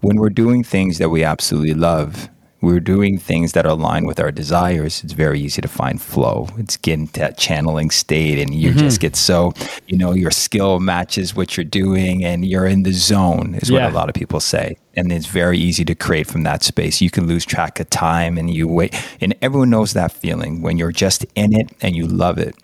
when 0.00 0.16
we're 0.16 0.30
doing 0.30 0.62
things 0.62 0.98
that 0.98 1.08
we 1.08 1.24
absolutely 1.24 1.74
love, 1.74 2.28
we're 2.60 2.80
doing 2.80 3.18
things 3.18 3.52
that 3.52 3.66
are 3.66 3.72
aligned 3.72 4.06
with 4.06 4.18
our 4.18 4.32
desires, 4.32 5.04
it's 5.04 5.12
very 5.12 5.38
easy 5.40 5.60
to 5.60 5.68
find 5.68 6.00
flow. 6.00 6.48
It's 6.56 6.78
getting 6.78 7.08
to 7.08 7.20
that 7.20 7.36
channeling 7.36 7.90
state 7.90 8.38
and 8.38 8.54
you 8.54 8.70
mm-hmm. 8.70 8.78
just 8.78 9.00
get 9.00 9.16
so, 9.16 9.52
you 9.86 9.98
know, 9.98 10.12
your 10.12 10.30
skill 10.30 10.80
matches 10.80 11.34
what 11.34 11.56
you're 11.56 11.64
doing 11.64 12.24
and 12.24 12.44
you're 12.46 12.66
in 12.66 12.82
the 12.82 12.92
zone, 12.92 13.54
is 13.56 13.68
yeah. 13.68 13.84
what 13.84 13.92
a 13.92 13.94
lot 13.94 14.08
of 14.08 14.14
people 14.14 14.40
say. 14.40 14.76
And 14.96 15.12
it's 15.12 15.26
very 15.26 15.58
easy 15.58 15.84
to 15.84 15.94
create 15.94 16.26
from 16.26 16.42
that 16.44 16.62
space. 16.62 17.00
You 17.00 17.10
can 17.10 17.26
lose 17.26 17.44
track 17.44 17.80
of 17.80 17.90
time 17.90 18.38
and 18.38 18.50
you 18.52 18.66
wait. 18.66 18.94
And 19.20 19.34
everyone 19.42 19.70
knows 19.70 19.92
that 19.92 20.12
feeling 20.12 20.62
when 20.62 20.78
you're 20.78 20.92
just 20.92 21.26
in 21.34 21.54
it 21.54 21.70
and 21.82 21.94
you 21.94 22.06
love 22.06 22.38
it. 22.38 22.56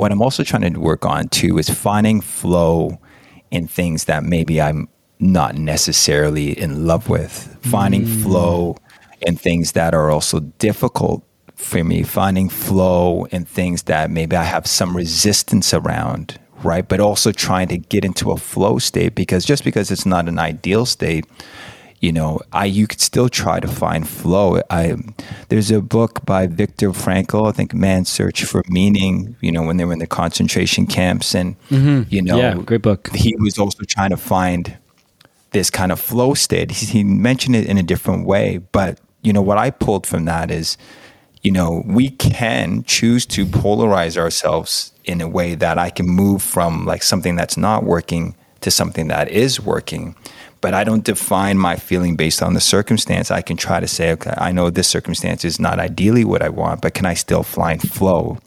What 0.00 0.12
I'm 0.12 0.22
also 0.22 0.42
trying 0.42 0.72
to 0.72 0.80
work 0.80 1.04
on 1.04 1.28
too 1.28 1.58
is 1.58 1.68
finding 1.68 2.22
flow 2.22 2.98
in 3.50 3.68
things 3.68 4.04
that 4.04 4.24
maybe 4.24 4.58
I'm 4.58 4.88
not 5.18 5.56
necessarily 5.56 6.58
in 6.58 6.86
love 6.86 7.10
with. 7.10 7.58
Finding 7.60 8.06
mm. 8.06 8.22
flow 8.22 8.78
in 9.20 9.36
things 9.36 9.72
that 9.72 9.92
are 9.92 10.10
also 10.10 10.40
difficult 10.40 11.22
for 11.54 11.84
me. 11.84 12.02
Finding 12.02 12.48
flow 12.48 13.24
in 13.26 13.44
things 13.44 13.82
that 13.82 14.10
maybe 14.10 14.36
I 14.36 14.44
have 14.44 14.66
some 14.66 14.96
resistance 14.96 15.74
around, 15.74 16.40
right? 16.64 16.88
But 16.88 17.00
also 17.00 17.30
trying 17.30 17.68
to 17.68 17.76
get 17.76 18.02
into 18.02 18.30
a 18.30 18.38
flow 18.38 18.78
state 18.78 19.14
because 19.14 19.44
just 19.44 19.64
because 19.64 19.90
it's 19.90 20.06
not 20.06 20.28
an 20.28 20.38
ideal 20.38 20.86
state 20.86 21.26
you 22.00 22.12
know, 22.12 22.40
I 22.52 22.64
you 22.64 22.86
could 22.86 23.00
still 23.00 23.28
try 23.28 23.60
to 23.60 23.68
find 23.68 24.08
flow. 24.08 24.60
I 24.70 24.96
there's 25.50 25.70
a 25.70 25.82
book 25.82 26.24
by 26.24 26.46
Viktor 26.46 26.90
Frankl, 26.90 27.48
I 27.48 27.52
think 27.52 27.74
Man's 27.74 28.08
Search 28.08 28.44
for 28.44 28.62
Meaning, 28.68 29.36
you 29.40 29.52
know, 29.52 29.62
when 29.62 29.76
they 29.76 29.84
were 29.84 29.92
in 29.92 29.98
the 29.98 30.06
concentration 30.06 30.86
camps 30.86 31.34
and 31.34 31.58
mm-hmm. 31.68 32.02
you 32.08 32.22
know, 32.22 32.38
yeah, 32.38 32.54
great 32.54 32.82
book. 32.82 33.14
He 33.14 33.36
was 33.38 33.58
also 33.58 33.84
trying 33.86 34.10
to 34.10 34.16
find 34.16 34.78
this 35.50 35.68
kind 35.68 35.92
of 35.92 36.00
flow 36.00 36.32
state. 36.34 36.70
He, 36.70 36.86
he 36.86 37.04
mentioned 37.04 37.54
it 37.54 37.66
in 37.66 37.76
a 37.76 37.82
different 37.82 38.26
way, 38.26 38.58
but 38.72 38.98
you 39.22 39.32
know 39.32 39.42
what 39.42 39.58
I 39.58 39.70
pulled 39.70 40.06
from 40.06 40.24
that 40.24 40.50
is 40.50 40.78
you 41.42 41.50
know, 41.50 41.82
we 41.86 42.10
can 42.10 42.84
choose 42.84 43.24
to 43.24 43.46
polarize 43.46 44.18
ourselves 44.18 44.92
in 45.04 45.20
a 45.20 45.28
way 45.28 45.54
that 45.54 45.78
I 45.78 45.88
can 45.88 46.06
move 46.06 46.42
from 46.42 46.84
like 46.84 47.02
something 47.02 47.34
that's 47.34 47.56
not 47.56 47.84
working 47.84 48.34
to 48.60 48.70
something 48.70 49.08
that 49.08 49.28
is 49.30 49.58
working 49.58 50.14
but 50.60 50.74
I 50.74 50.84
don't 50.84 51.04
define 51.04 51.58
my 51.58 51.76
feeling 51.76 52.16
based 52.16 52.42
on 52.42 52.54
the 52.54 52.60
circumstance. 52.60 53.30
I 53.30 53.42
can 53.42 53.56
try 53.56 53.80
to 53.80 53.88
say, 53.88 54.12
okay, 54.12 54.34
I 54.36 54.52
know 54.52 54.70
this 54.70 54.88
circumstance 54.88 55.44
is 55.44 55.58
not 55.58 55.78
ideally 55.78 56.24
what 56.24 56.42
I 56.42 56.48
want, 56.48 56.82
but 56.82 56.94
can 56.94 57.06
I 57.06 57.14
still 57.14 57.42
find 57.42 57.80
flow? 57.80 58.38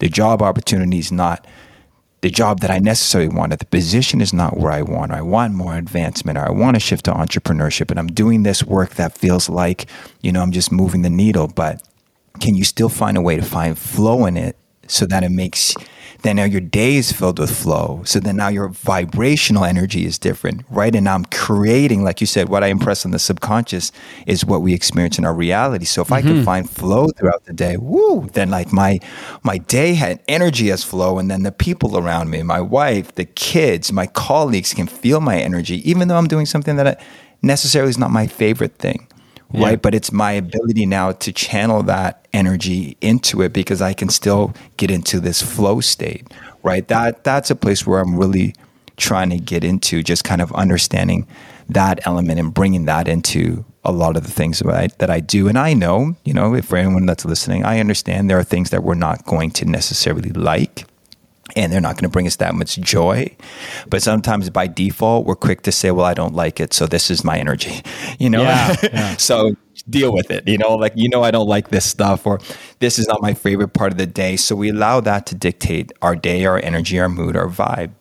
the 0.00 0.08
job 0.08 0.42
opportunity 0.42 0.98
is 0.98 1.12
not 1.12 1.46
the 2.22 2.30
job 2.30 2.60
that 2.60 2.70
I 2.70 2.78
necessarily 2.78 3.34
wanted. 3.34 3.60
The 3.60 3.66
position 3.66 4.20
is 4.20 4.32
not 4.34 4.58
where 4.58 4.72
I 4.72 4.82
want. 4.82 5.12
I 5.12 5.22
want 5.22 5.54
more 5.54 5.76
advancement 5.76 6.36
or 6.36 6.46
I 6.46 6.50
want 6.50 6.74
to 6.74 6.80
shift 6.80 7.04
to 7.06 7.12
entrepreneurship. 7.12 7.90
And 7.90 7.98
I'm 7.98 8.08
doing 8.08 8.42
this 8.42 8.64
work 8.64 8.96
that 8.96 9.16
feels 9.16 9.48
like, 9.48 9.86
you 10.20 10.32
know, 10.32 10.42
I'm 10.42 10.52
just 10.52 10.72
moving 10.72 11.02
the 11.02 11.10
needle. 11.10 11.48
But 11.48 11.82
can 12.40 12.56
you 12.56 12.64
still 12.64 12.90
find 12.90 13.16
a 13.16 13.22
way 13.22 13.36
to 13.36 13.42
find 13.42 13.78
flow 13.78 14.26
in 14.26 14.36
it 14.36 14.56
so 14.86 15.06
that 15.06 15.22
it 15.22 15.30
makes 15.30 15.74
then 16.22 16.36
now 16.36 16.44
your 16.44 16.60
day 16.60 16.96
is 16.96 17.12
filled 17.12 17.38
with 17.38 17.56
flow. 17.56 18.02
So 18.04 18.20
then 18.20 18.36
now 18.36 18.48
your 18.48 18.68
vibrational 18.68 19.64
energy 19.64 20.04
is 20.04 20.18
different, 20.18 20.64
right? 20.68 20.94
And 20.94 21.08
I'm 21.08 21.24
creating, 21.26 22.04
like 22.04 22.20
you 22.20 22.26
said, 22.26 22.48
what 22.48 22.62
I 22.62 22.68
impress 22.68 23.04
on 23.04 23.10
the 23.10 23.18
subconscious 23.18 23.92
is 24.26 24.44
what 24.44 24.62
we 24.62 24.74
experience 24.74 25.18
in 25.18 25.24
our 25.24 25.34
reality. 25.34 25.84
So 25.84 26.02
if 26.02 26.08
mm-hmm. 26.08 26.14
I 26.14 26.22
can 26.22 26.32
mm-hmm. 26.32 26.44
find 26.44 26.70
flow 26.70 27.08
throughout 27.08 27.44
the 27.44 27.52
day, 27.52 27.76
woo, 27.76 28.28
then 28.32 28.50
like 28.50 28.72
my 28.72 29.00
my 29.42 29.58
day 29.58 29.94
had 29.94 30.20
energy 30.28 30.70
as 30.70 30.84
flow, 30.84 31.18
and 31.18 31.30
then 31.30 31.42
the 31.42 31.52
people 31.52 31.96
around 31.96 32.30
me, 32.30 32.42
my 32.42 32.60
wife, 32.60 33.14
the 33.14 33.24
kids, 33.24 33.92
my 33.92 34.06
colleagues 34.06 34.74
can 34.74 34.86
feel 34.86 35.20
my 35.20 35.38
energy, 35.38 35.88
even 35.88 36.08
though 36.08 36.16
I'm 36.16 36.28
doing 36.28 36.46
something 36.46 36.76
that 36.76 36.86
I, 36.86 36.96
necessarily 37.42 37.90
is 37.90 37.98
not 37.98 38.10
my 38.10 38.26
favorite 38.26 38.76
thing 38.76 39.06
yeah. 39.52 39.66
right? 39.68 39.82
But 39.82 39.94
it's 39.94 40.12
my 40.12 40.32
ability 40.32 40.86
now 40.86 41.12
to 41.12 41.32
channel 41.32 41.82
that 41.84 42.26
energy 42.32 42.96
into 43.00 43.42
it 43.42 43.52
because 43.52 43.82
I 43.82 43.92
can 43.92 44.08
still 44.08 44.54
get 44.76 44.90
into 44.90 45.20
this 45.20 45.42
flow 45.42 45.80
state, 45.80 46.26
right? 46.62 46.86
That 46.88 47.24
that's 47.24 47.50
a 47.50 47.56
place 47.56 47.86
where 47.86 48.00
I'm 48.00 48.16
really 48.16 48.54
trying 48.96 49.30
to 49.30 49.38
get 49.38 49.64
into, 49.64 50.02
just 50.02 50.24
kind 50.24 50.40
of 50.40 50.52
understanding 50.52 51.26
that 51.68 52.06
element 52.06 52.38
and 52.38 52.52
bringing 52.52 52.84
that 52.84 53.08
into 53.08 53.64
a 53.84 53.92
lot 53.92 54.16
of 54.16 54.24
the 54.24 54.30
things 54.30 54.58
that 54.58 54.74
I, 54.74 54.88
that 54.98 55.10
I 55.10 55.20
do. 55.20 55.48
And 55.48 55.58
I 55.58 55.72
know, 55.72 56.16
you 56.24 56.34
know, 56.34 56.54
if 56.54 56.66
for 56.66 56.76
anyone 56.76 57.06
that's 57.06 57.24
listening, 57.24 57.64
I 57.64 57.80
understand 57.80 58.28
there 58.28 58.38
are 58.38 58.44
things 58.44 58.70
that 58.70 58.82
we're 58.82 58.94
not 58.94 59.24
going 59.24 59.50
to 59.52 59.64
necessarily 59.64 60.30
like 60.30 60.84
and 61.56 61.72
they're 61.72 61.80
not 61.80 61.96
going 61.96 62.04
to 62.04 62.08
bring 62.08 62.26
us 62.26 62.36
that 62.36 62.54
much 62.54 62.78
joy. 62.78 63.34
But 63.88 64.02
sometimes 64.02 64.50
by 64.50 64.66
default, 64.66 65.26
we're 65.26 65.36
quick 65.36 65.62
to 65.62 65.72
say, 65.72 65.90
well, 65.90 66.06
I 66.06 66.14
don't 66.14 66.34
like 66.34 66.60
it. 66.60 66.72
So 66.72 66.86
this 66.86 67.10
is 67.10 67.24
my 67.24 67.38
energy, 67.38 67.82
you 68.18 68.30
know? 68.30 68.42
Yeah, 68.42 68.76
yeah. 68.82 69.16
so 69.16 69.54
deal 69.88 70.12
with 70.12 70.30
it, 70.30 70.46
you 70.46 70.58
know, 70.58 70.74
like, 70.74 70.92
you 70.94 71.08
know, 71.08 71.22
I 71.22 71.30
don't 71.30 71.48
like 71.48 71.70
this 71.70 71.84
stuff 71.84 72.26
or 72.26 72.40
this 72.80 72.98
is 72.98 73.06
not 73.06 73.22
my 73.22 73.34
favorite 73.34 73.72
part 73.72 73.92
of 73.92 73.98
the 73.98 74.06
day. 74.06 74.36
So 74.36 74.54
we 74.54 74.70
allow 74.70 75.00
that 75.00 75.26
to 75.26 75.34
dictate 75.34 75.92
our 76.02 76.16
day, 76.16 76.44
our 76.44 76.58
energy, 76.62 76.98
our 76.98 77.08
mood, 77.08 77.36
our 77.36 77.48
vibe. 77.48 77.92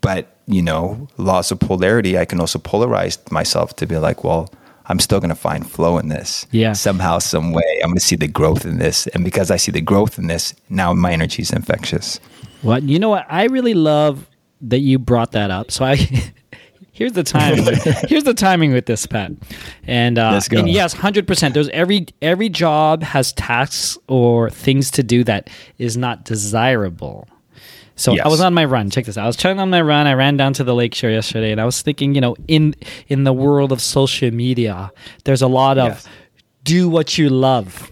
But, 0.00 0.36
you 0.46 0.62
know, 0.62 1.08
loss 1.16 1.50
of 1.50 1.58
polarity, 1.58 2.16
I 2.16 2.24
can 2.24 2.40
also 2.40 2.58
polarize 2.58 3.30
myself 3.30 3.74
to 3.76 3.86
be 3.86 3.98
like, 3.98 4.22
well, 4.22 4.48
I'm 4.88 5.00
still 5.00 5.18
going 5.18 5.30
to 5.30 5.34
find 5.34 5.68
flow 5.68 5.98
in 5.98 6.08
this. 6.08 6.46
Yeah. 6.52 6.72
Somehow, 6.72 7.18
some 7.18 7.52
way, 7.52 7.80
I'm 7.82 7.88
going 7.88 7.96
to 7.96 8.00
see 8.00 8.16
the 8.16 8.28
growth 8.28 8.64
in 8.64 8.78
this. 8.78 9.06
And 9.08 9.24
because 9.24 9.50
I 9.50 9.56
see 9.56 9.72
the 9.72 9.80
growth 9.80 10.18
in 10.18 10.28
this, 10.28 10.54
now 10.68 10.92
my 10.94 11.12
energy 11.12 11.42
is 11.42 11.50
infectious. 11.50 12.20
Well, 12.62 12.82
you 12.82 12.98
know 12.98 13.10
what? 13.10 13.26
I 13.28 13.44
really 13.44 13.74
love 13.74 14.28
that 14.62 14.78
you 14.78 14.98
brought 14.98 15.32
that 15.32 15.50
up. 15.50 15.70
So 15.70 15.84
I 15.84 15.96
here's 16.92 17.12
the 17.12 17.22
timing. 17.22 17.64
here's 18.08 18.24
the 18.24 18.34
timing 18.34 18.72
with 18.72 18.86
this, 18.86 19.06
Pat. 19.06 19.32
And, 19.86 20.18
uh, 20.18 20.40
and 20.50 20.68
yes, 20.68 20.92
hundred 20.92 21.26
percent. 21.26 21.54
There's 21.54 21.68
every 21.68 22.06
every 22.22 22.48
job 22.48 23.02
has 23.02 23.32
tasks 23.34 23.98
or 24.08 24.50
things 24.50 24.90
to 24.92 25.02
do 25.02 25.22
that 25.24 25.50
is 25.78 25.96
not 25.96 26.24
desirable. 26.24 27.28
So 27.98 28.12
yes. 28.12 28.26
I 28.26 28.28
was 28.28 28.42
on 28.42 28.52
my 28.52 28.64
run. 28.66 28.90
Check 28.90 29.06
this 29.06 29.16
out. 29.16 29.24
I 29.24 29.26
was 29.26 29.36
trying 29.36 29.58
on 29.58 29.70
my 29.70 29.80
run. 29.80 30.06
I 30.06 30.12
ran 30.12 30.36
down 30.36 30.52
to 30.54 30.64
the 30.64 30.74
lakeshore 30.74 31.10
yesterday, 31.10 31.50
and 31.50 31.60
I 31.60 31.64
was 31.64 31.80
thinking, 31.80 32.14
you 32.14 32.20
know, 32.20 32.36
in 32.46 32.74
in 33.08 33.24
the 33.24 33.32
world 33.32 33.72
of 33.72 33.80
social 33.80 34.30
media, 34.30 34.90
there's 35.24 35.42
a 35.42 35.48
lot 35.48 35.78
of 35.78 35.88
yes. 35.88 36.08
do 36.62 36.88
what 36.88 37.16
you 37.16 37.30
love 37.30 37.90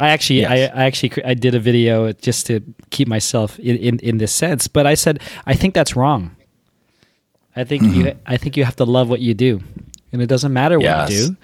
I 0.00 0.08
actually, 0.10 0.40
yes. 0.40 0.50
I, 0.50 0.80
I, 0.80 0.84
actually, 0.86 1.24
I 1.24 1.34
did 1.34 1.54
a 1.54 1.60
video 1.60 2.12
just 2.12 2.46
to 2.46 2.60
keep 2.90 3.06
myself 3.06 3.58
in, 3.58 3.76
in, 3.76 3.98
in 4.00 4.18
this 4.18 4.32
sense. 4.32 4.66
But 4.66 4.86
I 4.86 4.94
said, 4.94 5.20
I 5.46 5.54
think 5.54 5.74
that's 5.74 5.94
wrong. 5.94 6.34
I 7.54 7.64
think 7.64 7.82
mm-hmm. 7.82 8.00
you, 8.00 8.18
I 8.26 8.36
think 8.36 8.56
you 8.56 8.64
have 8.64 8.76
to 8.76 8.84
love 8.84 9.08
what 9.10 9.20
you 9.20 9.34
do, 9.34 9.60
and 10.12 10.22
it 10.22 10.26
doesn't 10.26 10.52
matter 10.52 10.78
what 10.78 10.84
yes. 10.84 11.10
you 11.10 11.28
do. 11.28 11.36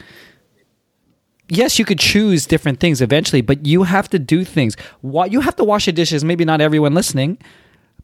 Yes, 1.49 1.79
you 1.79 1.85
could 1.85 1.99
choose 1.99 2.47
different 2.47 2.81
things 2.81 3.01
eventually, 3.01 3.41
but 3.41 3.67
you 3.67 3.85
have 3.85 4.09
to 4.11 4.19
do 4.19 4.45
things. 4.45 4.77
What 5.01 5.31
you 5.31 5.41
have 5.41 5.55
to 5.57 5.65
wash 5.65 5.87
the 5.87 5.93
dishes. 5.93 6.25
Maybe 6.25 6.45
not 6.45 6.61
everyone 6.61 6.95
listening, 6.95 7.39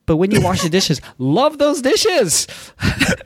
but 0.06 0.16
when 0.16 0.30
you 0.30 0.40
wash 0.40 0.62
the 0.62 0.68
dishes, 0.68 1.00
love 1.18 1.58
those 1.58 1.80
dishes. 1.80 2.48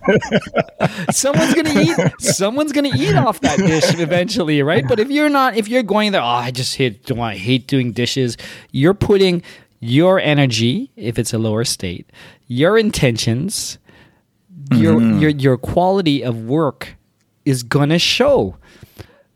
someone's 1.10 1.54
gonna 1.54 1.80
eat. 1.80 1.96
Someone's 2.20 2.72
gonna 2.72 2.90
eat 2.94 3.14
off 3.14 3.40
that 3.40 3.58
dish 3.58 3.98
eventually, 3.98 4.62
right? 4.62 4.86
But 4.86 5.00
if 5.00 5.10
you're 5.10 5.30
not, 5.30 5.56
if 5.56 5.68
you're 5.68 5.82
going 5.82 6.12
there, 6.12 6.20
oh, 6.20 6.24
I 6.24 6.50
just 6.50 6.76
hate, 6.76 7.10
I 7.10 7.34
hate 7.36 7.66
doing 7.66 7.92
dishes. 7.92 8.36
You're 8.72 8.94
putting 8.94 9.42
your 9.80 10.20
energy, 10.20 10.90
if 10.96 11.18
it's 11.18 11.32
a 11.32 11.38
lower 11.38 11.64
state, 11.64 12.10
your 12.46 12.76
intentions, 12.76 13.78
your 14.72 14.96
mm-hmm. 14.96 15.20
your 15.20 15.30
your 15.30 15.56
quality 15.56 16.22
of 16.22 16.44
work 16.44 16.96
is 17.44 17.62
gonna 17.62 17.98
show. 17.98 18.56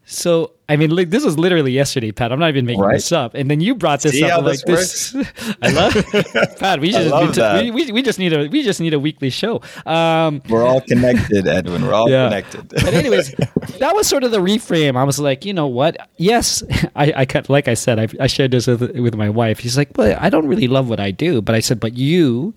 So 0.05 0.53
I 0.71 0.77
mean, 0.77 0.91
like 0.95 1.11
this 1.11 1.25
was 1.25 1.37
literally 1.37 1.73
yesterday, 1.73 2.13
Pat. 2.13 2.31
I'm 2.31 2.39
not 2.39 2.49
even 2.51 2.65
making 2.65 2.81
right? 2.85 2.93
this 2.95 3.11
up. 3.11 3.35
And 3.35 3.51
then 3.51 3.61
you 3.61 3.75
brought 3.75 4.03
this 4.03 4.13
See 4.13 4.23
up. 4.31 4.45
like 4.45 4.61
this. 4.61 5.17
I 5.63 5.71
love 5.71 5.95
Pat. 6.61 6.81
We 6.81 6.93
just 6.93 7.61
we, 7.61 7.73
we, 7.73 7.91
we, 7.91 8.03
just 8.03 8.21
need 8.21 8.33
a 8.33 8.47
we 8.47 8.63
just 8.63 8.81
need 8.81 8.95
a 8.95 8.99
weekly 9.01 9.31
show. 9.31 9.63
Um, 9.85 10.41
We're 10.49 10.65
all 10.65 10.81
connected, 10.81 11.49
Edwin. 11.49 11.85
We're 11.85 11.93
all 11.93 12.09
yeah. 12.09 12.29
connected. 12.29 12.69
but 12.69 12.95
anyways, 12.95 13.33
that 13.81 13.97
was 13.97 14.07
sort 14.07 14.23
of 14.23 14.31
the 14.31 14.39
reframe. 14.39 14.97
I 14.97 15.03
was 15.03 15.19
like, 15.19 15.45
you 15.45 15.53
know 15.53 15.67
what? 15.67 16.09
Yes, 16.19 16.63
I, 16.95 17.13
I 17.17 17.27
cut, 17.27 17.51
like 17.51 17.67
I 17.67 17.75
said, 17.75 17.99
I, 17.99 18.07
I 18.21 18.29
shared 18.29 18.53
this 18.53 18.69
with, 18.69 18.97
with 18.97 19.17
my 19.17 19.29
wife. 19.29 19.59
He's 19.59 19.77
like, 19.77 19.91
well, 19.99 20.17
I 20.21 20.31
don't 20.31 20.47
really 20.47 20.69
love 20.69 20.89
what 20.89 21.01
I 21.01 21.11
do, 21.11 21.43
but 21.43 21.57
I 21.57 21.61
said, 21.61 21.81
but 21.81 21.95
you 21.95 22.55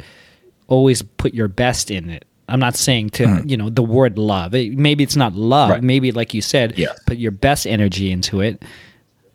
always 0.68 1.02
put 1.02 1.34
your 1.34 1.48
best 1.48 1.90
in 1.90 2.12
it. 2.12 2.26
I'm 2.48 2.60
not 2.60 2.76
saying 2.76 3.12
to 3.12 3.26
mm. 3.26 3.50
you 3.50 3.58
know 3.58 3.70
the 3.70 3.84
word 3.84 4.18
love. 4.18 4.54
It, 4.54 4.78
maybe 4.78 5.04
it's 5.04 5.16
not 5.16 5.34
love. 5.34 5.70
Right. 5.70 5.84
Maybe 5.84 6.12
like 6.12 6.34
you 6.34 6.42
said, 6.42 6.78
yeah. 6.78 6.88
put 7.06 7.18
your 7.18 7.32
best 7.32 7.66
energy 7.66 8.12
into 8.12 8.42
it 8.42 8.64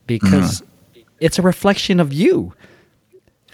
because 0.07 0.61
mm. 0.61 1.05
it's 1.21 1.39
a 1.39 1.43
reflection 1.43 2.01
of 2.01 2.13
you. 2.13 2.53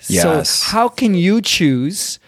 Yes. 0.09 0.51
So 0.51 0.73
how 0.73 0.89
can 0.89 1.15
you 1.15 1.41
choose 1.41 2.19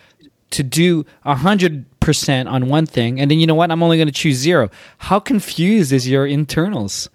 to 0.50 0.62
do 0.62 1.04
a 1.24 1.34
hundred 1.34 1.84
percent 2.00 2.48
on 2.48 2.68
one 2.68 2.86
thing 2.86 3.20
and 3.20 3.30
then 3.30 3.40
you 3.40 3.46
know 3.46 3.54
what? 3.54 3.70
I'm 3.70 3.82
only 3.82 3.96
going 3.96 4.08
to 4.08 4.12
choose 4.12 4.36
zero. 4.36 4.70
How 4.98 5.18
confused 5.18 5.92
is 5.92 6.08
your 6.08 6.26
internals? 6.26 7.10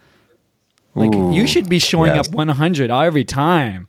Like 0.93 1.15
Ooh, 1.15 1.33
you 1.33 1.47
should 1.47 1.69
be 1.69 1.79
showing 1.79 2.13
yes. 2.13 2.27
up 2.27 2.33
100 2.33 2.91
every 2.91 3.23
time, 3.23 3.87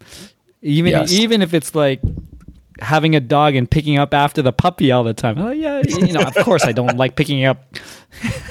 even 0.62 0.92
yes. 0.92 1.12
even 1.12 1.42
if 1.42 1.52
it's 1.52 1.74
like 1.74 2.00
having 2.82 3.14
a 3.14 3.20
dog 3.20 3.54
and 3.54 3.70
picking 3.70 3.98
up 3.98 4.12
after 4.12 4.42
the 4.42 4.52
puppy 4.52 4.92
all 4.92 5.04
the 5.04 5.14
time. 5.14 5.38
Oh 5.38 5.50
yeah, 5.50 5.82
you 5.86 6.12
know, 6.12 6.22
of 6.22 6.34
course 6.36 6.64
I 6.64 6.72
don't 6.72 6.96
like 6.96 7.16
picking 7.16 7.44
up. 7.44 7.76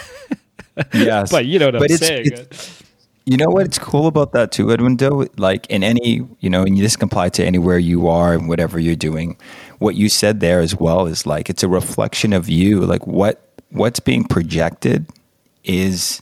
yes, 0.94 1.32
but 1.32 1.46
you 1.46 1.60
know 1.60 1.68
what 1.68 1.74
but 1.80 1.92
I'm 1.92 1.96
it's, 1.96 2.08
saying. 2.08 2.26
It's, 2.26 2.84
you 3.26 3.38
know 3.38 3.50
what's 3.50 3.78
cool 3.78 4.08
about 4.08 4.32
that 4.34 4.52
too, 4.52 4.72
Edwin? 4.72 4.98
Though, 4.98 5.28
like 5.38 5.68
in 5.68 5.84
any, 5.84 6.28
you 6.40 6.50
know, 6.50 6.64
and 6.64 6.78
this 6.78 6.96
can 6.96 7.06
apply 7.06 7.30
to 7.30 7.46
anywhere 7.46 7.78
you 7.78 8.08
are 8.08 8.34
and 8.34 8.48
whatever 8.48 8.80
you're 8.80 8.96
doing. 8.96 9.38
What 9.80 9.96
you 9.96 10.10
said 10.10 10.40
there 10.40 10.60
as 10.60 10.76
well 10.76 11.06
is 11.06 11.26
like 11.26 11.50
it's 11.50 11.64
a 11.64 11.68
reflection 11.68 12.34
of 12.34 12.50
you. 12.50 12.82
Like 12.82 13.06
what 13.06 13.42
what's 13.70 14.00
being 14.00 14.24
projected 14.24 15.08
is 15.64 16.22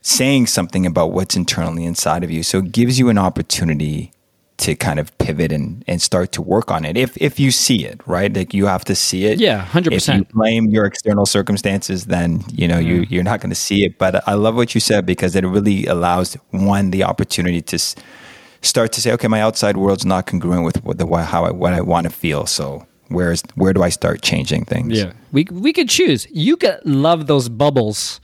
saying 0.00 0.46
something 0.46 0.86
about 0.86 1.12
what's 1.12 1.36
internally 1.36 1.84
inside 1.84 2.24
of 2.24 2.30
you. 2.30 2.42
So 2.42 2.58
it 2.58 2.72
gives 2.72 2.98
you 2.98 3.08
an 3.08 3.18
opportunity 3.18 4.12
to 4.56 4.74
kind 4.74 5.00
of 5.00 5.16
pivot 5.18 5.50
and, 5.50 5.84
and 5.88 6.00
start 6.00 6.30
to 6.32 6.40
work 6.40 6.70
on 6.70 6.84
it 6.84 6.96
if 6.96 7.16
if 7.20 7.40
you 7.40 7.50
see 7.50 7.84
it 7.84 8.00
right? 8.06 8.34
Like 8.34 8.54
you 8.54 8.66
have 8.66 8.84
to 8.86 8.94
see 8.94 9.26
it. 9.26 9.40
Yeah 9.40 9.66
100% 9.66 9.92
if 9.92 10.08
you 10.08 10.24
blame 10.32 10.66
your 10.66 10.84
external 10.86 11.26
circumstances 11.26 12.06
then 12.06 12.44
you 12.52 12.68
know 12.68 12.78
mm. 12.78 12.86
you 12.86 13.06
you're 13.08 13.24
not 13.24 13.40
going 13.40 13.50
to 13.50 13.56
see 13.56 13.84
it. 13.84 13.98
But 13.98 14.26
i 14.28 14.34
love 14.34 14.54
what 14.54 14.74
you 14.74 14.80
said 14.80 15.06
because 15.06 15.34
it 15.36 15.44
really 15.44 15.86
allows 15.86 16.34
one 16.50 16.90
the 16.90 17.04
opportunity 17.04 17.60
to 17.62 17.76
s- 17.76 17.96
start 18.62 18.92
to 18.92 19.00
say 19.00 19.12
okay 19.12 19.28
my 19.28 19.40
outside 19.40 19.76
world's 19.76 20.06
not 20.06 20.26
congruent 20.26 20.64
with 20.64 20.82
what 20.84 20.98
the 20.98 21.06
how 21.06 21.44
I, 21.44 21.50
what 21.50 21.74
i 21.74 21.80
want 21.80 22.04
to 22.04 22.10
feel 22.10 22.46
so 22.46 22.86
where's 23.08 23.42
where 23.54 23.72
do 23.72 23.82
i 23.82 23.88
start 23.88 24.22
changing 24.22 24.64
things? 24.64 24.98
Yeah 24.98 25.12
we 25.34 25.46
we 25.50 25.72
could 25.72 25.90
choose. 25.90 26.26
You 26.30 26.56
could 26.56 26.78
love 26.84 27.26
those 27.26 27.48
bubbles 27.48 28.20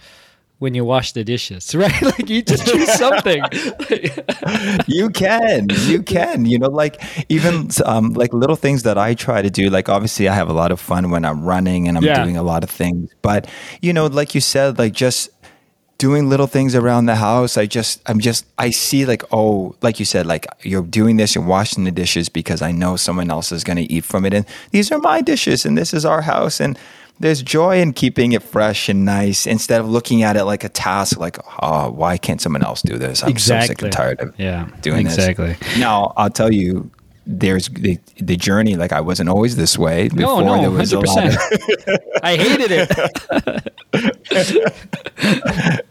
when 0.61 0.75
you 0.75 0.85
wash 0.85 1.13
the 1.13 1.25
dishes, 1.25 1.75
right? 1.75 2.03
like 2.03 2.29
you 2.29 2.43
just 2.43 2.67
choose 2.67 2.93
something. 2.93 3.43
you 4.87 5.11
can, 5.11 5.67
you 5.87 6.03
can, 6.03 6.45
you 6.45 6.59
know, 6.59 6.69
like 6.69 7.03
even 7.29 7.69
um, 7.85 8.13
like 8.13 8.33
little 8.33 8.57
things 8.57 8.85
that 8.85 8.97
I 8.97 9.15
try 9.15 9.43
to 9.43 9.51
do. 9.51 9.69
Like 9.71 9.89
obviously, 9.89 10.29
I 10.29 10.35
have 10.35 10.49
a 10.49 10.53
lot 10.53 10.71
of 10.71 10.79
fun 10.79 11.11
when 11.11 11.25
I'm 11.25 11.43
running 11.43 11.89
and 11.89 11.97
I'm 11.97 12.05
yeah. 12.05 12.23
doing 12.23 12.37
a 12.37 12.43
lot 12.43 12.63
of 12.63 12.71
things. 12.71 13.11
But 13.23 13.49
you 13.81 13.93
know, 13.93 14.07
like 14.07 14.35
you 14.35 14.41
said, 14.41 14.79
like 14.79 14.93
just 14.93 15.31
doing 15.97 16.29
little 16.29 16.47
things 16.47 16.75
around 16.75 17.07
the 17.07 17.17
house. 17.17 17.59
I 17.59 17.67
just, 17.67 18.01
I'm 18.07 18.21
just, 18.21 18.47
I 18.57 18.71
see 18.71 19.05
like, 19.05 19.23
oh, 19.33 19.77
like 19.83 19.99
you 19.99 20.07
said, 20.07 20.25
like 20.25 20.47
you're 20.63 20.83
doing 20.83 21.19
this, 21.19 21.35
you're 21.35 21.45
washing 21.45 21.85
the 21.85 21.91
dishes 21.91 22.31
because 22.31 22.63
I 22.63 22.73
know 22.73 22.97
someone 22.97 23.31
else 23.31 23.53
is 23.53 23.65
going 23.65 23.77
to 23.77 23.93
eat 23.93 24.05
from 24.05 24.25
it, 24.25 24.33
and 24.33 24.47
these 24.71 24.91
are 24.91 24.99
my 24.99 25.21
dishes, 25.21 25.67
and 25.67 25.77
this 25.77 25.93
is 25.93 26.07
our 26.07 26.23
house, 26.23 26.59
and 26.59 26.79
there's 27.21 27.43
joy 27.43 27.81
in 27.81 27.93
keeping 27.93 28.33
it 28.33 28.43
fresh 28.43 28.89
and 28.89 29.05
nice 29.05 29.47
instead 29.47 29.81
of 29.81 29.89
looking 29.89 30.23
at 30.23 30.37
it 30.37 30.45
like 30.45 30.65
a 30.65 30.69
task 30.69 31.19
like 31.19 31.39
oh 31.63 31.91
why 31.91 32.17
can't 32.17 32.41
someone 32.41 32.65
else 32.65 32.83
do 32.83 32.99
this 32.99 33.23
i'm 33.23 33.29
exactly. 33.31 33.67
so 33.67 33.71
sick 33.73 33.83
and 33.83 33.93
tired 33.93 34.21
of 34.21 34.35
yeah, 34.39 34.69
doing 34.81 35.07
exactly. 35.07 35.47
this 35.47 35.57
exactly 35.57 35.81
now 35.81 36.13
i'll 36.17 36.31
tell 36.31 36.53
you 36.53 36.91
there's 37.27 37.69
the, 37.69 37.99
the 38.17 38.37
journey. 38.37 38.75
Like 38.75 38.93
I 38.93 39.01
wasn't 39.01 39.29
always 39.29 39.55
this 39.55 39.79
way. 39.79 40.09
No, 40.13 40.39
Before 40.39 40.57
no, 40.57 40.61
there 40.63 40.71
was 40.71 40.93
a 40.93 40.99
lot 40.99 41.27
of- 41.27 41.37
I 42.25 42.37
hated 42.37 42.89
it. 43.93 45.87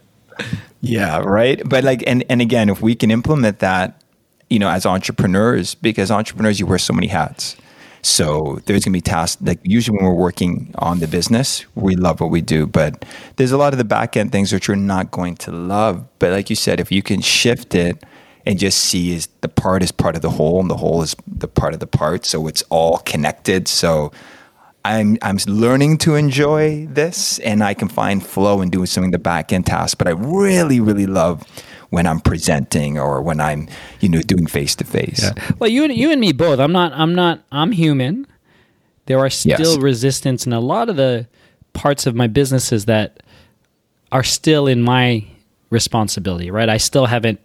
Yeah, 0.82 1.18
right. 1.18 1.60
But 1.64 1.84
like, 1.84 2.02
and 2.06 2.24
and 2.30 2.40
again, 2.40 2.68
if 2.68 2.80
we 2.80 2.94
can 2.94 3.10
implement 3.10 3.58
that, 3.58 4.02
you 4.48 4.58
know, 4.58 4.68
as 4.68 4.86
entrepreneurs, 4.86 5.74
because 5.74 6.10
entrepreneurs, 6.10 6.58
you 6.58 6.66
wear 6.66 6.78
so 6.78 6.92
many 6.94 7.06
hats. 7.06 7.56
So 8.02 8.60
there's 8.66 8.84
gonna 8.84 8.92
be 8.92 9.00
tasks 9.00 9.40
like 9.42 9.60
usually 9.62 9.98
when 9.98 10.06
we're 10.06 10.14
working 10.14 10.74
on 10.78 11.00
the 11.00 11.06
business, 11.06 11.64
we 11.74 11.96
love 11.96 12.20
what 12.20 12.30
we 12.30 12.40
do, 12.40 12.66
but 12.66 13.04
there's 13.36 13.52
a 13.52 13.58
lot 13.58 13.72
of 13.72 13.78
the 13.78 13.84
back 13.84 14.16
end 14.16 14.32
things 14.32 14.52
which 14.52 14.68
you're 14.68 14.76
not 14.76 15.10
going 15.10 15.36
to 15.36 15.52
love. 15.52 16.06
But 16.18 16.32
like 16.32 16.50
you 16.50 16.56
said, 16.56 16.80
if 16.80 16.90
you 16.90 17.02
can 17.02 17.20
shift 17.20 17.74
it 17.74 18.02
and 18.46 18.58
just 18.58 18.78
see 18.78 19.12
is 19.12 19.28
the 19.42 19.48
part 19.48 19.82
is 19.82 19.92
part 19.92 20.16
of 20.16 20.22
the 20.22 20.30
whole, 20.30 20.60
and 20.60 20.70
the 20.70 20.76
whole 20.76 21.02
is 21.02 21.14
the 21.26 21.48
part 21.48 21.74
of 21.74 21.80
the 21.80 21.86
part, 21.86 22.24
so 22.24 22.46
it's 22.46 22.62
all 22.70 22.98
connected. 22.98 23.68
So 23.68 24.12
I'm 24.84 25.18
I'm 25.22 25.36
learning 25.46 25.98
to 25.98 26.14
enjoy 26.14 26.86
this, 26.86 27.38
and 27.40 27.62
I 27.62 27.74
can 27.74 27.88
find 27.88 28.24
flow 28.24 28.62
in 28.62 28.70
doing 28.70 28.86
some 28.86 29.04
of 29.04 29.12
the 29.12 29.18
back 29.18 29.52
end 29.52 29.66
tasks. 29.66 29.94
But 29.94 30.08
I 30.08 30.12
really, 30.12 30.80
really 30.80 31.06
love 31.06 31.44
when 31.90 32.06
I'm 32.06 32.20
presenting 32.20 32.98
or 32.98 33.20
when 33.22 33.40
I'm 33.40 33.68
you 34.00 34.08
know 34.08 34.22
doing 34.22 34.46
face 34.46 34.74
to 34.76 34.84
face. 34.84 35.30
Well, 35.58 35.70
you 35.70 35.84
and 35.84 35.92
you 35.94 36.10
and 36.10 36.20
me 36.20 36.32
both. 36.32 36.58
I'm 36.58 36.72
not. 36.72 36.92
I'm 36.92 37.14
not. 37.14 37.42
I'm 37.52 37.72
human. 37.72 38.26
There 39.06 39.18
are 39.18 39.30
still 39.30 39.58
Yes. 39.74 39.76
resistance 39.78 40.46
in 40.46 40.52
a 40.52 40.60
lot 40.60 40.88
of 40.88 40.96
the 40.96 41.26
parts 41.72 42.06
of 42.06 42.14
my 42.14 42.26
businesses 42.28 42.84
that 42.86 43.22
are 44.12 44.22
still 44.24 44.66
in 44.66 44.82
my 44.82 45.24
responsibility. 45.70 46.50
Right. 46.50 46.68
I 46.68 46.76
still 46.78 47.06
haven't 47.06 47.40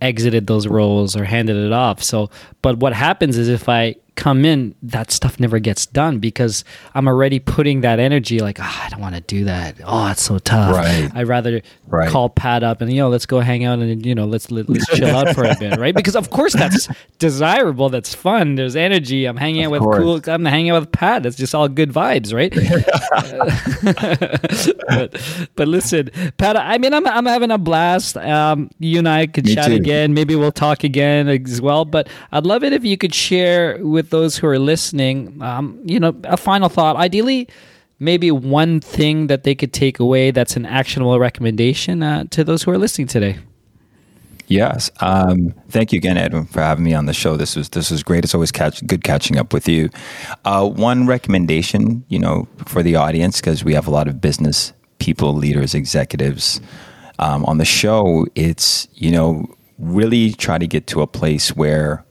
exited 0.00 0.46
those 0.46 0.66
roles 0.66 1.16
or 1.16 1.24
handed 1.24 1.56
it 1.56 1.72
off. 1.72 2.02
So, 2.02 2.30
but 2.62 2.78
what 2.78 2.92
happens 2.92 3.38
is 3.38 3.48
if 3.48 3.68
I 3.68 3.96
come 4.18 4.44
in, 4.44 4.74
that 4.82 5.12
stuff 5.12 5.38
never 5.38 5.60
gets 5.60 5.86
done 5.86 6.18
because 6.18 6.64
I'm 6.94 7.06
already 7.06 7.38
putting 7.38 7.82
that 7.82 8.00
energy 8.00 8.40
like, 8.40 8.58
"Ah, 8.60 8.86
I 8.86 8.90
don't 8.90 9.00
want 9.00 9.14
to 9.14 9.20
do 9.20 9.44
that. 9.44 9.76
Oh, 9.86 10.08
it's 10.10 10.22
so 10.22 10.38
tough. 10.38 10.74
Right. 10.76 11.08
I'd 11.14 11.28
rather 11.28 11.62
Right. 11.86 12.10
call 12.10 12.28
Pat 12.28 12.62
up 12.62 12.82
and 12.82 12.92
you 12.92 12.98
know, 12.98 13.08
let's 13.08 13.24
go 13.24 13.40
hang 13.40 13.64
out 13.64 13.78
and 13.78 14.04
you 14.04 14.14
know, 14.14 14.26
let's 14.26 14.50
let, 14.50 14.68
let's 14.68 14.86
chill 14.96 15.14
out 15.16 15.34
for 15.34 15.44
a 15.44 15.54
bit, 15.58 15.78
right? 15.78 15.94
Because 15.94 16.16
of 16.16 16.28
course 16.30 16.52
that's 16.52 16.88
desirable, 17.18 17.88
that's 17.88 18.14
fun. 18.14 18.56
There's 18.56 18.76
energy. 18.76 19.24
I'm 19.24 19.36
hanging 19.38 19.64
out 19.64 19.70
with 19.70 19.82
course. 19.82 19.98
cool. 20.26 20.34
I'm 20.34 20.44
hanging 20.44 20.72
out 20.72 20.80
with 20.80 20.92
Pat. 20.92 21.22
That's 21.22 21.36
just 21.36 21.54
all 21.54 21.68
good 21.68 21.90
vibes, 21.92 22.34
right? 22.34 22.52
but 24.88 25.48
but 25.56 25.68
listen, 25.68 26.10
Pat. 26.36 26.56
I 26.56 26.78
mean, 26.78 26.92
I'm 26.92 27.06
I'm 27.06 27.26
having 27.26 27.50
a 27.50 27.58
blast. 27.58 28.16
Um, 28.16 28.70
you 28.78 28.98
and 28.98 29.08
I 29.08 29.26
could 29.26 29.46
Me 29.46 29.54
chat 29.54 29.66
too. 29.68 29.74
again. 29.74 30.14
Maybe 30.14 30.34
we'll 30.34 30.52
talk 30.52 30.84
again 30.84 31.28
as 31.28 31.60
well. 31.60 31.84
But 31.84 32.08
I'd 32.32 32.46
love 32.46 32.64
it 32.64 32.72
if 32.72 32.84
you 32.84 32.96
could 32.96 33.14
share 33.14 33.78
with 33.84 34.07
those 34.10 34.36
who 34.36 34.46
are 34.46 34.58
listening. 34.58 35.40
Um, 35.42 35.80
you 35.84 36.00
know, 36.00 36.14
a 36.24 36.36
final 36.36 36.68
thought. 36.68 36.96
Ideally. 36.96 37.48
Maybe 38.00 38.30
one 38.30 38.78
thing 38.78 39.26
that 39.26 39.42
they 39.42 39.56
could 39.56 39.72
take 39.72 39.98
away 39.98 40.30
that's 40.30 40.56
an 40.56 40.64
actionable 40.64 41.18
recommendation 41.18 42.00
uh, 42.04 42.26
to 42.30 42.44
those 42.44 42.62
who 42.62 42.70
are 42.70 42.78
listening 42.78 43.08
today. 43.08 43.38
Yes. 44.48 44.90
Um, 45.00 45.52
thank 45.68 45.92
you 45.92 45.98
again, 45.98 46.16
Edwin, 46.16 46.46
for 46.46 46.60
having 46.60 46.84
me 46.84 46.94
on 46.94 47.06
the 47.06 47.12
show. 47.12 47.36
This 47.36 47.54
was 47.54 47.68
this 47.68 47.90
was 47.90 48.02
great. 48.02 48.24
It's 48.24 48.34
always 48.34 48.50
catch, 48.50 48.84
good 48.86 49.04
catching 49.04 49.36
up 49.36 49.52
with 49.52 49.68
you. 49.68 49.90
Uh, 50.44 50.66
one 50.66 51.06
recommendation, 51.06 52.04
you 52.08 52.18
know, 52.18 52.48
for 52.66 52.82
the 52.82 52.96
audience 52.96 53.40
because 53.40 53.62
we 53.62 53.74
have 53.74 53.86
a 53.86 53.90
lot 53.90 54.08
of 54.08 54.20
business 54.20 54.72
people, 54.98 55.34
leaders, 55.34 55.74
executives 55.74 56.60
um, 57.18 57.44
on 57.44 57.58
the 57.58 57.64
show. 57.66 58.26
It's 58.34 58.88
you 58.94 59.10
know 59.10 59.54
really 59.78 60.32
try 60.32 60.56
to 60.56 60.66
get 60.66 60.86
to 60.88 61.02
a 61.02 61.06
place 61.06 61.54
where 61.54 62.04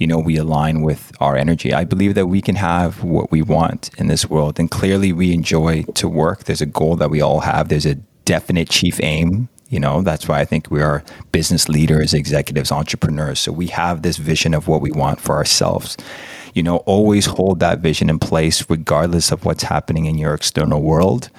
you 0.00 0.08
know 0.08 0.18
we 0.18 0.36
align 0.36 0.82
with 0.82 1.12
our 1.20 1.36
energy. 1.36 1.72
I 1.72 1.84
believe 1.84 2.16
that 2.16 2.26
we 2.26 2.40
can 2.40 2.56
have 2.56 3.04
what 3.04 3.30
we 3.30 3.42
want 3.42 3.90
in 3.98 4.08
this 4.08 4.28
world, 4.28 4.58
and 4.58 4.68
clearly 4.68 5.12
we 5.12 5.32
enjoy 5.32 5.82
to 5.94 6.08
work. 6.08 6.44
There's 6.44 6.60
a 6.60 6.66
goal 6.66 6.96
that 6.96 7.10
we 7.10 7.20
all 7.20 7.40
have. 7.40 7.68
There's 7.68 7.86
a 7.86 7.94
definite 8.24 8.68
chief 8.68 8.98
aim 9.02 9.48
you 9.70 9.78
know, 9.78 10.02
that's 10.02 10.26
why 10.26 10.40
I 10.40 10.44
think 10.44 10.68
we 10.68 10.82
are 10.82 11.04
business 11.30 11.68
leaders, 11.68 12.12
executives, 12.12 12.72
entrepreneurs. 12.72 13.38
So 13.38 13.52
we 13.52 13.68
have 13.68 14.02
this 14.02 14.16
vision 14.16 14.52
of 14.52 14.66
what 14.66 14.80
we 14.80 14.90
want 14.90 15.20
for 15.20 15.36
ourselves. 15.36 15.96
You 16.54 16.64
know, 16.64 16.78
always 16.78 17.26
hold 17.26 17.60
that 17.60 17.78
vision 17.78 18.10
in 18.10 18.18
place, 18.18 18.68
regardless 18.68 19.30
of 19.30 19.44
what's 19.44 19.62
happening 19.62 20.06
in 20.06 20.18
your 20.18 20.34
external 20.34 20.82
world. 20.82 21.30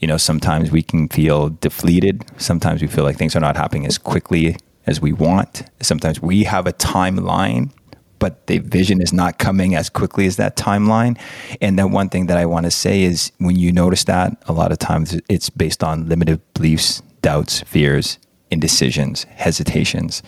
You 0.00 0.06
know, 0.06 0.18
sometimes 0.18 0.70
we 0.70 0.82
can 0.82 1.08
feel 1.08 1.48
deflated. 1.48 2.26
Sometimes 2.36 2.82
we 2.82 2.88
feel 2.88 3.04
like 3.04 3.16
things 3.16 3.34
are 3.34 3.40
not 3.40 3.56
happening 3.56 3.86
as 3.86 3.96
quickly 3.96 4.56
as 4.86 5.00
we 5.00 5.14
want. 5.14 5.62
Sometimes 5.80 6.20
we 6.20 6.44
have 6.44 6.66
a 6.66 6.74
timeline 6.74 7.70
but 8.18 8.46
the 8.46 8.58
vision 8.58 9.00
is 9.00 9.12
not 9.12 9.38
coming 9.38 9.74
as 9.74 9.88
quickly 9.88 10.26
as 10.26 10.36
that 10.36 10.56
timeline. 10.56 11.18
And 11.60 11.78
then 11.78 11.90
one 11.90 12.08
thing 12.08 12.26
that 12.26 12.38
I 12.38 12.46
want 12.46 12.64
to 12.64 12.70
say 12.70 13.02
is 13.02 13.32
when 13.38 13.56
you 13.56 13.72
notice 13.72 14.04
that, 14.04 14.36
a 14.46 14.52
lot 14.52 14.72
of 14.72 14.78
times 14.78 15.20
it's 15.28 15.50
based 15.50 15.82
on 15.84 16.08
limited 16.08 16.40
beliefs, 16.54 17.02
doubts, 17.22 17.60
fears, 17.62 18.18
indecisions, 18.50 19.24
hesitations. 19.24 20.22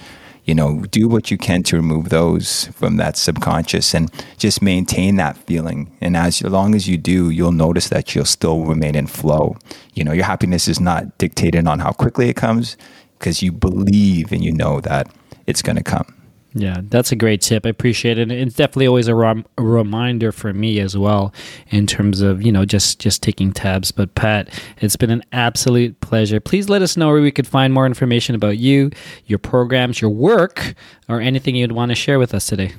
You 0.45 0.55
know, 0.55 0.81
do 0.91 1.07
what 1.07 1.31
you 1.31 1.37
can 1.37 1.63
to 1.65 1.77
remove 1.77 2.09
those 2.09 2.67
from 2.69 2.97
that 2.97 3.17
subconscious 3.17 3.95
and 3.95 4.11
just 4.39 4.63
maintain 4.63 5.17
that 5.17 5.37
feeling. 5.37 5.97
And 6.01 6.17
as 6.17 6.43
long 6.43 6.75
as 6.75 6.89
you 6.89 6.97
do, 6.97 7.31
you'll 7.31 7.53
notice 7.53 7.89
that 7.91 8.15
you'll 8.15 8.25
still 8.25 8.65
remain 8.65 8.95
in 8.95 9.07
flow. 9.07 9.57
You 9.95 10.03
know, 10.03 10.13
your 10.13 10.25
happiness 10.25 10.67
is 10.67 10.81
not 10.81 11.19
dictated 11.19 11.67
on 11.67 11.79
how 11.79 11.93
quickly 11.93 12.31
it 12.31 12.37
comes 12.37 12.77
because 13.19 13.43
you 13.43 13.53
believe 13.53 14.33
and 14.33 14.43
you 14.43 14.51
know 14.53 14.81
that 14.81 15.13
it's 15.47 15.63
going 15.63 15.77
to 15.77 15.85
come. 15.85 16.20
Yeah, 16.53 16.81
that's 16.83 17.13
a 17.13 17.17
great 17.17 17.41
tip. 17.43 17.65
I 17.65 17.69
appreciate 17.69 18.19
it. 18.19 18.23
And 18.23 18.33
It's 18.33 18.57
definitely 18.57 18.89
always 18.89 19.07
a, 19.07 19.15
a 19.15 19.63
reminder 19.63 20.33
for 20.33 20.53
me 20.53 20.81
as 20.81 20.97
well 20.97 21.33
in 21.69 21.87
terms 21.87 22.21
of, 22.21 22.43
you 22.43 22.51
know, 22.51 22.65
just 22.65 22.99
just 22.99 23.23
taking 23.23 23.53
tabs. 23.53 23.93
But 23.93 24.15
Pat, 24.17 24.49
it's 24.81 24.97
been 24.97 25.11
an 25.11 25.23
absolute 25.31 26.01
pleasure. 26.01 26.41
Please 26.41 26.69
let 26.69 26.83
us 26.83 26.97
know 26.97 27.07
where 27.09 27.23
we 27.23 27.31
could 27.31 27.47
find 27.47 27.73
more 27.73 27.87
information 27.87 28.35
about 28.35 28.59
you, 28.59 28.91
your 29.27 29.39
programs, 29.39 30.01
your 30.01 30.11
work, 30.11 30.75
or 31.09 31.21
anything 31.21 31.55
you'd 31.55 31.73
want 31.73 31.91
to 31.91 31.95
share 31.95 32.19
with 32.19 32.35
us 32.35 32.47
today. 32.47 32.73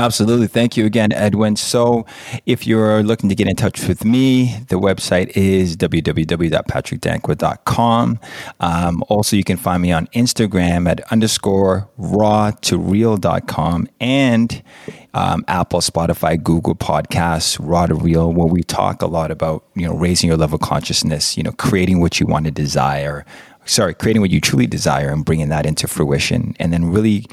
Absolutely. 0.00 0.46
Thank 0.46 0.78
you 0.78 0.86
again, 0.86 1.12
Edwin. 1.12 1.56
So, 1.56 2.06
if 2.46 2.66
you're 2.66 3.02
looking 3.02 3.28
to 3.28 3.34
get 3.34 3.46
in 3.46 3.54
touch 3.54 3.86
with 3.86 4.02
me, 4.02 4.56
the 4.70 4.80
website 4.80 5.36
is 5.36 5.76
www.patrickdanquah.com. 5.76 8.18
Um, 8.60 9.04
also, 9.08 9.36
you 9.36 9.44
can 9.44 9.58
find 9.58 9.82
me 9.82 9.92
on 9.92 10.06
Instagram 10.14 10.88
at 10.88 11.02
underscore 11.12 11.86
raw 11.98 12.50
to 12.62 12.78
real.com 12.78 13.88
and 14.00 14.62
um, 15.12 15.44
Apple, 15.48 15.80
Spotify, 15.80 16.42
Google 16.42 16.74
Podcasts, 16.74 17.58
Raw 17.60 17.84
to 17.84 17.94
Real, 17.94 18.32
where 18.32 18.46
we 18.46 18.62
talk 18.62 19.02
a 19.02 19.06
lot 19.06 19.30
about, 19.30 19.66
you 19.74 19.86
know, 19.86 19.94
raising 19.94 20.28
your 20.28 20.38
level 20.38 20.54
of 20.54 20.62
consciousness, 20.62 21.36
you 21.36 21.42
know, 21.42 21.52
creating 21.52 22.00
what 22.00 22.18
you 22.18 22.26
want 22.26 22.46
to 22.46 22.50
desire, 22.50 23.26
sorry, 23.66 23.92
creating 23.92 24.22
what 24.22 24.30
you 24.30 24.40
truly 24.40 24.66
desire 24.66 25.10
and 25.10 25.26
bringing 25.26 25.50
that 25.50 25.66
into 25.66 25.86
fruition. 25.86 26.56
And 26.58 26.72
then 26.72 26.90
really 26.90 27.26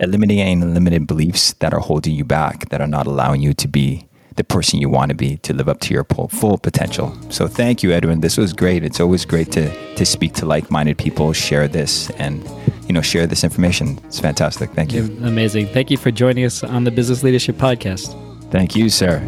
eliminating 0.00 0.74
limited 0.74 1.06
beliefs 1.06 1.52
that 1.54 1.72
are 1.72 1.80
holding 1.80 2.14
you 2.14 2.24
back, 2.24 2.68
that 2.70 2.80
are 2.80 2.86
not 2.86 3.06
allowing 3.06 3.40
you 3.40 3.52
to 3.54 3.68
be 3.68 4.06
the 4.36 4.44
person 4.44 4.80
you 4.80 4.88
want 4.88 5.10
to 5.10 5.14
be, 5.14 5.36
to 5.38 5.52
live 5.52 5.68
up 5.68 5.80
to 5.80 5.92
your 5.92 6.04
full, 6.04 6.28
full 6.28 6.56
potential. 6.56 7.14
So 7.28 7.46
thank 7.46 7.82
you, 7.82 7.92
Edwin. 7.92 8.20
This 8.20 8.38
was 8.38 8.52
great. 8.52 8.82
It's 8.82 8.98
always 8.98 9.24
great 9.24 9.52
to 9.52 9.94
to 9.96 10.06
speak 10.06 10.32
to 10.34 10.46
like-minded 10.46 10.96
people, 10.96 11.32
share 11.32 11.68
this, 11.68 12.08
and 12.10 12.42
you 12.86 12.94
know, 12.94 13.02
share 13.02 13.26
this 13.26 13.44
information. 13.44 14.00
It's 14.06 14.18
fantastic. 14.18 14.70
Thank 14.70 14.92
you. 14.92 15.04
Amazing. 15.22 15.66
Thank 15.68 15.90
you 15.90 15.96
for 15.96 16.10
joining 16.10 16.44
us 16.44 16.64
on 16.64 16.84
the 16.84 16.90
Business 16.90 17.22
Leadership 17.22 17.56
Podcast. 17.56 18.16
Thank 18.50 18.74
you, 18.74 18.88
sir. 18.88 19.20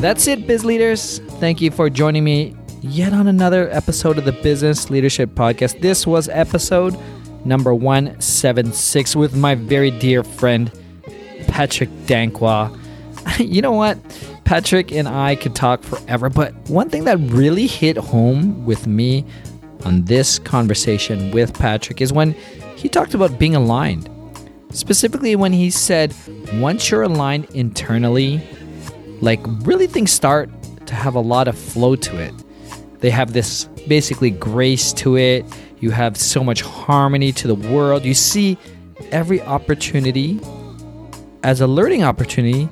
That's 0.00 0.26
it, 0.28 0.46
biz 0.46 0.64
leaders. 0.64 1.18
Thank 1.40 1.60
you 1.60 1.70
for 1.70 1.90
joining 1.90 2.22
me 2.22 2.54
yet 2.82 3.12
on 3.12 3.26
another 3.26 3.68
episode 3.70 4.16
of 4.16 4.24
the 4.24 4.32
Business 4.32 4.90
Leadership 4.90 5.30
Podcast. 5.30 5.80
This 5.80 6.06
was 6.06 6.28
episode 6.28 6.96
number 7.46 7.74
176 7.74 9.16
with 9.16 9.34
my 9.36 9.54
very 9.54 9.90
dear 9.90 10.22
friend, 10.22 10.70
Patrick 11.48 11.90
Danquah. 12.06 12.76
You 13.38 13.60
know 13.60 13.72
what? 13.72 13.98
Patrick 14.44 14.92
and 14.92 15.08
I 15.08 15.34
could 15.34 15.54
talk 15.56 15.82
forever, 15.82 16.30
but 16.30 16.54
one 16.68 16.88
thing 16.88 17.04
that 17.04 17.18
really 17.18 17.66
hit 17.66 17.96
home 17.96 18.64
with 18.64 18.86
me 18.86 19.24
on 19.84 20.04
this 20.04 20.38
conversation 20.38 21.32
with 21.32 21.52
Patrick 21.58 22.00
is 22.00 22.12
when 22.12 22.32
he 22.76 22.88
talked 22.88 23.14
about 23.14 23.38
being 23.38 23.56
aligned. 23.56 24.08
Specifically, 24.70 25.34
when 25.34 25.52
he 25.52 25.70
said, 25.70 26.14
once 26.54 26.90
you're 26.90 27.02
aligned 27.02 27.46
internally, 27.46 28.40
like 29.20 29.40
really 29.62 29.86
things 29.86 30.12
start 30.12 30.50
to 30.86 30.94
have 30.94 31.14
a 31.14 31.20
lot 31.20 31.48
of 31.48 31.58
flow 31.58 31.96
to 31.96 32.16
it. 32.16 32.32
They 33.00 33.10
have 33.10 33.32
this 33.32 33.64
basically 33.88 34.30
grace 34.30 34.92
to 34.94 35.16
it. 35.16 35.44
You 35.80 35.90
have 35.90 36.16
so 36.16 36.42
much 36.42 36.62
harmony 36.62 37.32
to 37.32 37.48
the 37.48 37.54
world. 37.54 38.04
You 38.04 38.14
see 38.14 38.56
every 39.10 39.42
opportunity 39.42 40.40
as 41.42 41.60
a 41.60 41.66
learning 41.66 42.02
opportunity 42.02 42.68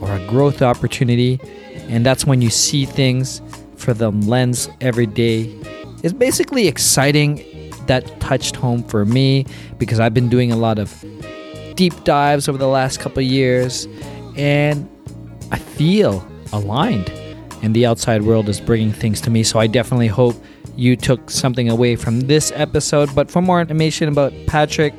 or 0.00 0.12
a 0.12 0.26
growth 0.26 0.62
opportunity. 0.62 1.40
And 1.88 2.04
that's 2.04 2.24
when 2.24 2.42
you 2.42 2.50
see 2.50 2.84
things 2.84 3.40
for 3.76 3.94
the 3.94 4.10
lens 4.10 4.68
every 4.80 5.06
day. 5.06 5.54
It's 6.02 6.12
basically 6.12 6.68
exciting 6.68 7.44
that 7.86 8.20
touched 8.20 8.56
home 8.56 8.82
for 8.82 9.04
me 9.04 9.46
because 9.78 9.98
I've 9.98 10.14
been 10.14 10.28
doing 10.28 10.52
a 10.52 10.56
lot 10.56 10.78
of 10.78 11.04
deep 11.74 12.04
dives 12.04 12.48
over 12.48 12.58
the 12.58 12.68
last 12.68 13.00
couple 13.00 13.22
years 13.22 13.86
and 14.36 14.88
I 15.50 15.58
feel 15.58 16.26
aligned 16.52 17.08
and 17.62 17.74
the 17.74 17.86
outside 17.86 18.22
world 18.22 18.48
is 18.48 18.60
bringing 18.60 18.92
things 18.92 19.20
to 19.22 19.30
me. 19.30 19.42
So 19.42 19.58
I 19.58 19.66
definitely 19.66 20.08
hope 20.08 20.36
you 20.78 20.94
took 20.96 21.28
something 21.28 21.68
away 21.68 21.96
from 21.96 22.20
this 22.20 22.52
episode. 22.54 23.12
But 23.14 23.30
for 23.30 23.42
more 23.42 23.60
information 23.60 24.08
about 24.08 24.32
Patrick, 24.46 24.94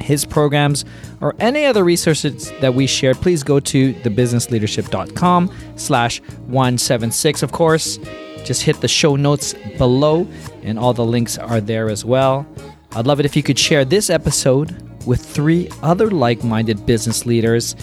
his 0.00 0.26
programs, 0.26 0.84
or 1.22 1.34
any 1.38 1.64
other 1.64 1.82
resources 1.82 2.52
that 2.60 2.74
we 2.74 2.86
shared, 2.86 3.16
please 3.16 3.42
go 3.42 3.58
to 3.58 3.94
thebusinessleadership.com 3.94 5.50
slash 5.76 6.20
176. 6.20 7.42
Of 7.42 7.52
course, 7.52 7.98
just 8.44 8.62
hit 8.62 8.82
the 8.82 8.88
show 8.88 9.16
notes 9.16 9.54
below 9.78 10.28
and 10.62 10.78
all 10.78 10.92
the 10.92 11.04
links 11.04 11.38
are 11.38 11.60
there 11.60 11.88
as 11.88 12.04
well. 12.04 12.46
I'd 12.92 13.06
love 13.06 13.18
it 13.18 13.24
if 13.24 13.34
you 13.34 13.42
could 13.42 13.58
share 13.58 13.86
this 13.86 14.10
episode 14.10 14.76
with 15.06 15.24
three 15.24 15.70
other 15.82 16.10
like-minded 16.10 16.84
business 16.84 17.24
leaders, 17.24 17.74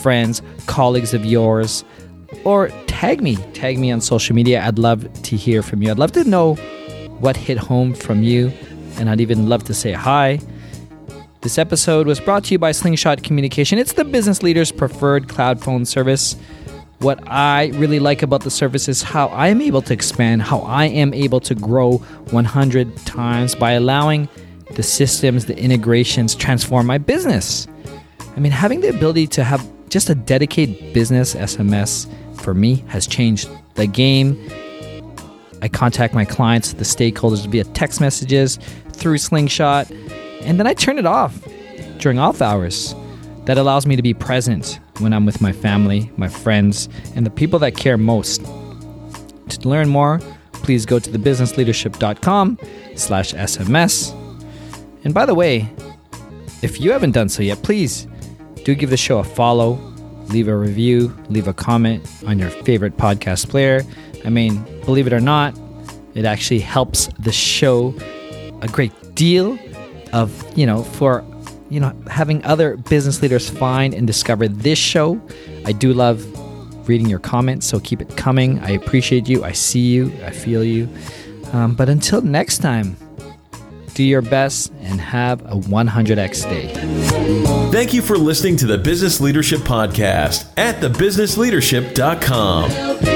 friends, 0.00 0.42
colleagues 0.66 1.14
of 1.14 1.24
yours, 1.24 1.84
or 2.44 2.70
tag 2.88 3.22
me. 3.22 3.36
Tag 3.54 3.78
me 3.78 3.92
on 3.92 4.00
social 4.00 4.34
media. 4.34 4.64
I'd 4.64 4.80
love 4.80 5.10
to 5.22 5.36
hear 5.36 5.62
from 5.62 5.80
you. 5.82 5.92
I'd 5.92 5.98
love 5.98 6.12
to 6.12 6.24
know 6.24 6.58
what 7.20 7.36
hit 7.36 7.58
home 7.58 7.94
from 7.94 8.22
you, 8.22 8.52
and 8.98 9.08
I'd 9.10 9.20
even 9.20 9.48
love 9.48 9.64
to 9.64 9.74
say 9.74 9.92
hi. 9.92 10.40
This 11.40 11.58
episode 11.58 12.06
was 12.06 12.20
brought 12.20 12.44
to 12.44 12.54
you 12.54 12.58
by 12.58 12.72
Slingshot 12.72 13.22
Communication. 13.22 13.78
It's 13.78 13.92
the 13.92 14.04
business 14.04 14.42
leader's 14.42 14.72
preferred 14.72 15.28
cloud 15.28 15.60
phone 15.60 15.84
service. 15.84 16.36
What 16.98 17.22
I 17.28 17.66
really 17.74 18.00
like 18.00 18.22
about 18.22 18.42
the 18.42 18.50
service 18.50 18.88
is 18.88 19.02
how 19.02 19.28
I 19.28 19.48
am 19.48 19.60
able 19.60 19.82
to 19.82 19.94
expand, 19.94 20.42
how 20.42 20.58
I 20.60 20.86
am 20.86 21.14
able 21.14 21.38
to 21.40 21.54
grow 21.54 21.98
100 22.30 22.96
times 23.06 23.54
by 23.54 23.72
allowing 23.72 24.28
the 24.72 24.82
systems, 24.82 25.46
the 25.46 25.56
integrations 25.56 26.34
transform 26.34 26.86
my 26.86 26.98
business. 26.98 27.68
I 28.36 28.40
mean, 28.40 28.52
having 28.52 28.80
the 28.80 28.88
ability 28.88 29.28
to 29.28 29.44
have 29.44 29.64
just 29.88 30.10
a 30.10 30.14
dedicated 30.14 30.92
business 30.92 31.34
SMS 31.34 32.06
for 32.40 32.54
me 32.54 32.84
has 32.88 33.06
changed 33.06 33.48
the 33.74 33.86
game. 33.86 34.36
I 35.62 35.68
contact 35.68 36.14
my 36.14 36.24
clients, 36.24 36.72
the 36.72 36.84
stakeholders 36.84 37.46
via 37.46 37.64
text 37.64 38.00
messages 38.00 38.58
through 38.92 39.18
Slingshot, 39.18 39.90
and 40.42 40.58
then 40.58 40.66
I 40.66 40.74
turn 40.74 40.98
it 40.98 41.06
off 41.06 41.46
during 41.98 42.18
off 42.18 42.40
hours. 42.40 42.94
That 43.44 43.58
allows 43.58 43.86
me 43.86 43.96
to 43.96 44.02
be 44.02 44.12
present 44.12 44.78
when 44.98 45.12
I'm 45.12 45.24
with 45.24 45.40
my 45.40 45.52
family, 45.52 46.10
my 46.16 46.28
friends, 46.28 46.88
and 47.14 47.24
the 47.24 47.30
people 47.30 47.58
that 47.60 47.76
care 47.76 47.96
most. 47.96 48.44
To 48.44 49.68
learn 49.68 49.88
more, 49.88 50.20
please 50.52 50.84
go 50.84 50.98
to 50.98 51.10
thebusinessleadership.com 51.10 52.58
slash 52.94 53.32
SMS. 53.32 54.12
And 55.04 55.14
by 55.14 55.24
the 55.24 55.34
way, 55.34 55.70
if 56.60 56.80
you 56.80 56.92
haven't 56.92 57.12
done 57.12 57.28
so 57.28 57.42
yet, 57.42 57.62
please 57.62 58.06
do 58.64 58.74
give 58.74 58.90
the 58.90 58.96
show 58.96 59.18
a 59.18 59.24
follow, 59.24 59.74
leave 60.28 60.48
a 60.48 60.56
review, 60.56 61.16
leave 61.30 61.48
a 61.48 61.54
comment 61.54 62.06
on 62.26 62.38
your 62.38 62.50
favorite 62.50 62.96
podcast 62.96 63.48
player. 63.48 63.82
I 64.24 64.30
mean, 64.30 64.62
believe 64.84 65.06
it 65.06 65.12
or 65.12 65.20
not, 65.20 65.58
it 66.14 66.24
actually 66.24 66.60
helps 66.60 67.08
the 67.18 67.32
show 67.32 67.94
a 68.60 68.68
great 68.68 68.92
deal 69.14 69.58
of, 70.12 70.58
you 70.58 70.66
know, 70.66 70.82
for 70.82 71.24
you 71.70 71.80
know, 71.80 71.94
having 72.10 72.42
other 72.44 72.76
business 72.76 73.22
leaders 73.22 73.50
find 73.50 73.94
and 73.94 74.06
discover 74.06 74.48
this 74.48 74.78
show. 74.78 75.20
I 75.66 75.72
do 75.72 75.92
love 75.92 76.24
reading 76.88 77.08
your 77.08 77.18
comments, 77.18 77.66
so 77.66 77.80
keep 77.80 78.00
it 78.00 78.16
coming. 78.16 78.60
I 78.60 78.70
appreciate 78.70 79.28
you. 79.28 79.44
I 79.44 79.52
see 79.52 79.80
you. 79.80 80.10
I 80.24 80.30
feel 80.30 80.64
you. 80.64 80.88
Um, 81.52 81.74
but 81.74 81.90
until 81.90 82.22
next 82.22 82.58
time, 82.58 82.96
do 83.94 84.04
your 84.04 84.22
best 84.22 84.72
and 84.80 85.00
have 85.00 85.40
a 85.46 85.56
100x 85.56 86.48
day. 86.48 86.72
Thank 87.72 87.92
you 87.92 88.00
for 88.00 88.16
listening 88.16 88.56
to 88.58 88.66
the 88.66 88.78
Business 88.78 89.20
Leadership 89.20 89.58
Podcast 89.60 90.46
at 90.56 90.80
thebusinessleadership.com. 90.80 93.07